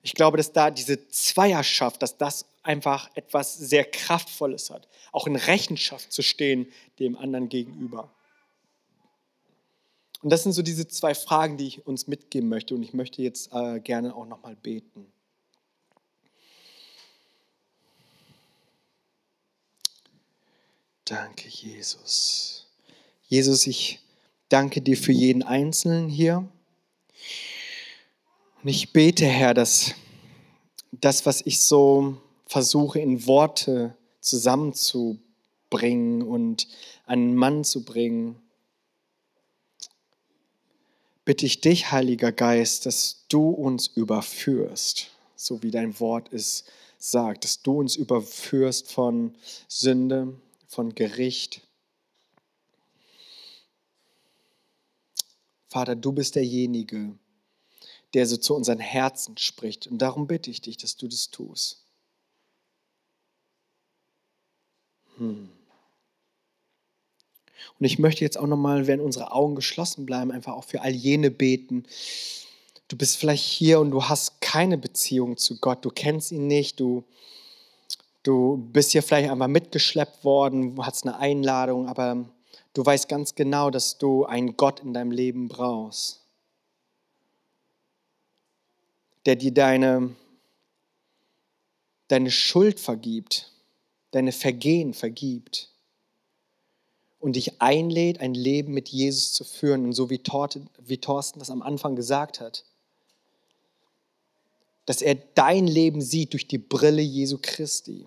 Ich 0.04 0.14
glaube, 0.14 0.38
dass 0.38 0.52
da 0.52 0.72
diese 0.72 1.08
Zweierschaft, 1.10 2.02
dass 2.02 2.18
das 2.18 2.46
einfach 2.64 3.10
etwas 3.16 3.58
sehr 3.58 3.86
Kraftvolles 3.86 4.70
hat, 4.70 4.88
auch 5.12 5.28
in 5.28 5.36
Rechenschaft 5.36 6.12
zu 6.12 6.22
stehen 6.22 6.72
dem 7.00 7.18
anderen 7.18 7.50
gegenüber. 7.50 8.10
Und 10.22 10.30
das 10.30 10.44
sind 10.44 10.54
so 10.54 10.62
diese 10.62 10.88
zwei 10.88 11.16
Fragen, 11.16 11.58
die 11.58 11.68
ich 11.68 11.88
uns 11.88 12.08
mitgeben 12.08 12.48
möchte. 12.50 12.76
Und 12.76 12.84
ich 12.84 12.94
möchte 12.94 13.22
jetzt 13.22 13.52
äh, 13.54 13.80
gerne 13.80 14.16
auch 14.16 14.26
nochmal 14.26 14.56
beten. 14.56 15.12
Danke, 21.06 21.50
Jesus. 21.50 22.68
Jesus, 23.28 23.68
ich 23.68 24.00
danke 24.50 24.82
dir 24.82 24.96
für 24.96 25.12
jeden 25.12 25.44
Einzelnen 25.44 26.08
hier. 26.08 26.48
Und 28.64 28.70
ich 28.70 28.94
bete, 28.94 29.26
Herr, 29.26 29.56
dass 29.56 29.96
das, 30.92 31.26
was 31.26 31.42
ich 31.46 31.62
so 31.62 32.18
versuche 32.46 33.00
in 33.00 33.26
Worte 33.26 33.98
zusammenzubringen 34.20 36.22
und 36.22 36.68
einen 37.08 37.36
Mann 37.36 37.64
zu 37.64 37.84
bringen, 37.84 38.40
bitte 41.26 41.48
ich 41.48 41.62
dich, 41.62 41.92
Heiliger 41.92 42.32
Geist, 42.32 42.86
dass 42.86 43.26
du 43.30 43.50
uns 43.50 43.88
überführst, 43.88 45.08
so 45.36 45.64
wie 45.64 45.72
dein 45.72 46.00
Wort 46.00 46.32
es 46.32 46.66
sagt, 47.00 47.46
dass 47.46 47.64
du 47.64 47.80
uns 47.80 47.96
überführst 47.96 48.92
von 48.92 49.34
Sünde, 49.68 50.40
von 50.68 50.94
Gericht. 50.94 51.62
Vater, 55.68 55.96
du 55.96 56.12
bist 56.12 56.36
derjenige, 56.36 57.16
der 58.14 58.26
so 58.26 58.38
zu 58.38 58.56
unseren 58.56 58.80
Herzen 58.80 59.38
spricht. 59.38 59.88
Und 59.88 60.00
darum 60.00 60.28
bitte 60.28 60.52
ich 60.52 60.62
dich, 60.62 60.78
dass 60.78 60.98
du 60.98 61.08
das 61.08 61.30
tust. 61.30 61.86
Hm. 65.18 65.50
Und 67.80 67.86
ich 67.86 68.00
möchte 68.00 68.24
jetzt 68.24 68.38
auch 68.38 68.48
nochmal, 68.48 68.88
wenn 68.88 69.00
unsere 69.00 69.32
Augen 69.32 69.56
geschlossen 69.56 70.06
bleiben, 70.06 70.32
einfach 70.32 70.54
auch 70.54 70.64
für 70.64 70.82
all 70.82 70.92
jene 70.92 71.32
beten. 71.32 71.86
Du 72.88 72.98
bist 72.98 73.18
vielleicht 73.18 73.44
hier 73.44 73.80
und 73.80 73.92
du 73.92 74.04
hast 74.04 74.42
keine 74.42 74.78
Beziehung 74.78 75.38
zu 75.38 75.60
Gott, 75.60 75.86
du 75.86 75.90
kennst 75.90 76.32
ihn 76.32 76.48
nicht, 76.48 76.80
du, 76.80 77.04
du 78.24 78.58
bist 78.74 78.92
hier 78.92 79.02
vielleicht 79.02 79.30
einmal 79.30 79.48
mitgeschleppt 79.48 80.24
worden, 80.24 80.76
hast 80.80 81.06
eine 81.06 81.18
Einladung, 81.18 81.88
aber 81.88 82.26
du 82.74 82.86
weißt 82.86 83.08
ganz 83.08 83.36
genau, 83.36 83.70
dass 83.70 83.98
du 83.98 84.26
einen 84.26 84.58
Gott 84.58 84.82
in 84.82 84.94
deinem 84.94 85.12
Leben 85.12 85.48
brauchst, 85.48 86.21
der 89.26 89.36
dir 89.36 89.54
deine, 89.54 90.16
deine 92.08 92.32
Schuld 92.32 92.80
vergibt, 92.80 93.52
deine 94.12 94.32
Vergehen 94.32 94.94
vergibt 94.94 95.72
und 97.20 97.36
dich 97.36 97.62
einlädt, 97.62 98.20
ein 98.20 98.34
Leben 98.34 98.74
mit 98.74 98.90
Jesus 98.90 99.34
zu 99.34 99.44
führen. 99.44 99.86
Und 99.86 99.94
so 99.94 100.10
wie, 100.10 100.18
Thorsten 100.18 101.40
das 101.40 101.50
am 101.50 101.62
Anfang 101.62 101.96
gesagt 101.96 102.40
hat, 102.40 102.66
dass 104.86 105.02
er 105.02 105.16
dein 105.16 105.68
Leben 105.68 106.02
sieht 106.02 106.34
durch 106.34 106.48
die 106.48 106.58
Brille 106.58 107.02
Jesu 107.02 107.38
Christi. 107.42 108.06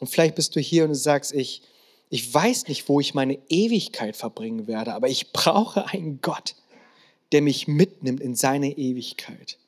Und 0.00 0.08
vielleicht 0.08 0.34
bist 0.34 0.56
du 0.56 0.60
hier 0.60 0.84
und 0.84 0.94
sagst, 0.94 1.32
ich, 1.32 1.62
ich 2.08 2.32
weiß 2.32 2.68
nicht, 2.68 2.88
wo 2.88 3.00
ich 3.00 3.12
meine 3.12 3.38
Ewigkeit 3.48 4.16
verbringen 4.16 4.66
werde, 4.66 4.94
aber 4.94 5.08
ich 5.08 5.32
brauche 5.32 5.86
einen 5.86 6.22
Gott, 6.22 6.56
der 7.32 7.42
mich 7.42 7.68
mitnimmt 7.68 8.20
in 8.20 8.34
seine 8.34 8.76
Ewigkeit. 8.76 9.58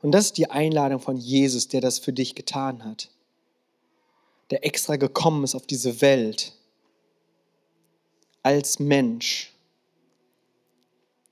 Und 0.00 0.12
das 0.12 0.26
ist 0.26 0.38
die 0.38 0.50
Einladung 0.50 1.00
von 1.00 1.16
Jesus, 1.16 1.68
der 1.68 1.80
das 1.80 1.98
für 1.98 2.12
dich 2.12 2.34
getan 2.34 2.84
hat 2.84 3.08
der 4.52 4.66
extra 4.66 4.96
gekommen 4.96 5.44
ist 5.44 5.54
auf 5.54 5.66
diese 5.66 6.02
Welt 6.02 6.52
als 8.42 8.78
Mensch, 8.78 9.50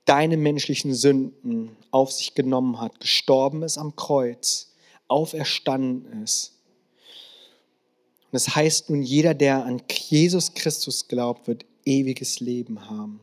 deine 0.05 0.37
menschlichen 0.37 0.95
Sünden 0.95 1.77
auf 1.91 2.11
sich 2.11 2.33
genommen 2.33 2.81
hat, 2.81 2.99
gestorben 2.99 3.61
ist 3.61 3.77
am 3.77 3.95
Kreuz, 3.95 4.73
auferstanden 5.07 6.23
ist. 6.23 6.53
Und 8.31 8.37
es 8.37 8.45
das 8.45 8.55
heißt 8.55 8.89
nun, 8.89 9.03
jeder, 9.03 9.35
der 9.35 9.65
an 9.65 9.83
Jesus 9.87 10.55
Christus 10.55 11.07
glaubt, 11.07 11.47
wird 11.47 11.65
ewiges 11.85 12.39
Leben 12.39 12.89
haben. 12.89 13.19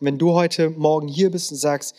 Wenn 0.00 0.18
du 0.18 0.32
heute 0.32 0.70
Morgen 0.70 1.08
hier 1.08 1.30
bist 1.30 1.50
und 1.50 1.58
sagst, 1.58 1.96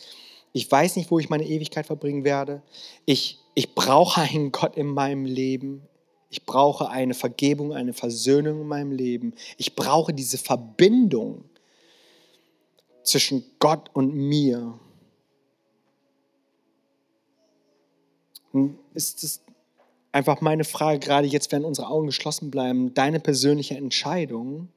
ich 0.52 0.70
weiß 0.70 0.96
nicht, 0.96 1.10
wo 1.10 1.18
ich 1.18 1.28
meine 1.28 1.46
Ewigkeit 1.46 1.86
verbringen 1.86 2.24
werde, 2.24 2.62
ich, 3.04 3.38
ich 3.54 3.74
brauche 3.74 4.20
einen 4.20 4.52
Gott 4.52 4.76
in 4.76 4.86
meinem 4.86 5.24
Leben, 5.24 5.82
ich 6.30 6.44
brauche 6.44 6.90
eine 6.90 7.14
Vergebung, 7.14 7.72
eine 7.72 7.92
Versöhnung 7.92 8.60
in 8.62 8.68
meinem 8.68 8.92
Leben, 8.92 9.34
ich 9.56 9.74
brauche 9.74 10.12
diese 10.12 10.38
Verbindung 10.38 11.44
zwischen 13.02 13.44
Gott 13.58 13.90
und 13.94 14.14
mir. 14.14 14.78
Und 18.52 18.78
ist 18.94 19.24
es 19.24 19.42
einfach 20.12 20.40
meine 20.40 20.64
Frage, 20.64 20.98
gerade 20.98 21.26
jetzt, 21.26 21.52
wenn 21.52 21.64
unsere 21.64 21.88
Augen 21.88 22.06
geschlossen 22.06 22.50
bleiben, 22.50 22.94
deine 22.94 23.20
persönliche 23.20 23.76
Entscheidung, 23.76 24.68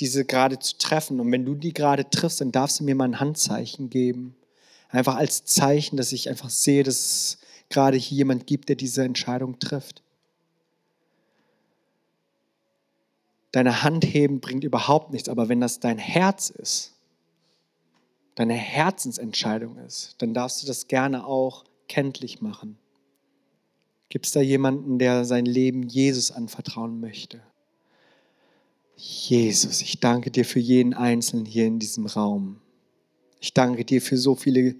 diese 0.00 0.24
gerade 0.24 0.58
zu 0.58 0.78
treffen. 0.78 1.20
Und 1.20 1.30
wenn 1.30 1.44
du 1.44 1.54
die 1.54 1.74
gerade 1.74 2.08
triffst, 2.08 2.40
dann 2.40 2.52
darfst 2.52 2.80
du 2.80 2.84
mir 2.84 2.94
mal 2.94 3.04
ein 3.04 3.20
Handzeichen 3.20 3.90
geben. 3.90 4.34
Einfach 4.88 5.16
als 5.16 5.44
Zeichen, 5.44 5.96
dass 5.96 6.12
ich 6.12 6.28
einfach 6.28 6.50
sehe, 6.50 6.82
dass 6.82 6.96
es 6.96 7.38
gerade 7.68 7.96
hier 7.96 8.18
jemand 8.18 8.46
gibt, 8.46 8.68
der 8.68 8.76
diese 8.76 9.04
Entscheidung 9.04 9.58
trifft. 9.58 10.02
Deine 13.52 13.82
Hand 13.82 14.04
heben 14.04 14.40
bringt 14.40 14.64
überhaupt 14.64 15.12
nichts, 15.12 15.28
aber 15.28 15.48
wenn 15.48 15.60
das 15.60 15.80
dein 15.80 15.98
Herz 15.98 16.50
ist, 16.50 16.94
deine 18.36 18.54
Herzensentscheidung 18.54 19.76
ist, 19.78 20.14
dann 20.18 20.34
darfst 20.34 20.62
du 20.62 20.66
das 20.66 20.88
gerne 20.88 21.26
auch 21.26 21.64
kenntlich 21.88 22.40
machen. 22.40 22.78
Gibt 24.08 24.26
es 24.26 24.32
da 24.32 24.40
jemanden, 24.40 24.98
der 24.98 25.24
sein 25.24 25.46
Leben 25.46 25.82
Jesus 25.82 26.30
anvertrauen 26.30 27.00
möchte? 27.00 27.42
Jesus, 29.02 29.80
ich 29.80 29.98
danke 29.98 30.30
dir 30.30 30.44
für 30.44 30.58
jeden 30.58 30.92
Einzelnen 30.92 31.46
hier 31.46 31.64
in 31.64 31.78
diesem 31.78 32.04
Raum. 32.04 32.60
Ich 33.40 33.54
danke 33.54 33.86
dir 33.86 34.02
für 34.02 34.18
so 34.18 34.34
viele 34.34 34.76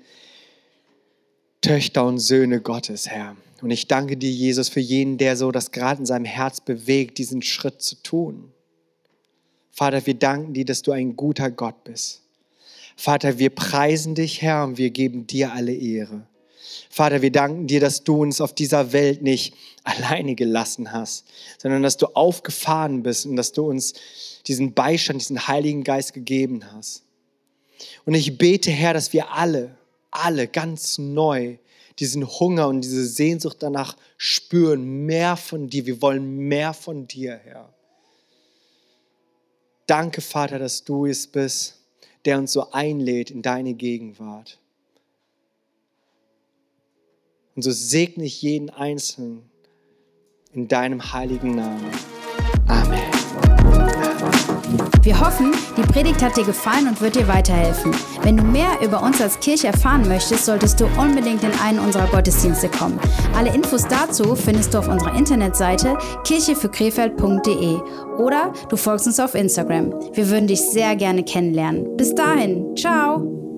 Töchter 1.62 2.04
und 2.04 2.18
Söhne 2.18 2.60
Gottes, 2.60 3.08
Herr. 3.08 3.34
Und 3.62 3.70
ich 3.70 3.88
danke 3.88 4.18
dir, 4.18 4.30
Jesus, 4.30 4.68
für 4.68 4.80
jeden, 4.80 5.16
der 5.16 5.38
so 5.38 5.50
das 5.50 5.70
gerade 5.70 6.00
in 6.00 6.06
seinem 6.06 6.26
Herz 6.26 6.60
bewegt, 6.60 7.16
diesen 7.16 7.40
Schritt 7.40 7.80
zu 7.80 8.02
tun. 8.02 8.52
Vater, 9.70 10.04
wir 10.04 10.14
danken 10.14 10.52
dir, 10.52 10.66
dass 10.66 10.82
du 10.82 10.92
ein 10.92 11.16
guter 11.16 11.50
Gott 11.50 11.84
bist. 11.84 12.22
Vater, 12.96 13.38
wir 13.38 13.48
preisen 13.48 14.14
dich, 14.14 14.42
Herr, 14.42 14.64
und 14.64 14.76
wir 14.76 14.90
geben 14.90 15.26
dir 15.26 15.54
alle 15.54 15.72
Ehre. 15.74 16.26
Vater, 16.88 17.22
wir 17.22 17.32
danken 17.32 17.66
dir, 17.66 17.80
dass 17.80 18.04
du 18.04 18.22
uns 18.22 18.40
auf 18.40 18.54
dieser 18.54 18.92
Welt 18.92 19.22
nicht 19.22 19.54
alleine 19.84 20.34
gelassen 20.34 20.92
hast, 20.92 21.24
sondern 21.58 21.82
dass 21.82 21.96
du 21.96 22.06
aufgefahren 22.06 23.02
bist 23.02 23.26
und 23.26 23.36
dass 23.36 23.52
du 23.52 23.68
uns 23.68 23.94
diesen 24.46 24.74
Beistand, 24.74 25.20
diesen 25.20 25.46
Heiligen 25.48 25.84
Geist 25.84 26.12
gegeben 26.12 26.64
hast. 26.72 27.02
Und 28.04 28.14
ich 28.14 28.36
bete, 28.38 28.70
Herr, 28.70 28.94
dass 28.94 29.12
wir 29.12 29.32
alle, 29.32 29.76
alle 30.10 30.48
ganz 30.48 30.98
neu 30.98 31.56
diesen 31.98 32.26
Hunger 32.26 32.68
und 32.68 32.80
diese 32.80 33.06
Sehnsucht 33.06 33.58
danach 33.60 33.96
spüren, 34.16 35.04
mehr 35.06 35.36
von 35.36 35.68
dir. 35.68 35.86
Wir 35.86 36.00
wollen 36.00 36.36
mehr 36.36 36.72
von 36.72 37.06
dir, 37.06 37.38
Herr. 37.44 37.72
Danke, 39.86 40.20
Vater, 40.20 40.58
dass 40.58 40.84
du 40.84 41.06
es 41.06 41.26
bist, 41.26 41.76
der 42.24 42.38
uns 42.38 42.52
so 42.52 42.70
einlädt 42.70 43.30
in 43.30 43.42
deine 43.42 43.74
Gegenwart. 43.74 44.58
Und 47.56 47.62
so 47.62 47.70
segne 47.70 48.24
ich 48.24 48.42
jeden 48.42 48.70
Einzelnen 48.70 49.50
in 50.52 50.68
deinem 50.68 51.12
heiligen 51.12 51.54
Namen. 51.54 51.90
Amen. 52.66 53.00
Wir 55.02 55.18
hoffen, 55.18 55.52
die 55.76 55.82
Predigt 55.82 56.22
hat 56.22 56.36
dir 56.36 56.44
gefallen 56.44 56.86
und 56.86 57.00
wird 57.00 57.16
dir 57.16 57.26
weiterhelfen. 57.26 57.92
Wenn 58.22 58.36
du 58.36 58.44
mehr 58.44 58.80
über 58.82 59.02
uns 59.02 59.20
als 59.20 59.40
Kirche 59.40 59.68
erfahren 59.68 60.06
möchtest, 60.06 60.44
solltest 60.44 60.78
du 60.78 60.86
unbedingt 60.98 61.42
in 61.42 61.52
einen 61.52 61.78
unserer 61.78 62.06
Gottesdienste 62.08 62.68
kommen. 62.68 63.00
Alle 63.34 63.54
Infos 63.54 63.86
dazu 63.88 64.36
findest 64.36 64.74
du 64.74 64.78
auf 64.78 64.88
unserer 64.88 65.16
Internetseite 65.16 65.96
kirchefürkrefeld.de 66.24 67.78
oder 68.18 68.52
du 68.68 68.76
folgst 68.76 69.06
uns 69.06 69.18
auf 69.18 69.34
Instagram. 69.34 69.92
Wir 70.12 70.28
würden 70.28 70.46
dich 70.46 70.60
sehr 70.60 70.94
gerne 70.96 71.24
kennenlernen. 71.24 71.96
Bis 71.96 72.14
dahin, 72.14 72.76
ciao! 72.76 73.49